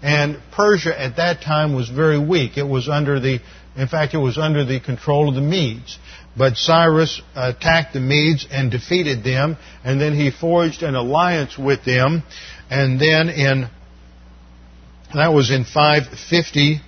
And 0.03 0.39
Persia 0.53 1.01
at 1.01 1.17
that 1.17 1.41
time 1.41 1.75
was 1.75 1.89
very 1.89 2.19
weak. 2.19 2.59
It 2.59 2.69
was 2.69 2.89
under 2.91 3.19
the, 3.19 3.41
in 3.75 3.89
fact, 3.89 4.13
it 4.13 4.19
was 4.19 4.37
under 4.37 4.65
the 4.65 4.79
control 4.79 5.31
of 5.31 5.35
the 5.35 5.41
Medes. 5.41 5.99
But 6.37 6.57
Cyrus 6.57 7.23
attacked 7.35 7.95
the 7.95 8.01
Medes 8.01 8.47
and 8.51 8.71
defeated 8.71 9.25
them, 9.25 9.57
and 9.83 10.01
then 10.01 10.15
he 10.15 10.31
forged 10.31 10.83
an 10.83 10.95
alliance 10.95 11.57
with 11.57 11.85
them. 11.85 12.23
And 12.69 13.01
then 13.01 13.31
in, 13.31 13.69
that 15.15 15.33
was 15.33 15.51
in 15.51 15.65
550 15.65 16.81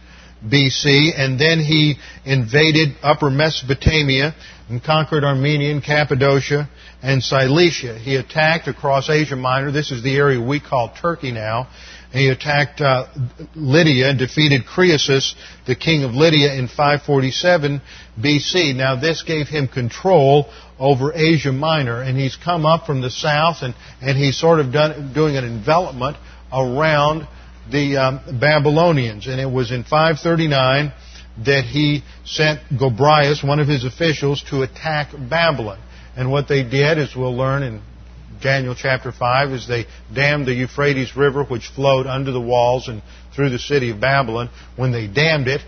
BC, 0.44 1.12
and 1.16 1.40
then 1.40 1.60
he 1.60 1.96
invaded 2.24 2.96
upper 3.02 3.30
Mesopotamia 3.30 4.34
and 4.68 4.82
conquered 4.82 5.24
Armenia 5.24 5.70
and 5.70 5.82
Cappadocia 5.82 6.68
and 7.02 7.22
Cilicia. 7.22 7.98
He 7.98 8.16
attacked 8.16 8.66
across 8.66 9.08
Asia 9.08 9.36
Minor. 9.36 9.70
This 9.70 9.92
is 9.92 10.02
the 10.02 10.16
area 10.16 10.40
we 10.40 10.60
call 10.60 10.92
Turkey 11.00 11.30
now. 11.30 11.68
He 12.12 12.28
attacked 12.28 12.80
uh, 12.80 13.06
Lydia 13.54 14.10
and 14.10 14.18
defeated 14.18 14.64
Croesus, 14.64 15.34
the 15.66 15.76
king 15.76 16.02
of 16.04 16.12
Lydia, 16.12 16.54
in 16.54 16.66
547 16.68 17.80
BC. 18.18 18.74
Now, 18.74 18.96
this 18.98 19.22
gave 19.22 19.48
him 19.48 19.68
control 19.68 20.48
over 20.78 21.12
Asia 21.14 21.52
Minor, 21.52 22.02
and 22.02 22.18
he's 22.18 22.36
come 22.36 22.64
up 22.64 22.86
from 22.86 23.02
the 23.02 23.10
south, 23.10 23.58
and, 23.62 23.74
and 24.00 24.16
he's 24.16 24.38
sort 24.38 24.60
of 24.60 24.72
done, 24.72 25.12
doing 25.12 25.36
an 25.36 25.44
envelopment 25.44 26.16
around 26.52 27.28
the 27.70 27.96
um, 27.96 28.40
Babylonians. 28.40 29.26
And 29.26 29.40
it 29.40 29.50
was 29.50 29.70
in 29.70 29.82
539 29.82 30.92
that 31.44 31.64
he 31.64 32.02
sent 32.24 32.60
Gobryas, 32.70 33.46
one 33.46 33.60
of 33.60 33.68
his 33.68 33.84
officials, 33.84 34.42
to 34.50 34.62
attack 34.62 35.10
Babylon. 35.12 35.78
And 36.16 36.30
what 36.30 36.48
they 36.48 36.62
did, 36.62 36.98
as 36.98 37.14
we'll 37.14 37.36
learn 37.36 37.62
in 37.62 37.82
Daniel 38.42 38.74
chapter 38.74 39.12
5, 39.12 39.52
is 39.52 39.68
they 39.68 39.86
dammed 40.12 40.46
the 40.46 40.54
Euphrates 40.54 41.16
River, 41.16 41.44
which 41.44 41.66
flowed 41.68 42.06
under 42.06 42.32
the 42.32 42.40
walls 42.40 42.88
and 42.88 43.02
through 43.34 43.50
the 43.50 43.58
city 43.58 43.90
of 43.90 44.00
Babylon. 44.00 44.48
When 44.76 44.92
they 44.92 45.06
dammed 45.06 45.48
it, 45.48 45.60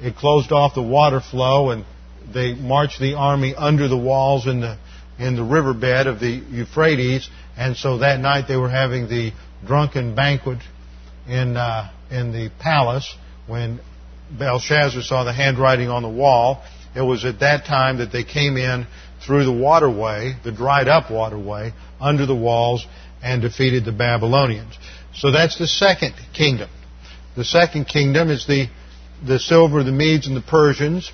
it 0.00 0.14
closed 0.14 0.52
off 0.52 0.74
the 0.74 0.82
water 0.82 1.20
flow, 1.20 1.70
and 1.70 1.84
they 2.32 2.54
marched 2.54 3.00
the 3.00 3.14
army 3.14 3.54
under 3.56 3.88
the 3.88 3.96
walls 3.96 4.46
in 4.46 4.60
the 4.60 4.78
in 5.18 5.34
the 5.34 5.42
riverbed 5.42 6.06
of 6.06 6.20
the 6.20 6.28
Euphrates. 6.50 7.28
And 7.56 7.76
so 7.76 7.98
that 7.98 8.20
night 8.20 8.46
they 8.48 8.56
were 8.56 8.68
having 8.68 9.08
the 9.08 9.32
drunken 9.66 10.14
banquet 10.14 10.58
in 11.26 11.56
uh, 11.56 11.90
in 12.10 12.32
the 12.32 12.50
palace 12.60 13.16
when 13.46 13.80
Belshazzar 14.30 15.02
saw 15.02 15.24
the 15.24 15.32
handwriting 15.32 15.88
on 15.88 16.02
the 16.02 16.08
wall. 16.08 16.62
It 16.94 17.02
was 17.02 17.24
at 17.24 17.40
that 17.40 17.66
time 17.66 17.98
that 17.98 18.12
they 18.12 18.24
came 18.24 18.56
in 18.56 18.86
through 19.24 19.44
the 19.44 19.52
waterway, 19.52 20.34
the 20.44 20.52
dried 20.52 20.88
up 20.88 21.10
waterway, 21.10 21.72
under 22.00 22.26
the 22.26 22.34
walls 22.34 22.86
and 23.22 23.42
defeated 23.42 23.84
the 23.84 23.92
Babylonians. 23.92 24.78
So 25.14 25.30
that's 25.30 25.58
the 25.58 25.66
second 25.66 26.14
kingdom. 26.34 26.70
The 27.36 27.44
second 27.44 27.86
kingdom 27.86 28.30
is 28.30 28.46
the, 28.46 28.68
the 29.26 29.38
silver, 29.38 29.82
the 29.82 29.92
Medes, 29.92 30.26
and 30.26 30.36
the 30.36 30.42
Persians. 30.42 31.10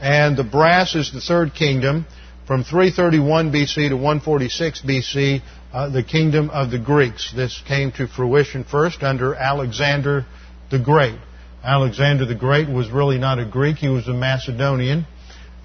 And 0.00 0.36
the 0.36 0.44
brass 0.44 0.94
is 0.94 1.12
the 1.12 1.20
third 1.20 1.54
kingdom. 1.54 2.06
From 2.46 2.62
331 2.62 3.52
BC 3.52 3.88
to 3.88 3.94
146 3.94 4.82
BC, 4.82 5.42
uh, 5.72 5.88
the 5.88 6.02
kingdom 6.02 6.50
of 6.50 6.70
the 6.70 6.78
Greeks. 6.78 7.32
This 7.34 7.60
came 7.66 7.92
to 7.92 8.06
fruition 8.06 8.64
first 8.64 9.02
under 9.02 9.34
Alexander 9.34 10.26
the 10.70 10.78
Great. 10.78 11.18
Alexander 11.66 12.24
the 12.24 12.36
Great 12.36 12.68
was 12.68 12.90
really 12.90 13.18
not 13.18 13.40
a 13.40 13.44
Greek, 13.44 13.78
he 13.78 13.88
was 13.88 14.06
a 14.06 14.12
Macedonian. 14.12 15.04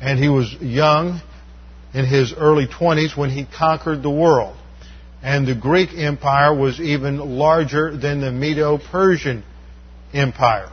And 0.01 0.17
he 0.17 0.29
was 0.29 0.51
young 0.59 1.21
in 1.93 2.05
his 2.05 2.33
early 2.33 2.65
20s 2.65 3.15
when 3.15 3.29
he 3.29 3.45
conquered 3.45 4.01
the 4.01 4.09
world. 4.09 4.57
And 5.21 5.47
the 5.47 5.53
Greek 5.53 5.89
Empire 5.95 6.55
was 6.55 6.79
even 6.81 7.17
larger 7.17 7.95
than 7.95 8.19
the 8.19 8.31
Medo 8.31 8.79
Persian 8.79 9.43
Empire. 10.11 10.71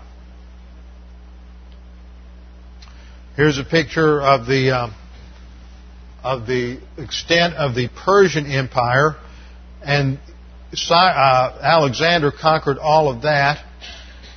Here's 3.37 3.59
a 3.59 3.65
picture 3.65 4.23
of 4.23 4.47
the, 4.47 4.71
uh, 4.71 4.91
of 6.25 6.47
the 6.47 6.81
extent 6.97 7.53
of 7.53 7.75
the 7.75 7.89
Persian 7.89 8.47
Empire. 8.47 9.17
And 9.83 10.19
uh, 10.91 11.59
Alexander 11.63 12.33
conquered 12.33 12.79
all 12.79 13.11
of 13.15 13.23
that 13.23 13.68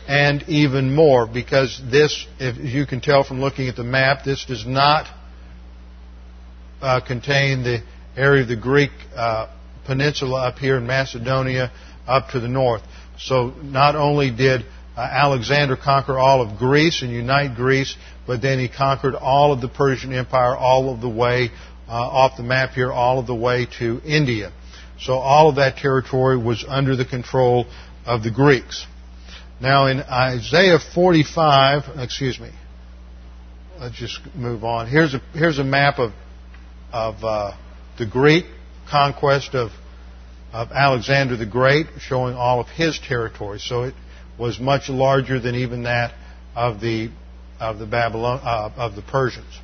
and 0.08 0.44
even 0.48 0.94
more 0.94 1.28
because 1.28 1.82
this, 1.90 2.26
if 2.40 2.58
you 2.58 2.86
can 2.86 3.02
tell 3.02 3.24
from 3.24 3.40
looking 3.40 3.68
at 3.68 3.76
the 3.76 3.84
map, 3.84 4.24
this 4.24 4.46
does 4.46 4.66
not 4.66 5.08
uh, 6.82 7.00
contain 7.06 7.64
the 7.64 7.84
area 8.16 8.42
of 8.42 8.48
the 8.48 8.56
Greek 8.56 8.92
uh, 9.16 9.48
peninsula 9.86 10.48
up 10.48 10.58
here 10.58 10.78
in 10.78 10.88
Macedonia 10.88 11.72
up 12.08 12.30
to 12.30 12.40
the 12.40 12.48
north. 12.48 12.82
So 13.18 13.54
not 13.62 13.96
only 13.96 14.32
did 14.32 14.66
uh, 14.98 15.02
Alexander 15.02 15.78
conquer 15.78 16.18
all 16.18 16.42
of 16.42 16.58
Greece 16.58 17.02
and 17.02 17.12
unite 17.12 17.56
Greece, 17.56 17.96
but 18.28 18.42
then 18.42 18.60
he 18.60 18.68
conquered 18.68 19.16
all 19.16 19.54
of 19.54 19.62
the 19.62 19.70
Persian 19.70 20.14
Empire 20.14 20.56
all 20.56 20.94
of 20.94 21.02
the 21.02 21.10
way 21.10 21.52
uh, 21.88 21.92
off 21.92 22.38
the 22.38 22.44
map 22.44 22.72
here, 22.72 22.92
all 22.92 23.20
of 23.20 23.28
the 23.28 23.36
way 23.36 23.68
to 23.80 24.02
India. 24.06 24.52
So 25.00 25.14
all 25.14 25.50
of 25.50 25.56
that 25.56 25.78
territory 25.78 26.38
was 26.38 26.66
under 26.68 26.96
the 26.96 27.06
control 27.06 27.66
of 28.06 28.24
the 28.24 28.32
Greeks. 28.32 28.86
Now 29.62 29.86
in 29.86 30.00
Isaiah 30.02 30.80
45, 30.80 32.00
excuse 32.00 32.40
me, 32.40 32.50
let's 33.80 33.96
just 33.96 34.20
move 34.34 34.64
on. 34.64 34.88
Here's 34.88 35.14
a, 35.14 35.20
here's 35.34 35.60
a 35.60 35.64
map 35.64 36.00
of 36.00 36.14
of 36.92 37.24
uh, 37.24 37.56
the 37.98 38.06
Greek 38.06 38.46
conquest 38.90 39.54
of, 39.54 39.72
of 40.52 40.72
Alexander 40.72 41.38
the 41.38 41.46
Great, 41.46 41.88
showing 42.00 42.36
all 42.36 42.60
of 42.60 42.68
his 42.68 43.00
territory. 43.00 43.60
So 43.60 43.84
it 43.84 43.94
was 44.38 44.60
much 44.60 44.90
larger 44.90 45.40
than 45.40 45.56
even 45.56 45.84
that 45.84 46.14
of 46.56 46.82
the 46.82 47.12
of 47.60 47.78
the 47.78 47.86
Babylon 47.86 48.40
uh, 48.44 48.72
of 48.76 48.96
the 48.96 49.02
Persians. 49.04 49.60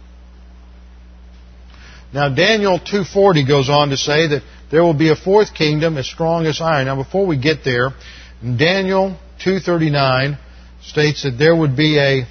Now 2.13 2.29
Daniel 2.29 2.79
2:40 2.79 3.47
goes 3.47 3.69
on 3.69 3.89
to 3.89 3.97
say 3.97 4.27
that 4.27 4.43
there 4.69 4.83
will 4.83 4.93
be 4.93 5.09
a 5.09 5.15
fourth 5.15 5.53
kingdom 5.53 5.97
as 5.97 6.07
strong 6.07 6.45
as 6.45 6.61
iron. 6.61 6.85
Now 6.85 6.95
before 6.95 7.25
we 7.25 7.37
get 7.37 7.63
there, 7.65 7.89
Daniel 8.41 9.17
2:39 9.43 10.37
states 10.81 11.23
that 11.23 11.37
there 11.37 11.55
would 11.55 11.75
be 11.75 11.97
a 11.97 12.27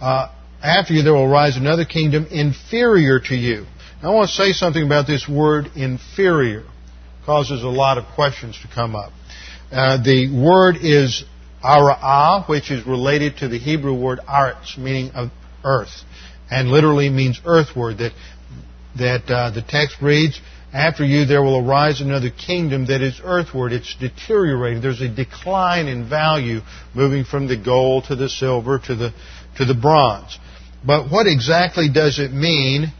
uh, 0.00 0.28
after 0.62 0.92
you 0.94 1.02
there 1.02 1.14
will 1.14 1.28
rise 1.28 1.56
another 1.56 1.84
kingdom 1.84 2.26
inferior 2.30 3.20
to 3.20 3.34
you. 3.34 3.66
I 4.02 4.08
want 4.10 4.30
to 4.30 4.34
say 4.34 4.52
something 4.52 4.82
about 4.82 5.06
this 5.06 5.28
word 5.28 5.70
inferior. 5.76 6.60
It 6.60 7.26
causes 7.26 7.62
a 7.62 7.68
lot 7.68 7.98
of 7.98 8.06
questions 8.14 8.58
to 8.62 8.68
come 8.68 8.96
up. 8.96 9.12
Uh, 9.70 10.02
the 10.02 10.30
word 10.32 10.76
is 10.80 11.22
ara'ah, 11.62 12.48
which 12.48 12.70
is 12.70 12.86
related 12.86 13.36
to 13.38 13.48
the 13.48 13.58
Hebrew 13.58 13.94
word 13.94 14.20
aretz, 14.26 14.78
meaning 14.78 15.10
of 15.12 15.30
earth, 15.64 16.02
and 16.50 16.70
literally 16.70 17.08
means 17.08 17.40
earthward. 17.44 17.98
That 17.98 18.12
that 18.96 19.30
uh, 19.30 19.50
the 19.50 19.62
text 19.62 19.96
reads, 20.02 20.40
"After 20.72 21.04
you 21.04 21.24
there 21.24 21.42
will 21.42 21.58
arise 21.58 22.00
another 22.00 22.30
kingdom 22.30 22.86
that 22.86 23.00
is 23.00 23.20
earthward." 23.22 23.72
It's 23.72 23.94
deteriorating. 23.94 24.80
There's 24.80 25.00
a 25.00 25.08
decline 25.08 25.88
in 25.88 26.08
value, 26.08 26.60
moving 26.94 27.24
from 27.24 27.48
the 27.48 27.56
gold 27.56 28.04
to 28.04 28.16
the 28.16 28.28
silver 28.28 28.78
to 28.78 28.94
the 28.94 29.12
to 29.56 29.64
the 29.64 29.74
bronze. 29.74 30.38
But 30.84 31.10
what 31.10 31.26
exactly 31.26 31.88
does 31.88 32.18
it 32.18 32.32
mean 32.32 32.92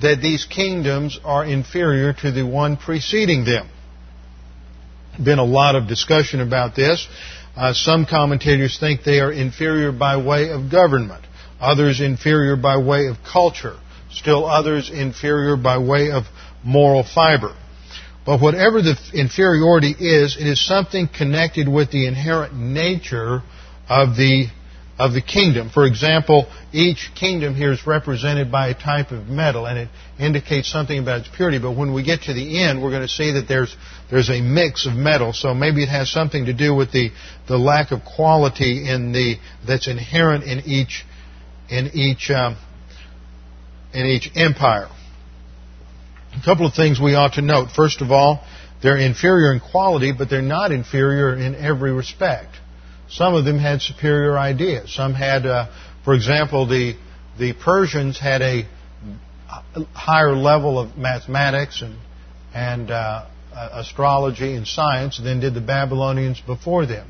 that 0.00 0.20
these 0.20 0.44
kingdoms 0.44 1.18
are 1.24 1.44
inferior 1.44 2.12
to 2.12 2.30
the 2.30 2.44
one 2.44 2.76
preceding 2.76 3.44
them. 3.44 3.68
Been 5.22 5.38
a 5.38 5.44
lot 5.44 5.74
of 5.74 5.88
discussion 5.88 6.40
about 6.40 6.74
this. 6.74 7.06
Uh, 7.56 7.72
some 7.72 8.04
commentators 8.04 8.78
think 8.78 9.02
they 9.02 9.20
are 9.20 9.32
inferior 9.32 9.92
by 9.92 10.18
way 10.18 10.50
of 10.50 10.70
government, 10.70 11.24
others 11.58 12.02
inferior 12.02 12.56
by 12.56 12.76
way 12.76 13.06
of 13.06 13.16
culture, 13.24 13.76
still 14.10 14.44
others 14.44 14.90
inferior 14.90 15.56
by 15.56 15.78
way 15.78 16.10
of 16.10 16.24
moral 16.66 17.04
fiber. 17.04 17.56
But 18.26 18.40
whatever 18.40 18.82
the 18.82 18.98
inferiority 19.14 19.94
is, 19.98 20.36
it 20.36 20.48
is 20.48 20.60
something 20.60 21.08
connected 21.08 21.68
with 21.68 21.92
the 21.92 22.06
inherent 22.06 22.54
nature 22.54 23.42
of 23.88 24.16
the 24.16 24.48
of 24.98 25.12
the 25.12 25.20
kingdom. 25.20 25.68
For 25.68 25.84
example, 25.84 26.50
each 26.72 27.10
kingdom 27.14 27.54
here 27.54 27.70
is 27.70 27.86
represented 27.86 28.50
by 28.50 28.68
a 28.68 28.74
type 28.74 29.10
of 29.10 29.28
metal, 29.28 29.66
and 29.66 29.78
it 29.78 29.88
indicates 30.18 30.72
something 30.72 30.98
about 30.98 31.20
its 31.20 31.28
purity. 31.36 31.58
But 31.58 31.72
when 31.72 31.92
we 31.92 32.02
get 32.02 32.22
to 32.22 32.32
the 32.32 32.62
end, 32.62 32.82
we're 32.82 32.90
going 32.90 33.02
to 33.02 33.08
see 33.08 33.32
that 33.32 33.46
there's 33.46 33.76
there's 34.10 34.30
a 34.30 34.40
mix 34.40 34.86
of 34.86 34.94
metal. 34.94 35.32
So 35.32 35.54
maybe 35.54 35.82
it 35.82 35.90
has 35.90 36.10
something 36.10 36.46
to 36.46 36.52
do 36.52 36.74
with 36.74 36.92
the 36.92 37.10
the 37.46 37.58
lack 37.58 37.92
of 37.92 38.00
quality 38.04 38.88
in 38.88 39.12
the 39.12 39.36
that's 39.66 39.86
inherent 39.86 40.44
in 40.44 40.60
each 40.64 41.04
in 41.68 41.90
each 41.94 42.30
um, 42.30 42.56
in 43.92 44.06
each 44.06 44.30
empire. 44.34 44.88
A 46.36 46.44
couple 46.44 46.66
of 46.66 46.74
things 46.74 47.00
we 47.00 47.14
ought 47.14 47.34
to 47.34 47.42
note. 47.42 47.70
First 47.74 48.02
of 48.02 48.12
all, 48.12 48.44
They're 48.82 48.98
inferior 48.98 49.52
in 49.52 49.60
quality, 49.60 50.12
but 50.12 50.28
they're 50.28 50.42
not 50.42 50.70
inferior 50.70 51.34
in 51.34 51.54
every 51.54 51.92
respect. 51.92 52.54
Some 53.08 53.34
of 53.34 53.44
them 53.44 53.58
had 53.58 53.80
superior 53.80 54.38
ideas. 54.38 54.94
Some 54.94 55.14
had, 55.14 55.46
uh, 55.46 55.68
for 56.04 56.14
example, 56.14 56.66
the 56.66 56.94
the 57.38 57.52
Persians 57.52 58.18
had 58.18 58.42
a 58.42 58.66
higher 59.94 60.34
level 60.34 60.78
of 60.78 60.96
mathematics 60.96 61.82
and 61.82 61.96
and 62.54 62.90
uh, 62.90 63.26
astrology 63.54 64.54
and 64.54 64.66
science 64.66 65.18
than 65.18 65.40
did 65.40 65.54
the 65.54 65.60
Babylonians 65.60 66.40
before 66.40 66.86
them. 66.86 67.08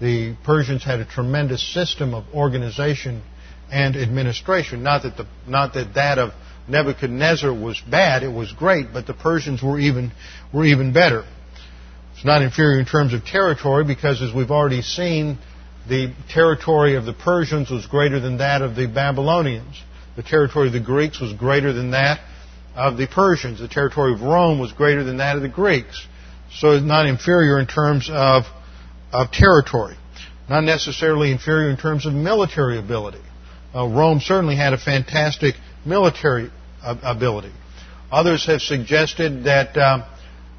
The 0.00 0.36
Persians 0.44 0.84
had 0.84 1.00
a 1.00 1.04
tremendous 1.04 1.62
system 1.74 2.14
of 2.14 2.24
organization 2.34 3.22
and 3.70 3.96
administration. 3.96 4.82
Not 4.82 5.02
that 5.04 5.16
the 5.16 5.26
not 5.46 5.74
that 5.74 5.94
that 5.94 6.18
of 6.18 6.32
Nebuchadnezzar 6.68 7.52
was 7.52 7.80
bad; 7.80 8.22
it 8.22 8.32
was 8.32 8.52
great. 8.52 8.92
But 8.92 9.06
the 9.06 9.14
Persians 9.14 9.62
were 9.62 9.78
even 9.78 10.12
were 10.52 10.64
even 10.64 10.92
better. 10.92 11.24
It's 12.14 12.24
not 12.24 12.42
inferior 12.42 12.80
in 12.80 12.86
terms 12.86 13.14
of 13.14 13.24
territory 13.24 13.84
because, 13.84 14.20
as 14.20 14.34
we've 14.34 14.50
already 14.50 14.82
seen, 14.82 15.38
the 15.88 16.12
territory 16.28 16.96
of 16.96 17.04
the 17.04 17.12
Persians 17.12 17.70
was 17.70 17.86
greater 17.86 18.20
than 18.20 18.38
that 18.38 18.60
of 18.60 18.74
the 18.74 18.86
Babylonians. 18.86 19.80
The 20.16 20.22
territory 20.22 20.66
of 20.66 20.72
the 20.72 20.80
Greeks 20.80 21.20
was 21.20 21.32
greater 21.32 21.72
than 21.72 21.92
that 21.92 22.20
of 22.74 22.96
the 22.96 23.06
Persians. 23.06 23.60
The 23.60 23.68
territory 23.68 24.12
of 24.14 24.20
Rome 24.20 24.58
was 24.58 24.72
greater 24.72 25.04
than 25.04 25.18
that 25.18 25.36
of 25.36 25.42
the 25.42 25.48
Greeks. 25.48 26.06
So 26.52 26.72
it's 26.72 26.84
not 26.84 27.06
inferior 27.06 27.60
in 27.60 27.66
terms 27.66 28.10
of, 28.12 28.44
of 29.12 29.30
territory. 29.30 29.96
Not 30.48 30.64
necessarily 30.64 31.30
inferior 31.30 31.70
in 31.70 31.76
terms 31.76 32.06
of 32.06 32.14
military 32.14 32.78
ability. 32.78 33.20
Uh, 33.74 33.86
Rome 33.86 34.20
certainly 34.20 34.56
had 34.56 34.72
a 34.72 34.78
fantastic 34.78 35.54
military 35.84 36.50
ability. 36.82 37.52
Others 38.10 38.46
have 38.46 38.62
suggested 38.62 39.44
that 39.44 39.76
uh, 39.76 40.06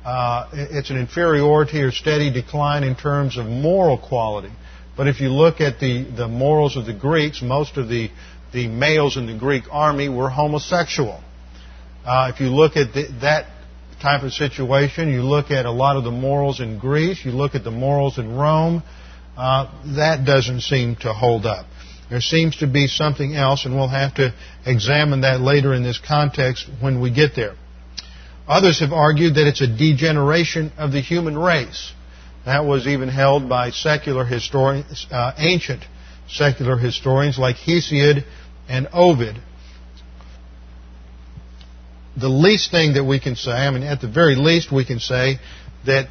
uh, 0.05 0.49
it's 0.53 0.89
an 0.89 0.97
inferiority 0.97 1.81
or 1.81 1.91
steady 1.91 2.31
decline 2.31 2.83
in 2.83 2.95
terms 2.95 3.37
of 3.37 3.45
moral 3.45 3.97
quality. 3.97 4.51
But 4.95 5.07
if 5.07 5.19
you 5.21 5.29
look 5.29 5.61
at 5.61 5.79
the, 5.79 6.03
the 6.03 6.27
morals 6.27 6.75
of 6.75 6.85
the 6.85 6.93
Greeks, 6.93 7.41
most 7.41 7.77
of 7.77 7.87
the, 7.87 8.09
the 8.53 8.67
males 8.67 9.17
in 9.17 9.27
the 9.27 9.37
Greek 9.37 9.63
army 9.71 10.09
were 10.09 10.29
homosexual. 10.29 11.21
Uh, 12.05 12.31
if 12.33 12.39
you 12.39 12.47
look 12.47 12.75
at 12.75 12.93
the, 12.93 13.07
that 13.21 13.47
type 14.01 14.23
of 14.23 14.33
situation, 14.33 15.09
you 15.09 15.21
look 15.21 15.51
at 15.51 15.65
a 15.65 15.71
lot 15.71 15.97
of 15.97 16.03
the 16.03 16.11
morals 16.11 16.59
in 16.59 16.79
Greece, 16.79 17.23
you 17.23 17.31
look 17.31 17.55
at 17.55 17.63
the 17.63 17.71
morals 17.71 18.17
in 18.17 18.35
Rome, 18.35 18.83
uh, 19.37 19.95
that 19.95 20.25
doesn't 20.25 20.61
seem 20.61 20.95
to 20.97 21.13
hold 21.13 21.45
up. 21.45 21.65
There 22.09 22.21
seems 22.21 22.57
to 22.57 22.67
be 22.67 22.87
something 22.87 23.35
else, 23.35 23.65
and 23.65 23.75
we'll 23.75 23.87
have 23.87 24.15
to 24.15 24.33
examine 24.65 25.21
that 25.21 25.41
later 25.41 25.73
in 25.73 25.83
this 25.83 25.99
context 25.99 26.67
when 26.79 27.01
we 27.01 27.11
get 27.11 27.35
there. 27.35 27.55
Others 28.47 28.79
have 28.79 28.91
argued 28.91 29.35
that 29.35 29.47
it's 29.47 29.61
a 29.61 29.67
degeneration 29.67 30.71
of 30.77 30.91
the 30.91 31.01
human 31.01 31.37
race. 31.37 31.93
That 32.45 32.65
was 32.65 32.87
even 32.87 33.09
held 33.09 33.47
by 33.47 33.69
secular 33.69 34.25
historians, 34.25 35.05
uh, 35.11 35.33
ancient 35.37 35.83
secular 36.27 36.77
historians 36.77 37.37
like 37.37 37.57
Hesiod 37.57 38.23
and 38.67 38.87
Ovid. 38.91 39.39
The 42.17 42.29
least 42.29 42.71
thing 42.71 42.93
that 42.93 43.03
we 43.03 43.19
can 43.19 43.35
say, 43.35 43.51
I 43.51 43.69
mean, 43.69 43.83
at 43.83 44.01
the 44.01 44.07
very 44.07 44.35
least, 44.35 44.71
we 44.71 44.83
can 44.83 44.99
say 44.99 45.39
that 45.85 46.07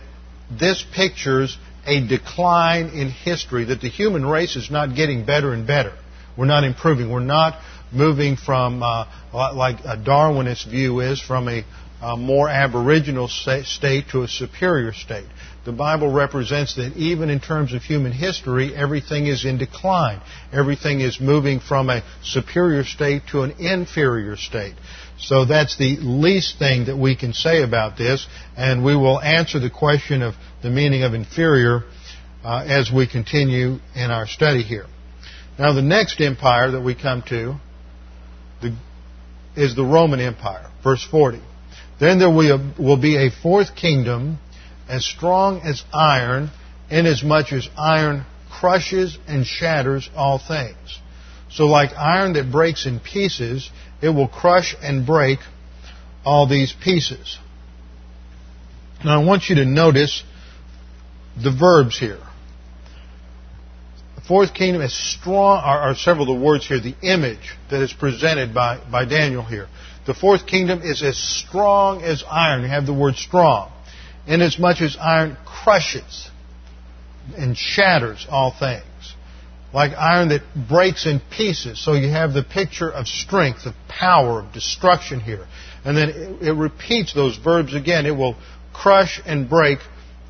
this 0.51 0.84
pictures 0.94 1.59
a 1.89 2.07
decline 2.07 2.91
in 2.91 3.11
history, 3.11 3.64
that 3.64 3.80
the 3.80 3.89
human 3.89 4.24
race 4.24 4.57
is 4.57 4.70
not 4.70 4.95
getting 4.95 5.24
better 5.24 5.53
and 5.53 5.66
better. 5.66 5.93
We're 6.36 6.47
not 6.47 6.62
improving. 6.64 7.11
We're 7.11 7.20
not 7.20 7.61
moving 7.91 8.36
from, 8.36 8.82
uh, 8.82 9.07
like 9.32 9.80
a 9.80 9.97
Darwinist 9.97 10.70
view 10.70 11.01
is, 11.01 11.20
from 11.20 11.49
a, 11.49 11.64
a 12.01 12.16
more 12.16 12.49
aboriginal 12.49 13.28
state 13.28 14.09
to 14.11 14.22
a 14.22 14.28
superior 14.28 14.92
state. 14.92 15.26
The 15.64 15.72
Bible 15.72 16.11
represents 16.11 16.76
that 16.76 16.96
even 16.96 17.28
in 17.28 17.40
terms 17.40 17.74
of 17.74 17.82
human 17.82 18.12
history, 18.12 18.74
everything 18.74 19.26
is 19.26 19.44
in 19.44 19.59
decline. 19.59 20.20
Everything 20.53 21.01
is 21.01 21.20
moving 21.20 21.61
from 21.61 21.90
a 21.90 22.03
superior 22.22 22.84
state 22.84 23.22
to 23.32 23.42
an 23.42 23.55
inferior 23.59 24.36
state. 24.36 24.74
So 25.18 25.44
that's 25.44 25.76
the 25.76 25.96
least 25.96 26.59
thing 26.59 26.86
that 26.86 26.96
we 26.96 27.16
can 27.16 27.32
say 27.32 27.62
about 27.62 27.99
this, 27.99 28.26
and 28.57 28.84
we 28.84 28.96
will 28.96 29.20
answer 29.20 29.59
the 29.59 29.70
question 29.70 30.22
of 30.22 30.34
the 30.62 30.70
meaning 30.70 31.03
of 31.03 31.12
inferior 31.12 31.82
uh, 32.44 32.64
as 32.66 32.90
we 32.90 33.09
continue 33.09 33.78
in 33.96 34.11
our 34.11 34.26
study 34.26 34.62
here. 34.62 34.86
Now, 35.59 35.72
the 35.72 35.82
next 35.82 36.20
empire 36.20 36.70
that 36.70 36.80
we 36.80 36.94
come 36.94 37.22
to 37.28 37.57
the, 38.62 38.76
is 39.57 39.74
the 39.74 39.84
Roman 39.84 40.20
Empire, 40.20 40.70
verse 40.84 41.05
40. 41.11 41.42
Then 42.01 42.18
there 42.18 42.30
will 42.30 42.96
be 42.96 43.16
a 43.16 43.30
fourth 43.30 43.74
kingdom 43.74 44.38
as 44.88 45.05
strong 45.05 45.61
as 45.62 45.82
iron, 45.92 46.51
inasmuch 46.90 47.53
as 47.53 47.68
iron 47.76 48.24
crushes 48.51 49.18
and 49.26 49.44
shatters 49.44 50.09
all 50.16 50.38
things. 50.38 51.01
So, 51.51 51.64
like 51.64 51.90
iron 51.96 52.34
that 52.34 52.53
breaks 52.53 52.86
in 52.86 53.01
pieces, 53.01 53.70
it 54.01 54.11
will 54.11 54.28
crush 54.28 54.76
and 54.82 55.07
break 55.07 55.40
all 56.24 56.46
these 56.46 56.72
pieces. 56.72 57.38
Now, 59.05 59.20
I 59.20 59.24
want 59.24 59.49
you 59.49 59.57
to 59.57 59.64
notice 59.64 60.22
the 61.42 61.51
verbs 61.51 61.99
here. 61.99 62.20
The 64.16 64.20
fourth 64.22 64.53
kingdom 64.55 64.82
is 64.82 64.92
strong, 64.92 65.62
are, 65.64 65.80
are 65.80 65.94
several 65.94 66.30
of 66.30 66.38
the 66.38 66.44
words 66.44 66.66
here, 66.66 66.80
the 66.80 66.96
image 67.03 67.57
that 67.70 67.82
is 67.82 67.92
presented 67.92 68.53
by, 68.53 68.80
by 68.90 69.05
Daniel 69.05 69.44
here. 69.44 69.68
The 70.09 70.14
fourth 70.14 70.46
kingdom 70.46 70.80
is 70.82 71.02
as 71.02 71.18
strong 71.18 72.02
as 72.02 72.24
iron. 72.26 72.62
You 72.62 72.68
have 72.68 72.86
the 72.86 72.94
word 72.94 73.16
strong. 73.16 73.70
Inasmuch 74.26 74.80
as 74.80 74.96
iron 74.98 75.36
crushes 75.44 76.30
and 77.36 77.54
shatters 77.54 78.26
all 78.30 78.50
things 78.50 78.84
like 79.74 79.92
iron 79.98 80.30
that 80.30 80.40
breaks 80.66 81.04
in 81.04 81.20
pieces. 81.30 81.84
So 81.84 81.92
you 81.92 82.09
have 82.09 82.32
the 82.32 82.42
picture 82.42 82.90
of 82.90 83.06
strength, 83.06 83.66
of 83.66 83.74
power, 83.86 84.40
of 84.40 84.50
destruction 84.54 85.20
here. 85.20 85.46
And 85.84 85.94
then 85.94 86.09
it, 86.09 86.48
it 86.48 86.52
repeats 86.52 87.12
those 87.12 87.36
verbs 87.36 87.74
again. 87.74 88.06
It 88.06 88.16
will 88.16 88.36
crush 88.72 89.20
and 89.26 89.46
break 89.46 89.78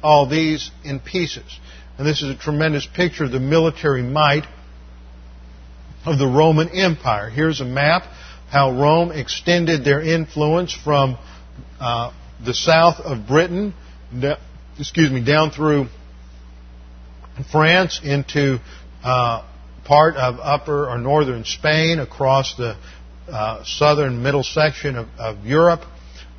all 0.02 0.28
these 0.28 0.72
in 0.82 0.98
pieces. 0.98 1.60
And 1.98 2.04
this 2.04 2.20
is 2.20 2.30
a 2.30 2.36
tremendous 2.36 2.84
picture 2.84 3.22
of 3.22 3.30
the 3.30 3.38
military 3.38 4.02
might 4.02 4.44
of 6.04 6.18
the 6.18 6.26
Roman 6.26 6.68
Empire. 6.70 7.30
Here's 7.30 7.60
a 7.60 7.64
map 7.64 8.02
how 8.50 8.70
Rome 8.70 9.12
extended 9.12 9.84
their 9.84 10.00
influence 10.00 10.72
from 10.72 11.18
uh, 11.80 12.12
the 12.44 12.54
south 12.54 13.00
of 13.00 13.26
Britain, 13.26 13.74
excuse 14.78 15.10
me, 15.10 15.24
down 15.24 15.50
through 15.50 15.86
France 17.52 18.00
into 18.02 18.58
uh, 19.04 19.44
part 19.84 20.16
of 20.16 20.38
upper 20.40 20.88
or 20.88 20.98
northern 20.98 21.44
Spain, 21.44 21.98
across 21.98 22.56
the 22.56 22.76
uh, 23.28 23.62
southern 23.64 24.22
middle 24.22 24.42
section 24.42 24.96
of, 24.96 25.08
of, 25.18 25.44
Europe, 25.44 25.82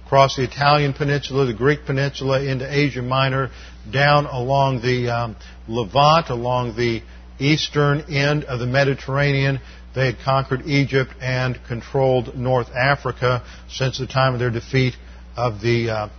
across 0.05 0.35
the 0.35 0.43
Italian 0.43 0.93
peninsula, 0.93 1.45
the 1.45 1.53
Greek 1.53 1.85
peninsula, 1.85 2.43
into 2.43 2.65
Asia 2.71 3.01
Minor, 3.01 3.51
down 3.91 4.25
along 4.25 4.81
the 4.81 5.09
um, 5.09 5.35
Levant, 5.67 6.29
along 6.29 6.75
the 6.75 7.01
eastern 7.39 8.01
end 8.13 8.43
of 8.45 8.59
the 8.59 8.67
Mediterranean. 8.67 9.59
They 9.95 10.07
had 10.07 10.19
conquered 10.23 10.63
Egypt 10.65 11.11
and 11.21 11.59
controlled 11.67 12.37
North 12.37 12.69
Africa 12.69 13.43
since 13.69 13.97
the 13.97 14.07
time 14.07 14.33
of 14.33 14.39
their 14.39 14.51
defeat 14.51 14.95
of 15.35 15.61
the 15.61 15.89
uh, 15.89 16.09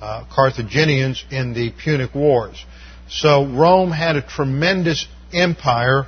uh, 0.00 0.24
Carthaginians 0.32 1.24
in 1.30 1.54
the 1.54 1.72
Punic 1.72 2.14
Wars. 2.14 2.64
So 3.08 3.46
Rome 3.46 3.90
had 3.90 4.16
a 4.16 4.22
tremendous 4.22 5.06
empire 5.32 6.06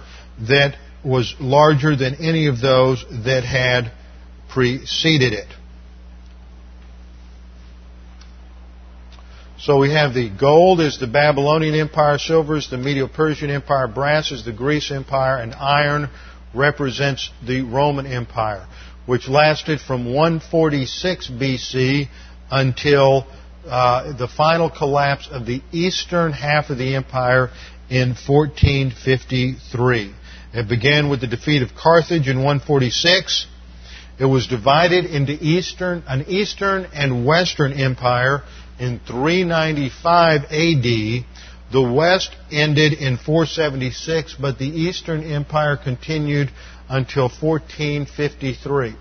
that 0.49 0.77
was 1.05 1.35
larger 1.41 1.97
than 1.97 2.17
any 2.17 2.47
of 2.47 2.61
those 2.61 3.05
that 3.25 3.45
had 3.45 3.93
preceded 4.51 5.33
it. 5.33 5.49
So 9.63 9.77
we 9.77 9.93
have 9.93 10.15
the 10.15 10.31
gold 10.31 10.81
is 10.81 10.99
the 10.99 11.07
Babylonian 11.07 11.75
Empire, 11.75 12.17
silver 12.17 12.57
is 12.57 12.71
the 12.71 12.79
Medo-Persian 12.79 13.51
Empire, 13.51 13.89
brass 13.89 14.31
is 14.31 14.43
the 14.43 14.55
Greece 14.55 14.91
Empire, 14.91 15.37
and 15.37 15.55
iron 15.55 16.09
represents 16.55 17.29
the 17.47 17.61
Roman 17.61 18.07
Empire, 18.07 18.67
which 19.05 19.29
lasted 19.29 19.83
from 19.83 20.15
146 20.15 21.29
BC 21.29 22.09
until 22.51 23.27
uh, 23.69 24.17
the 24.17 24.29
final 24.29 24.71
collapse 24.71 25.29
of 25.31 25.45
the 25.45 25.61
eastern 25.73 26.33
half 26.33 26.71
of 26.71 26.79
the 26.79 26.95
empire 26.95 27.51
in 27.91 28.15
1453. 28.15 30.15
It 30.55 30.69
began 30.71 31.11
with 31.11 31.21
the 31.21 31.27
defeat 31.27 31.61
of 31.61 31.75
Carthage 31.75 32.29
in 32.29 32.39
146. 32.39 33.47
It 34.19 34.25
was 34.25 34.47
divided 34.47 35.05
into 35.05 35.33
eastern, 35.33 36.03
an 36.07 36.25
eastern 36.29 36.87
and 36.95 37.27
western 37.27 37.75
empire 37.75 38.43
in 38.81 38.99
395 39.07 40.45
AD. 40.45 41.25
The 41.73 41.83
west 41.83 42.35
ended 42.51 42.95
in 42.95 43.17
476, 43.17 44.35
but 44.41 44.59
the 44.59 44.67
eastern 44.67 45.23
empire 45.23 45.77
continued 45.77 46.51
until 46.89 47.29
1453. 47.29 48.97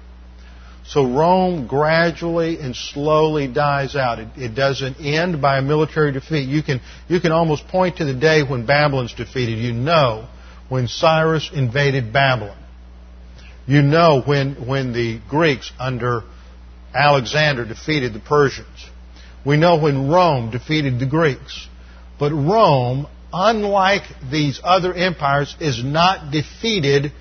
So 0.86 1.05
Rome 1.05 1.67
gradually 1.67 2.59
and 2.59 2.75
slowly 2.75 3.47
dies 3.47 3.95
out. 3.95 4.19
It, 4.19 4.27
it, 4.38 4.55
doesn't 4.55 4.99
end 4.99 5.41
by 5.41 5.59
a 5.59 5.61
military 5.61 6.11
defeat. 6.11 6.47
You 6.47 6.63
can, 6.63 6.82
you 7.07 7.19
can 7.19 7.32
almost 7.32 7.67
point 7.67 7.97
to 7.97 8.05
the 8.05 8.13
day 8.13 8.43
when 8.43 8.65
Babylon's 8.65 9.13
defeated. 9.13 9.59
You 9.59 9.73
know 9.73 10.27
when 10.67 10.88
Cyrus 10.88 11.49
invaded 11.53 12.11
Babylon. 12.11 12.57
You 13.67 13.84
know 13.84 14.21
when, 14.25 14.67
when 14.67 14.93
the 14.93 15.19
Greeks 15.30 15.71
under 15.80 16.23
Alexander 16.93 17.65
defeated 17.65 18.13
the 18.13 18.19
Persians. 18.19 18.89
We 19.45 19.57
know 19.57 19.77
when 19.77 20.09
Rome 20.09 20.51
defeated 20.51 20.99
the 20.99 21.05
Greeks. 21.05 21.67
But 22.19 22.31
Rome, 22.33 23.07
unlike 23.31 24.03
these 24.29 24.59
other 24.63 24.93
empires, 24.93 25.55
is 25.59 25.83
not 25.83 26.31
defeated 26.31 27.13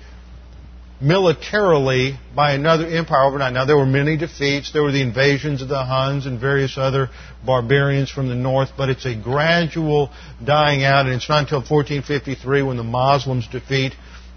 militarily 1.01 2.19
by 2.35 2.51
another 2.51 2.85
empire 2.85 3.23
overnight. 3.23 3.53
Now, 3.53 3.63
there 3.63 3.77
were 3.77 3.85
many 3.85 4.17
defeats. 4.17 4.73
There 4.73 4.83
were 4.83 4.91
the 4.91 5.01
invasions 5.01 5.61
of 5.61 5.69
the 5.69 5.85
Huns 5.85 6.25
and 6.25 6.39
various 6.39 6.77
other 6.77 7.09
barbarians 7.45 8.11
from 8.11 8.27
the 8.27 8.35
north, 8.35 8.71
but 8.77 8.89
it's 8.89 9.05
a 9.05 9.15
gradual 9.15 10.11
dying 10.43 10.83
out, 10.83 11.05
and 11.05 11.15
it's 11.15 11.29
not 11.29 11.43
until 11.43 11.59
1453 11.59 12.63
when 12.63 12.75
the 12.75 12.83
Muslims 12.83 13.47
defeat 13.47 13.93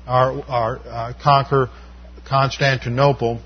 or, 0.07 0.45
or 0.49 0.79
uh, 0.87 1.13
conquer 1.21 1.69
Constantinople 2.29 3.41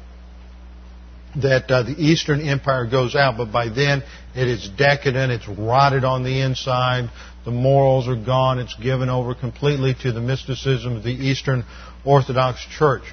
that 1.42 1.70
uh, 1.70 1.82
the 1.82 1.94
Eastern 1.98 2.40
Empire 2.40 2.86
goes 2.86 3.14
out, 3.14 3.36
but 3.36 3.52
by 3.52 3.68
then 3.68 4.02
it 4.34 4.48
is 4.48 4.68
decadent, 4.68 5.32
it's 5.32 5.48
rotted 5.48 6.04
on 6.04 6.24
the 6.24 6.40
inside, 6.40 7.10
the 7.44 7.50
morals 7.50 8.08
are 8.08 8.16
gone, 8.16 8.58
it's 8.58 8.74
given 8.74 9.08
over 9.08 9.34
completely 9.34 9.94
to 10.02 10.12
the 10.12 10.20
mysticism 10.20 10.96
of 10.96 11.02
the 11.02 11.10
Eastern 11.10 11.64
Orthodox 12.04 12.64
Church. 12.78 13.04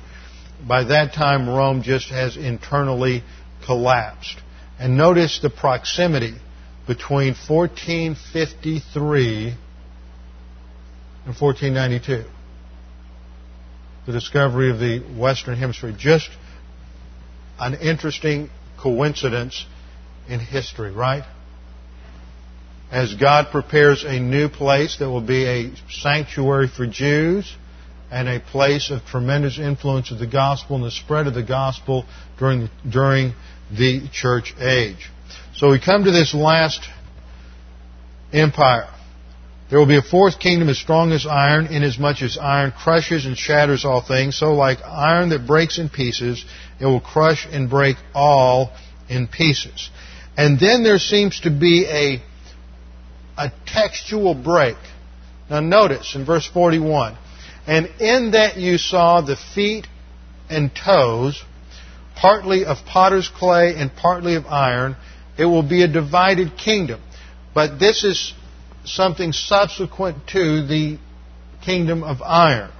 By 0.67 0.85
that 0.85 1.13
time, 1.13 1.49
Rome 1.49 1.83
just 1.83 2.09
has 2.09 2.37
internally 2.37 3.23
collapsed. 3.65 4.37
And 4.79 4.97
notice 4.97 5.39
the 5.41 5.49
proximity 5.49 6.35
between 6.87 7.35
1453 7.47 9.55
and 11.25 11.35
1492. 11.39 12.25
The 14.05 14.11
discovery 14.11 14.71
of 14.71 14.79
the 14.79 14.99
Western 15.17 15.57
Hemisphere. 15.57 15.93
Just 15.97 16.29
an 17.59 17.75
interesting 17.75 18.49
coincidence 18.79 19.65
in 20.27 20.39
history, 20.39 20.91
right? 20.91 21.23
As 22.91 23.13
God 23.15 23.47
prepares 23.51 24.03
a 24.03 24.19
new 24.19 24.49
place 24.49 24.97
that 24.97 25.09
will 25.09 25.21
be 25.21 25.45
a 25.45 25.71
sanctuary 25.89 26.67
for 26.67 26.85
Jews 26.85 27.55
and 28.11 28.29
a 28.29 28.39
place 28.39 28.91
of 28.91 29.03
tremendous 29.05 29.57
influence 29.57 30.11
of 30.11 30.19
the 30.19 30.27
gospel 30.27 30.75
and 30.75 30.85
the 30.85 30.91
spread 30.91 31.25
of 31.25 31.33
the 31.33 31.43
gospel 31.43 32.05
during 32.37 32.69
during 32.87 33.33
the 33.71 34.07
church 34.11 34.53
age. 34.59 35.09
So 35.55 35.71
we 35.71 35.79
come 35.79 36.03
to 36.03 36.11
this 36.11 36.33
last 36.35 36.87
empire. 38.31 38.87
There 39.73 39.79
will 39.79 39.87
be 39.87 39.97
a 39.97 40.03
fourth 40.03 40.37
kingdom 40.37 40.69
as 40.69 40.77
strong 40.77 41.11
as 41.13 41.25
iron, 41.25 41.65
inasmuch 41.65 42.21
as 42.21 42.37
iron 42.37 42.73
crushes 42.73 43.25
and 43.25 43.35
shatters 43.35 43.85
all 43.85 44.01
things. 44.01 44.37
So, 44.37 44.53
like 44.53 44.77
iron 44.85 45.29
that 45.29 45.47
breaks 45.47 45.79
in 45.79 45.89
pieces, 45.89 46.45
it 46.79 46.85
will 46.85 47.01
crush 47.01 47.47
and 47.51 47.71
break 47.71 47.97
all 48.13 48.71
in 49.09 49.25
pieces. 49.25 49.89
And 50.37 50.59
then 50.59 50.83
there 50.83 50.99
seems 50.99 51.39
to 51.39 51.49
be 51.49 51.87
a, 51.87 52.21
a 53.35 53.51
textual 53.65 54.35
break. 54.35 54.77
Now, 55.49 55.59
notice 55.59 56.13
in 56.13 56.23
verse 56.23 56.45
41 56.45 57.17
And 57.65 57.87
in 57.99 58.29
that 58.33 58.57
you 58.57 58.77
saw 58.77 59.21
the 59.21 59.37
feet 59.55 59.87
and 60.51 60.69
toes, 60.75 61.43
partly 62.15 62.63
of 62.63 62.77
potter's 62.85 63.27
clay 63.27 63.73
and 63.75 63.89
partly 63.95 64.35
of 64.35 64.45
iron, 64.45 64.95
it 65.35 65.45
will 65.45 65.67
be 65.67 65.81
a 65.81 65.87
divided 65.87 66.59
kingdom. 66.59 67.01
But 67.55 67.79
this 67.79 68.03
is 68.03 68.35
something 68.85 69.31
subsequent 69.31 70.27
to 70.27 70.65
the 70.65 70.97
kingdom 71.63 72.03
of 72.03 72.21
iron. 72.21 72.71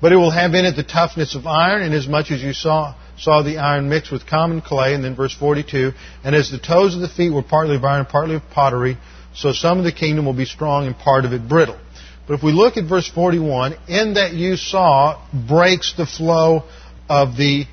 But 0.00 0.12
it 0.12 0.16
will 0.16 0.32
have 0.32 0.54
in 0.54 0.64
it 0.64 0.74
the 0.74 0.82
toughness 0.82 1.36
of 1.36 1.46
iron, 1.46 1.82
inasmuch 1.82 2.32
as 2.32 2.42
you 2.42 2.52
saw, 2.52 2.96
saw 3.16 3.42
the 3.42 3.58
iron 3.58 3.88
mixed 3.88 4.10
with 4.10 4.26
common 4.26 4.60
clay. 4.60 4.94
And 4.94 5.04
then 5.04 5.14
verse 5.14 5.34
42, 5.34 5.92
and 6.24 6.34
as 6.34 6.50
the 6.50 6.58
toes 6.58 6.96
of 6.96 7.00
the 7.00 7.08
feet 7.08 7.32
were 7.32 7.42
partly 7.42 7.76
of 7.76 7.84
iron, 7.84 8.06
partly 8.06 8.34
of 8.34 8.42
pottery, 8.50 8.98
so 9.34 9.52
some 9.52 9.78
of 9.78 9.84
the 9.84 9.92
kingdom 9.92 10.26
will 10.26 10.34
be 10.34 10.44
strong 10.44 10.86
and 10.86 10.98
part 10.98 11.24
of 11.24 11.32
it 11.32 11.48
brittle. 11.48 11.78
But 12.26 12.34
if 12.34 12.42
we 12.42 12.52
look 12.52 12.76
at 12.76 12.84
verse 12.84 13.08
41, 13.08 13.76
in 13.88 14.14
that 14.14 14.32
you 14.32 14.56
saw 14.56 15.24
breaks 15.32 15.94
the 15.96 16.06
flow 16.06 16.64
of 17.08 17.36
the, 17.36 17.66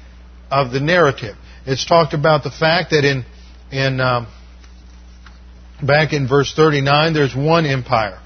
of 0.52 0.72
the 0.72 0.80
narrative. 0.80 1.36
It's 1.66 1.86
talked 1.86 2.14
about 2.14 2.44
the 2.44 2.52
fact 2.52 2.92
that 2.92 3.06
in, 3.06 3.26
in, 3.72 4.00
um, 4.00 4.28
back 5.86 6.14
in 6.14 6.28
verse 6.28 6.54
39, 6.56 7.14
there's 7.14 7.36
one 7.36 7.66
empire. 7.66 8.20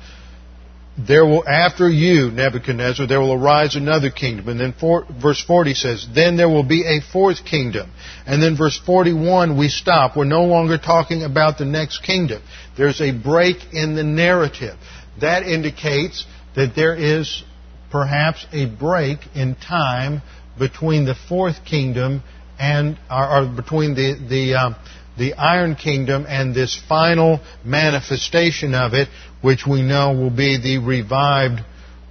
There 0.95 1.26
will, 1.26 1.47
after 1.47 1.89
you, 1.89 2.30
Nebuchadnezzar, 2.30 3.08
there 3.08 3.20
will 3.20 3.34
arise 3.34 3.76
another 3.76 4.12
kingdom. 4.12 4.47
And 4.47 4.60
then 4.60 4.76
verse 5.20 5.43
40 5.43 5.74
says, 5.74 6.08
then 6.14 6.38
there 6.38 6.49
will 6.49 6.64
be 6.64 6.84
a 6.84 7.01
fourth 7.12 7.45
kingdom. 7.45 7.91
And 8.28 8.43
then 8.43 8.56
verse 8.56 8.80
41, 8.86 9.58
we 9.58 9.70
stop. 9.70 10.16
We're 10.16 10.26
no 10.26 10.43
longer 10.43 10.78
talking 10.78 11.24
about 11.24 11.58
the 11.58 11.66
next 11.66 12.04
kingdom. 12.04 12.43
There's 12.78 13.01
a 13.01 13.12
break 13.12 13.58
in 13.74 13.95
the 13.95 14.04
narrative. 14.04 14.76
That 15.20 15.43
indicates 15.43 16.26
that 16.56 16.76
there 16.76 16.95
is 16.95 17.43
perhaps 17.89 18.45
a 18.51 18.68
break 18.68 19.20
in 19.34 19.56
time 19.56 20.22
between 20.60 21.06
the 21.06 21.16
fourth 21.28 21.66
kingdom 21.66 22.22
and, 22.60 22.99
or, 23.10 23.39
or 23.39 23.47
between 23.47 23.95
the, 23.95 24.14
the, 24.30 24.54
um, 24.54 24.76
the 25.18 25.34
Iron 25.34 25.76
Kingdom 25.76 26.26
and 26.28 26.55
this 26.55 26.80
final 26.88 27.39
manifestation 27.64 28.74
of 28.74 28.93
it, 28.93 29.07
which 29.41 29.68
we 29.68 29.82
know 29.82 30.14
will 30.14 30.30
be 30.30 30.57
the 30.57 30.80
revived 30.80 31.61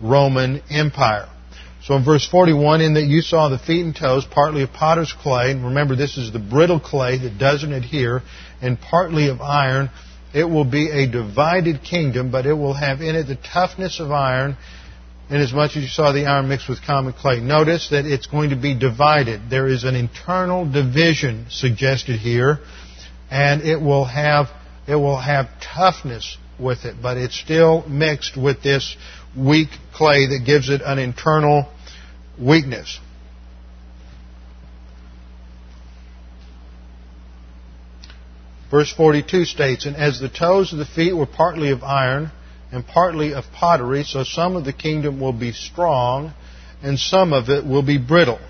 Roman 0.01 0.63
Empire. 0.71 1.29
So 1.85 1.97
in 1.97 2.05
verse 2.05 2.27
41, 2.29 2.81
in 2.81 2.95
that 2.95 3.05
you 3.05 3.23
saw 3.23 3.49
the 3.49 3.59
feet 3.59 3.85
and 3.85 3.95
toes, 3.95 4.25
partly 4.25 4.63
of 4.63 4.73
potter's 4.73 5.13
clay, 5.13 5.51
and 5.51 5.65
remember 5.65 5.97
this 5.97 6.17
is 6.17 6.33
the 6.33 6.39
brittle 6.39 6.79
clay 6.79 7.19
that 7.19 7.39
doesn't 7.39 7.73
adhere, 7.73 8.23
and 8.61 8.81
partly 8.81 9.29
of 9.29 9.41
iron, 9.41 9.91
it 10.33 10.45
will 10.45 10.65
be 10.65 10.91
a 10.91 11.09
divided 11.09 11.83
kingdom, 11.83 12.31
but 12.31 12.47
it 12.47 12.53
will 12.53 12.75
have 12.75 13.01
in 13.01 13.17
it 13.17 13.25
the 13.25 13.35
toughness 13.37 13.99
of 13.99 14.13
iron, 14.13 14.57
inasmuch 15.29 15.77
as 15.77 15.83
you 15.83 15.89
saw 15.89 16.13
the 16.13 16.27
iron 16.27 16.49
mixed 16.49 16.69
with 16.69 16.81
common 16.83 17.15
clay. 17.15 17.41
Notice 17.41 17.89
that 17.91 18.07
it's 18.07 18.27
going 18.27 18.51
to 18.51 18.57
be 18.57 18.79
divided. 18.79 19.51
There 19.51 19.67
is 19.67 19.83
an 19.83 19.97
internal 19.97 20.71
division 20.71 21.47
suggested 21.51 22.21
here 22.21 22.61
and 23.33 23.63
it 23.63 23.81
will 23.81 24.05
have 24.05 24.49
it 24.87 24.95
will 24.95 25.19
have 25.19 25.49
toughness 25.75 26.37
with 26.61 26.85
it, 26.85 26.97
but 27.01 27.17
it's 27.17 27.39
still 27.39 27.83
mixed 27.89 28.37
with 28.37 28.63
this 28.63 28.95
weak 29.37 29.71
clay 29.95 30.27
that 30.27 30.43
gives 30.45 30.69
it 30.69 30.83
an 30.85 30.99
internal 30.99 31.67
weakness. 32.39 33.01
Verse 38.71 38.93
42 38.93 39.45
states, 39.47 39.87
And 39.87 39.97
as 39.97 40.21
the 40.21 40.29
toes 40.29 40.73
of 40.73 40.79
the 40.79 40.85
feet 40.85 41.17
were 41.17 41.27
partly 41.27 41.71
of 41.71 41.83
iron 41.83 42.31
and 42.71 42.87
partly 42.87 43.33
of 43.33 43.45
pottery, 43.55 44.05
so 44.05 44.25
some 44.25 44.57
of 44.57 44.65
the 44.65 44.73
kingdom 44.73 45.21
will 45.21 45.33
be 45.33 45.53
strong 45.53 46.35
and 46.83 46.99
some 46.99 47.33
of 47.33 47.49
it 47.49 47.65
will 47.65 47.83
be 47.83 47.97
brittle. 47.97 48.41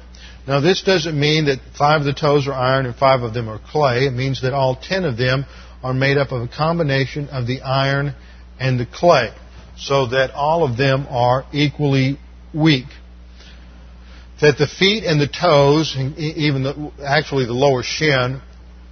Now, 0.46 0.60
this 0.60 0.82
doesn't 0.82 1.18
mean 1.18 1.44
that 1.46 1.60
five 1.78 2.00
of 2.00 2.04
the 2.04 2.12
toes 2.12 2.48
are 2.48 2.52
iron 2.52 2.86
and 2.86 2.96
five 2.96 3.22
of 3.22 3.32
them 3.32 3.48
are 3.48 3.60
clay. 3.60 4.06
It 4.06 4.12
means 4.12 4.42
that 4.42 4.52
all 4.52 4.74
ten 4.74 5.04
of 5.04 5.16
them 5.16 5.46
are 5.82 5.94
made 5.94 6.18
up 6.18 6.32
of 6.32 6.42
a 6.42 6.48
combination 6.48 7.28
of 7.28 7.46
the 7.46 7.62
iron 7.62 8.14
and 8.58 8.78
the 8.78 8.86
clay, 8.86 9.30
so 9.76 10.06
that 10.08 10.32
all 10.32 10.64
of 10.64 10.76
them 10.76 11.06
are 11.08 11.44
equally 11.52 12.18
weak. 12.52 12.86
That 14.40 14.58
the 14.58 14.66
feet 14.66 15.04
and 15.04 15.20
the 15.20 15.28
toes, 15.28 15.94
and 15.96 16.18
even 16.18 16.64
the, 16.64 16.92
actually 17.04 17.46
the 17.46 17.52
lower 17.52 17.84
shin, 17.84 18.40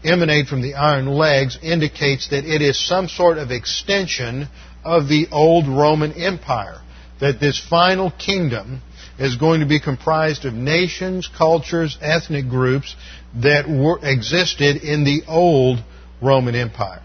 emanate 0.05 0.47
from 0.47 0.63
the 0.63 0.75
iron 0.75 1.07
legs 1.07 1.59
indicates 1.61 2.31
that 2.31 2.45
it 2.45 2.63
is 2.63 2.79
some 2.79 3.09
sort 3.09 3.39
of 3.39 3.51
extension 3.51 4.49
of 4.85 5.09
the 5.09 5.27
old 5.33 5.67
Roman 5.67 6.13
Empire. 6.13 6.81
That 7.21 7.41
this 7.41 7.61
final 7.69 8.11
kingdom 8.13 8.83
is 9.21 9.37
going 9.37 9.61
to 9.61 9.67
be 9.67 9.79
comprised 9.79 10.47
of 10.47 10.55
nations, 10.55 11.29
cultures, 11.37 11.99
ethnic 12.01 12.49
groups 12.49 12.97
that 13.37 13.69
were, 13.69 13.99
existed 14.03 14.79
in 14.79 15.05
the 15.05 15.23
old 15.29 15.79
Roman 16.23 16.55
Empire. 16.55 17.03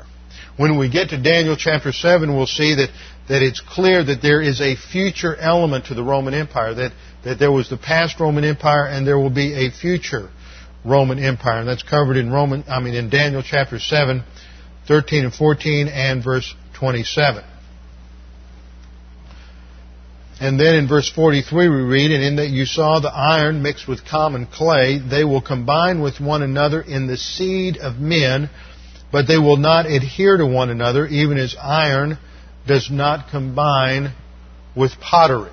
When 0.56 0.80
we 0.80 0.90
get 0.90 1.10
to 1.10 1.22
Daniel 1.22 1.58
chapter 1.58 1.92
7, 1.92 2.34
we'll 2.34 2.48
see 2.48 2.76
that, 2.76 2.90
that 3.28 3.42
it's 3.42 3.60
clear 3.60 4.02
that 4.02 4.22
there 4.22 4.42
is 4.42 4.62
a 4.62 4.78
future 4.78 5.36
element 5.36 5.88
to 5.88 5.94
the 5.94 6.04
Roman 6.04 6.34
Empire, 6.34 6.74
that, 6.76 6.94
that 7.26 7.38
there 7.38 7.52
was 7.52 7.70
the 7.70 7.78
past 7.78 8.18
Roman 8.18 8.46
Empire 8.46 8.86
and 8.86 9.06
there 9.06 9.20
will 9.20 9.30
be 9.30 9.68
a 9.68 9.70
future 9.70 10.30
Roman 10.86 11.20
Empire. 11.20 11.60
And 11.60 11.68
that's 11.68 11.84
covered 11.84 12.16
in 12.16 12.32
Roman, 12.32 12.64
I 12.70 12.80
mean 12.80 12.94
in 12.94 13.10
Daniel 13.10 13.44
chapter 13.44 13.78
7, 13.78 14.24
13 14.88 15.26
and 15.26 15.34
14 15.34 15.90
and 15.90 16.24
verse 16.24 16.56
27. 16.76 17.44
And 20.40 20.60
then 20.60 20.76
in 20.76 20.88
verse 20.88 21.10
43 21.10 21.70
we 21.70 21.76
read, 21.76 22.12
And 22.12 22.24
in 22.24 22.36
that 22.38 22.50
you 22.50 22.66
saw 22.66 23.00
the 23.00 23.14
iron 23.14 23.62
mixed 23.62 23.88
with 23.88 24.06
common 24.06 24.48
clay, 24.48 25.00
they 25.00 25.24
will 25.24 25.42
combine 25.42 26.02
with 26.02 26.20
one 26.20 26.44
another 26.44 26.82
in 26.82 27.08
the 27.08 27.18
seed 27.18 27.78
of 27.78 27.98
men, 27.98 28.50
but 29.12 29.28
they 29.28 29.38
will 29.38 29.58
not 29.58 29.86
adhere 29.86 30.36
to 30.38 30.46
one 30.46 30.70
another, 30.70 31.08
even 31.08 31.38
as 31.38 31.56
iron 31.62 32.18
does 32.68 32.90
not 32.92 33.30
combine 33.30 34.14
with 34.76 35.00
pottery. 35.00 35.52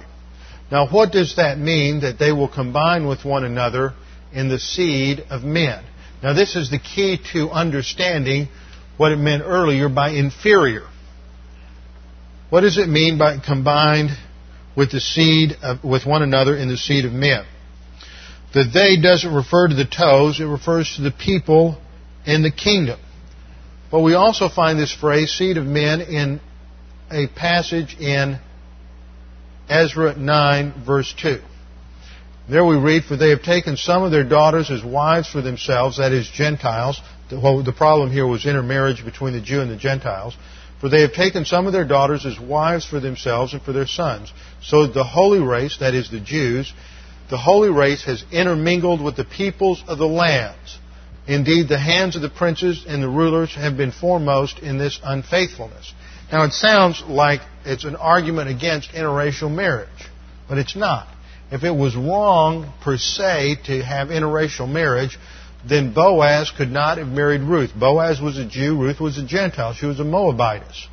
Now 0.70 0.88
what 0.88 1.12
does 1.12 1.36
that 1.36 1.58
mean, 1.58 2.00
that 2.00 2.18
they 2.18 2.32
will 2.32 2.48
combine 2.48 3.06
with 3.06 3.24
one 3.24 3.44
another 3.44 3.94
in 4.32 4.48
the 4.48 4.58
seed 4.58 5.24
of 5.30 5.44
men? 5.44 5.84
Now 6.22 6.32
this 6.32 6.56
is 6.56 6.70
the 6.70 6.78
key 6.80 7.20
to 7.32 7.50
understanding 7.50 8.48
what 8.96 9.12
it 9.12 9.16
meant 9.16 9.44
earlier 9.44 9.88
by 9.88 10.10
inferior. 10.10 10.88
What 12.50 12.62
does 12.62 12.78
it 12.78 12.88
mean 12.88 13.16
by 13.16 13.38
combined 13.38 14.10
with 14.76 14.90
the 14.90 15.00
seed 15.00 15.56
of, 15.62 15.82
with 15.84 16.06
one 16.06 16.22
another 16.22 16.56
in 16.56 16.68
the 16.68 16.76
seed 16.76 17.04
of 17.04 17.12
men? 17.12 17.44
The 18.52 18.64
they 18.64 19.00
doesn't 19.00 19.32
refer 19.32 19.68
to 19.68 19.74
the 19.74 19.86
toes, 19.86 20.40
it 20.40 20.44
refers 20.44 20.96
to 20.96 21.02
the 21.02 21.10
people 21.10 21.80
in 22.26 22.42
the 22.42 22.50
kingdom. 22.50 23.00
But 23.90 24.00
we 24.00 24.14
also 24.14 24.48
find 24.48 24.78
this 24.78 24.92
phrase, 24.92 25.32
seed 25.32 25.56
of 25.56 25.66
men, 25.66 26.00
in 26.00 26.40
a 27.10 27.26
passage 27.26 27.96
in 27.98 28.38
Ezra 29.68 30.16
9, 30.16 30.84
verse 30.84 31.14
2. 31.20 31.40
There 32.48 32.64
we 32.64 32.76
read, 32.76 33.04
For 33.04 33.16
they 33.16 33.30
have 33.30 33.42
taken 33.42 33.76
some 33.76 34.02
of 34.02 34.10
their 34.10 34.24
daughters 34.24 34.70
as 34.70 34.82
wives 34.82 35.30
for 35.30 35.40
themselves, 35.40 35.98
that 35.98 36.12
is, 36.12 36.28
Gentiles. 36.28 37.00
Well, 37.30 37.62
the 37.62 37.72
problem 37.72 38.10
here 38.10 38.26
was 38.26 38.44
intermarriage 38.44 39.04
between 39.04 39.32
the 39.32 39.40
Jew 39.40 39.60
and 39.60 39.70
the 39.70 39.76
Gentiles. 39.76 40.36
For 40.82 40.88
they 40.88 41.02
have 41.02 41.12
taken 41.12 41.44
some 41.44 41.68
of 41.68 41.72
their 41.72 41.84
daughters 41.84 42.26
as 42.26 42.40
wives 42.40 42.84
for 42.84 42.98
themselves 42.98 43.52
and 43.52 43.62
for 43.62 43.72
their 43.72 43.86
sons. 43.86 44.32
So 44.62 44.88
the 44.88 45.04
holy 45.04 45.38
race, 45.38 45.78
that 45.78 45.94
is, 45.94 46.10
the 46.10 46.18
Jews, 46.18 46.72
the 47.30 47.38
holy 47.38 47.70
race 47.70 48.02
has 48.02 48.24
intermingled 48.32 49.00
with 49.00 49.14
the 49.14 49.24
peoples 49.24 49.84
of 49.86 49.98
the 49.98 50.08
lands. 50.08 50.80
Indeed, 51.28 51.68
the 51.68 51.78
hands 51.78 52.16
of 52.16 52.22
the 52.22 52.28
princes 52.28 52.84
and 52.84 53.00
the 53.00 53.08
rulers 53.08 53.54
have 53.54 53.76
been 53.76 53.92
foremost 53.92 54.58
in 54.58 54.76
this 54.76 54.98
unfaithfulness. 55.04 55.94
Now, 56.32 56.42
it 56.42 56.52
sounds 56.52 57.00
like 57.06 57.42
it's 57.64 57.84
an 57.84 57.94
argument 57.94 58.50
against 58.50 58.90
interracial 58.90 59.54
marriage, 59.54 60.10
but 60.48 60.58
it's 60.58 60.74
not. 60.74 61.06
If 61.52 61.62
it 61.62 61.70
was 61.70 61.94
wrong 61.94 62.72
per 62.82 62.96
se 62.96 63.58
to 63.66 63.84
have 63.84 64.08
interracial 64.08 64.68
marriage, 64.68 65.16
then 65.64 65.92
Boaz 65.92 66.50
could 66.56 66.70
not 66.70 66.98
have 66.98 67.08
married 67.08 67.42
Ruth. 67.42 67.70
Boaz 67.78 68.20
was 68.20 68.38
a 68.38 68.44
Jew, 68.44 68.76
Ruth 68.80 69.00
was 69.00 69.18
a 69.18 69.24
Gentile, 69.24 69.74
she 69.74 69.86
was 69.86 70.00
a 70.00 70.04
Moabitess. 70.04 70.88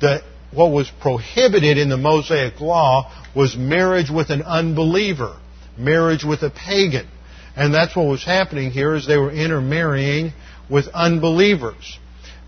The, 0.00 0.22
what 0.52 0.72
was 0.72 0.90
prohibited 1.00 1.78
in 1.78 1.88
the 1.88 1.96
Mosaic 1.96 2.60
law 2.60 3.12
was 3.34 3.56
marriage 3.56 4.10
with 4.10 4.30
an 4.30 4.42
unbeliever, 4.42 5.38
marriage 5.76 6.24
with 6.24 6.42
a 6.42 6.50
pagan. 6.50 7.06
And 7.54 7.74
that's 7.74 7.94
what 7.94 8.06
was 8.06 8.24
happening 8.24 8.70
here 8.70 8.94
is 8.94 9.06
they 9.06 9.16
were 9.16 9.32
intermarrying 9.32 10.32
with 10.68 10.88
unbelievers. 10.88 11.98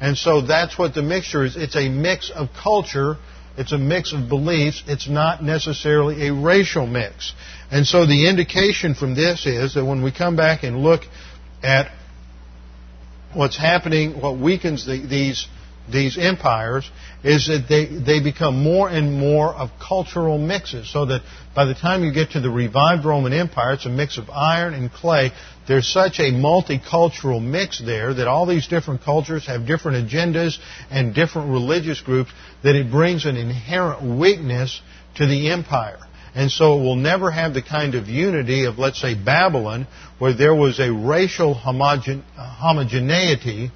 And 0.01 0.17
so 0.17 0.41
that's 0.41 0.79
what 0.79 0.95
the 0.95 1.03
mixture 1.03 1.45
is. 1.45 1.57
It's 1.57 1.77
a 1.77 1.89
mix 1.89 2.31
of 2.31 2.49
culture 2.61 3.19
it's 3.57 3.73
a 3.73 3.79
mix 3.79 4.13
of 4.13 4.29
beliefs. 4.29 4.83
It's 4.87 5.09
not 5.09 5.43
necessarily 5.43 6.29
a 6.29 6.33
racial 6.33 6.87
mix. 6.87 7.33
And 7.71 7.87
so 7.87 8.07
the 8.07 8.29
indication 8.29 8.95
from 8.95 9.15
this 9.15 9.47
is 9.47 9.75
that 9.75 9.85
when 9.85 10.03
we 10.03 10.11
come 10.11 10.37
back 10.37 10.63
and 10.63 10.83
look 10.83 11.03
at 11.63 11.91
what's 13.35 13.57
happening, 13.57 14.21
what 14.21 14.39
weakens 14.39 14.87
the, 14.87 15.05
these 15.07 15.47
these 15.91 16.17
empires 16.19 16.89
is 17.25 17.49
that 17.49 17.67
they, 17.69 17.87
they 17.87 18.23
become 18.23 18.63
more 18.63 18.89
and 18.89 19.19
more 19.19 19.53
of 19.55 19.71
cultural 19.81 20.39
mixes. 20.39 20.93
So 20.93 21.07
that 21.07 21.23
by 21.55 21.65
the 21.65 21.75
time 21.75 22.05
you 22.05 22.13
get 22.13 22.33
to 22.33 22.41
the 22.41 22.51
revived 22.51 23.05
Roman 23.05 23.33
Empire, 23.33 23.75
it's 23.75 23.87
a 23.87 23.91
mix 23.91 24.19
of 24.19 24.31
iron 24.31 24.75
and 24.75 24.93
clay. 24.93 25.33
There's 25.67 25.87
such 25.87 26.19
a 26.19 26.33
multicultural 26.33 27.43
mix 27.43 27.81
there 27.81 28.15
that 28.15 28.29
all 28.29 28.47
these 28.47 28.67
different 28.69 29.03
cultures 29.03 29.47
have 29.47 29.67
different 29.67 30.09
agendas 30.09 30.59
and 30.91 31.15
different 31.15 31.51
religious 31.51 32.01
groups 32.01 32.31
that 32.63 32.75
it 32.75 32.91
brings 32.91 33.27
an 33.27 33.37
inherent 33.37 34.03
weakness 34.19 34.81
to 35.17 35.27
the 35.27 35.51
empire. 35.51 35.99
And 36.35 36.51
so 36.51 36.79
it 36.79 36.83
will 36.83 36.97
never 36.97 37.31
have 37.31 37.53
the 37.53 37.63
kind 37.63 37.95
of 37.95 38.09
unity 38.09 38.65
of, 38.65 38.79
let's 38.79 39.01
say, 39.01 39.15
Babylon, 39.15 39.87
where 40.19 40.33
there 40.33 40.55
was 40.55 40.81
a 40.81 40.91
racial 40.91 41.55
homogen- 41.55 42.23
homogeneity 42.37 43.71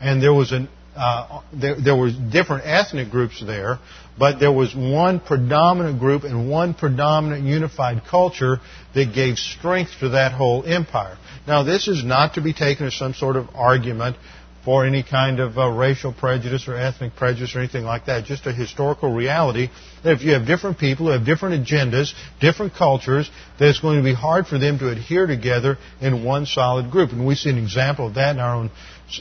and 0.00 0.22
there 0.22 0.34
was 0.34 0.52
an 0.52 0.68
uh, 0.96 1.40
there, 1.52 1.76
there 1.80 1.96
were 1.96 2.10
different 2.10 2.66
ethnic 2.66 3.10
groups 3.10 3.42
there, 3.44 3.78
but 4.18 4.38
there 4.38 4.52
was 4.52 4.74
one 4.74 5.20
predominant 5.20 5.98
group 5.98 6.24
and 6.24 6.50
one 6.50 6.74
predominant 6.74 7.44
unified 7.44 8.02
culture 8.04 8.60
that 8.94 9.14
gave 9.14 9.38
strength 9.38 9.92
to 10.00 10.10
that 10.10 10.32
whole 10.32 10.64
empire. 10.66 11.16
Now, 11.46 11.62
this 11.62 11.88
is 11.88 12.04
not 12.04 12.34
to 12.34 12.42
be 12.42 12.52
taken 12.52 12.86
as 12.86 12.94
some 12.94 13.14
sort 13.14 13.36
of 13.36 13.48
argument 13.54 14.16
for 14.64 14.84
any 14.84 15.02
kind 15.02 15.40
of 15.40 15.56
uh, 15.56 15.68
racial 15.68 16.12
prejudice 16.12 16.68
or 16.68 16.76
ethnic 16.76 17.16
prejudice 17.16 17.56
or 17.56 17.60
anything 17.60 17.84
like 17.84 18.06
that. 18.06 18.24
Just 18.24 18.46
a 18.46 18.52
historical 18.52 19.12
reality 19.12 19.68
that 20.04 20.12
if 20.12 20.22
you 20.22 20.32
have 20.32 20.46
different 20.46 20.78
people 20.78 21.06
who 21.06 21.12
have 21.12 21.24
different 21.24 21.66
agendas, 21.66 22.12
different 22.40 22.74
cultures, 22.74 23.30
that 23.58 23.68
it's 23.68 23.80
going 23.80 23.96
to 23.96 24.04
be 24.04 24.14
hard 24.14 24.46
for 24.46 24.58
them 24.58 24.78
to 24.78 24.90
adhere 24.90 25.26
together 25.26 25.78
in 26.00 26.24
one 26.24 26.44
solid 26.44 26.90
group. 26.90 27.10
And 27.10 27.26
we 27.26 27.34
see 27.34 27.50
an 27.50 27.58
example 27.58 28.08
of 28.08 28.14
that 28.14 28.36
in 28.36 28.40
our 28.40 28.56
own 28.56 28.70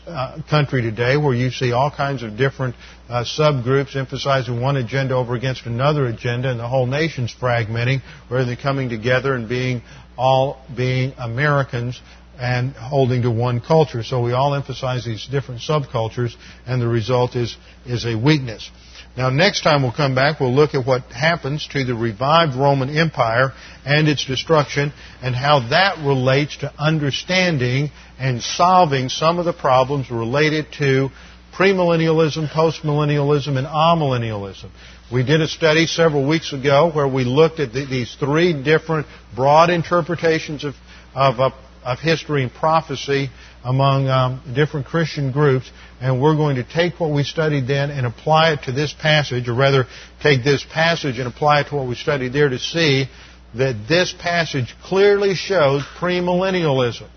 uh, 0.06 0.40
country 0.50 0.82
today 0.82 1.18
where 1.18 1.34
you 1.34 1.50
see 1.50 1.72
all 1.72 1.90
kinds 1.90 2.22
of 2.22 2.38
different 2.38 2.76
uh, 3.08 3.24
subgroups 3.24 3.96
emphasizing 3.96 4.62
one 4.62 4.78
agenda 4.78 5.16
over 5.16 5.36
against 5.36 5.66
another 5.66 6.06
agenda 6.06 6.52
and 6.52 6.60
the 6.60 6.68
whole 6.68 6.86
nation's 6.86 7.34
fragmenting 7.34 8.02
rather 8.30 8.46
than 8.46 8.56
coming 8.56 8.90
together 8.90 9.34
and 9.34 9.50
being 9.50 9.82
all 10.16 10.64
being 10.76 11.14
Americans 11.18 12.00
and 12.40 12.74
holding 12.74 13.24
to 13.24 13.32
one 13.32 13.60
culture. 13.60 14.02
So 14.02 14.22
we 14.22 14.32
all 14.32 14.56
emphasize 14.56 15.04
these 15.04 15.28
different 15.28 15.62
subcultures, 15.62 16.36
and 16.66 16.82
the 16.82 16.88
result 16.88 17.36
is, 17.36 17.58
is 17.86 18.06
a 18.06 18.18
weakness. 18.18 18.72
Now, 19.18 19.30
next 19.30 19.64
time 19.64 19.82
we'll 19.82 19.92
come 19.92 20.16
back, 20.16 20.40
we'll 20.40 20.56
look 20.56 20.74
at 20.74 20.86
what 20.86 21.04
happens 21.12 21.68
to 21.74 21.84
the 21.84 21.94
revived 21.94 22.56
Roman 22.56 22.96
Empire 22.96 23.52
and 23.86 24.08
its 24.08 24.24
destruction, 24.26 24.94
and 25.22 25.36
how 25.36 25.68
that 25.70 25.98
relates 25.98 26.56
to 26.58 26.72
understanding 26.80 27.90
and 28.18 28.42
solving 28.42 29.10
some 29.10 29.38
of 29.38 29.46
the 29.46 29.54
problems 29.54 30.10
related 30.10 30.68
to 30.78 31.10
premillennialism, 31.54 32.48
postmillennialism, 32.48 33.58
and 33.58 33.68
amillennialism. 33.68 34.70
We 35.12 35.26
did 35.26 35.42
a 35.42 35.48
study 35.48 35.88
several 35.88 36.26
weeks 36.26 36.54
ago 36.54 36.90
where 36.94 37.08
we 37.08 37.26
looked 37.26 37.60
at 37.60 37.74
the, 37.74 37.86
these 37.86 38.16
three 38.16 38.54
different 38.64 39.08
broad 39.36 39.70
interpretations 39.70 40.64
of, 40.64 40.76
of 41.14 41.40
uh, 41.40 41.50
of 41.84 42.00
history 42.00 42.44
and 42.44 42.54
prophecy 42.54 43.30
among 43.64 44.08
um, 44.08 44.42
different 44.56 44.86
Christian 44.86 45.32
groups, 45.32 45.70
and 46.02 46.22
we're 46.22 46.36
going 46.36 46.56
to 46.56 46.64
take 46.64 47.00
what 47.00 47.12
we 47.12 47.24
studied 47.24 47.68
then 47.68 47.90
and 47.90 48.06
apply 48.06 48.54
it 48.54 48.64
to 48.64 48.72
this 48.72 48.94
passage, 48.94 49.48
or 49.50 49.54
rather, 49.54 49.86
take 50.22 50.44
this 50.44 50.64
passage 50.64 51.20
and 51.20 51.28
apply 51.28 51.62
it 51.62 51.70
to 51.70 51.76
what 51.76 51.88
we 51.88 51.96
studied 51.96 52.34
there 52.34 52.50
to 52.50 52.60
see 52.60 53.08
that 53.56 53.88
this 53.88 54.14
passage 54.14 54.76
clearly 54.84 55.34
shows 55.34 55.84
premillennialism, 56.00 57.10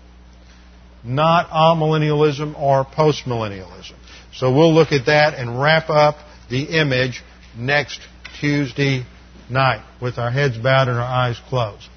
not 1.03 1.49
amillennialism 1.49 2.59
or 2.59 2.85
postmillennialism. 2.85 3.93
So 4.33 4.51
we'll 4.51 4.73
look 4.73 4.91
at 4.91 5.05
that 5.05 5.35
and 5.35 5.61
wrap 5.61 5.89
up 5.89 6.15
the 6.49 6.63
image 6.79 7.21
next 7.55 8.01
Tuesday 8.39 9.05
night 9.49 9.85
with 10.01 10.17
our 10.17 10.31
heads 10.31 10.57
bowed 10.57 10.87
and 10.87 10.97
our 10.97 11.03
eyes 11.03 11.39
closed. 11.49 11.87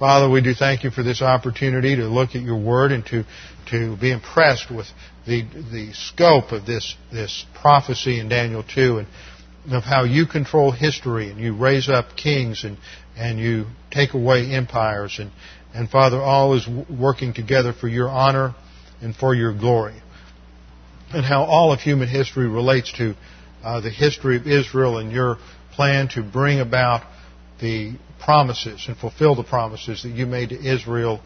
Father, 0.00 0.30
we 0.30 0.40
do 0.40 0.54
thank 0.54 0.82
you 0.82 0.90
for 0.90 1.02
this 1.02 1.20
opportunity 1.20 1.94
to 1.96 2.08
look 2.08 2.30
at 2.34 2.40
your 2.40 2.58
word 2.58 2.90
and 2.90 3.04
to, 3.04 3.22
to 3.66 3.98
be 3.98 4.10
impressed 4.10 4.70
with 4.70 4.86
the, 5.26 5.42
the 5.42 5.92
scope 5.92 6.52
of 6.52 6.64
this, 6.64 6.96
this 7.12 7.44
prophecy 7.60 8.18
in 8.18 8.30
Daniel 8.30 8.64
2 8.64 8.96
and 8.96 9.08
of 9.70 9.82
how 9.82 10.04
you 10.04 10.24
control 10.24 10.70
history 10.70 11.30
and 11.30 11.38
you 11.38 11.54
raise 11.54 11.90
up 11.90 12.16
kings 12.16 12.64
and, 12.64 12.78
and 13.14 13.38
you 13.38 13.66
take 13.90 14.14
away 14.14 14.50
empires. 14.50 15.18
And, 15.18 15.30
and 15.74 15.90
Father, 15.90 16.16
all 16.16 16.54
is 16.54 16.66
working 16.88 17.34
together 17.34 17.74
for 17.74 17.86
your 17.86 18.08
honor 18.08 18.54
and 19.02 19.14
for 19.14 19.34
your 19.34 19.52
glory. 19.52 20.00
And 21.12 21.26
how 21.26 21.42
all 21.42 21.74
of 21.74 21.80
human 21.80 22.08
history 22.08 22.48
relates 22.48 22.90
to 22.94 23.14
uh, 23.62 23.82
the 23.82 23.90
history 23.90 24.38
of 24.38 24.46
Israel 24.46 24.96
and 24.96 25.12
your 25.12 25.36
plan 25.72 26.08
to 26.14 26.22
bring 26.22 26.58
about 26.58 27.02
the 27.60 27.92
promises 28.22 28.84
and 28.88 28.96
fulfill 28.96 29.34
the 29.34 29.44
promises 29.44 30.02
that 30.02 30.10
you 30.10 30.26
made 30.26 30.50
to 30.50 30.56
Israel, 30.56 31.20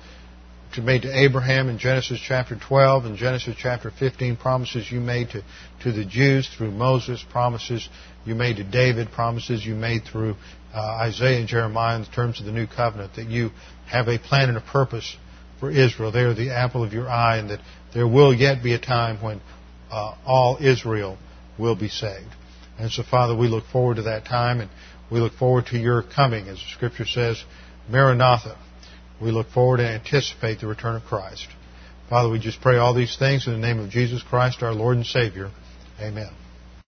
to 0.74 0.82
made 0.82 1.02
to 1.02 1.12
Abraham 1.12 1.68
in 1.68 1.78
Genesis 1.78 2.20
chapter 2.20 2.56
12 2.56 3.04
and 3.04 3.16
Genesis 3.16 3.54
chapter 3.58 3.90
15, 3.90 4.36
promises 4.36 4.90
you 4.90 5.00
made 5.00 5.30
to, 5.30 5.42
to 5.82 5.92
the 5.92 6.04
Jews 6.04 6.48
through 6.48 6.72
Moses, 6.72 7.24
promises 7.30 7.88
you 8.24 8.34
made 8.34 8.56
to 8.56 8.64
David, 8.64 9.10
promises 9.12 9.64
you 9.64 9.74
made 9.74 10.02
through 10.04 10.34
uh, 10.74 10.80
Isaiah 11.02 11.38
and 11.38 11.48
Jeremiah 11.48 11.98
in 11.98 12.04
terms 12.06 12.40
of 12.40 12.46
the 12.46 12.52
new 12.52 12.66
covenant, 12.66 13.14
that 13.16 13.28
you 13.28 13.50
have 13.86 14.08
a 14.08 14.18
plan 14.18 14.48
and 14.48 14.58
a 14.58 14.62
purpose 14.62 15.16
for 15.60 15.70
Israel. 15.70 16.10
They 16.10 16.20
are 16.20 16.34
the 16.34 16.50
apple 16.50 16.82
of 16.82 16.92
your 16.92 17.08
eye, 17.08 17.38
and 17.38 17.50
that 17.50 17.60
there 17.92 18.08
will 18.08 18.34
yet 18.34 18.62
be 18.62 18.74
a 18.74 18.78
time 18.78 19.22
when 19.22 19.40
uh, 19.90 20.16
all 20.26 20.58
Israel 20.60 21.18
will 21.58 21.76
be 21.76 21.88
saved. 21.88 22.34
And 22.78 22.90
so, 22.90 23.04
Father, 23.08 23.36
we 23.36 23.46
look 23.46 23.64
forward 23.66 23.96
to 23.96 24.02
that 24.02 24.24
time, 24.24 24.60
and 24.60 24.70
We 25.10 25.20
look 25.20 25.34
forward 25.34 25.66
to 25.66 25.78
your 25.78 26.02
coming, 26.02 26.48
as 26.48 26.56
the 26.56 26.70
scripture 26.74 27.06
says, 27.06 27.42
Maranatha. 27.88 28.56
We 29.20 29.30
look 29.30 29.48
forward 29.50 29.80
and 29.80 29.88
anticipate 29.88 30.60
the 30.60 30.66
return 30.66 30.96
of 30.96 31.04
Christ. 31.04 31.46
Father, 32.08 32.28
we 32.28 32.38
just 32.38 32.60
pray 32.60 32.76
all 32.76 32.94
these 32.94 33.16
things 33.16 33.46
in 33.46 33.52
the 33.52 33.58
name 33.58 33.78
of 33.78 33.90
Jesus 33.90 34.22
Christ, 34.22 34.62
our 34.62 34.74
Lord 34.74 34.96
and 34.96 35.06
Savior. 35.06 35.50
Amen. 36.00 36.30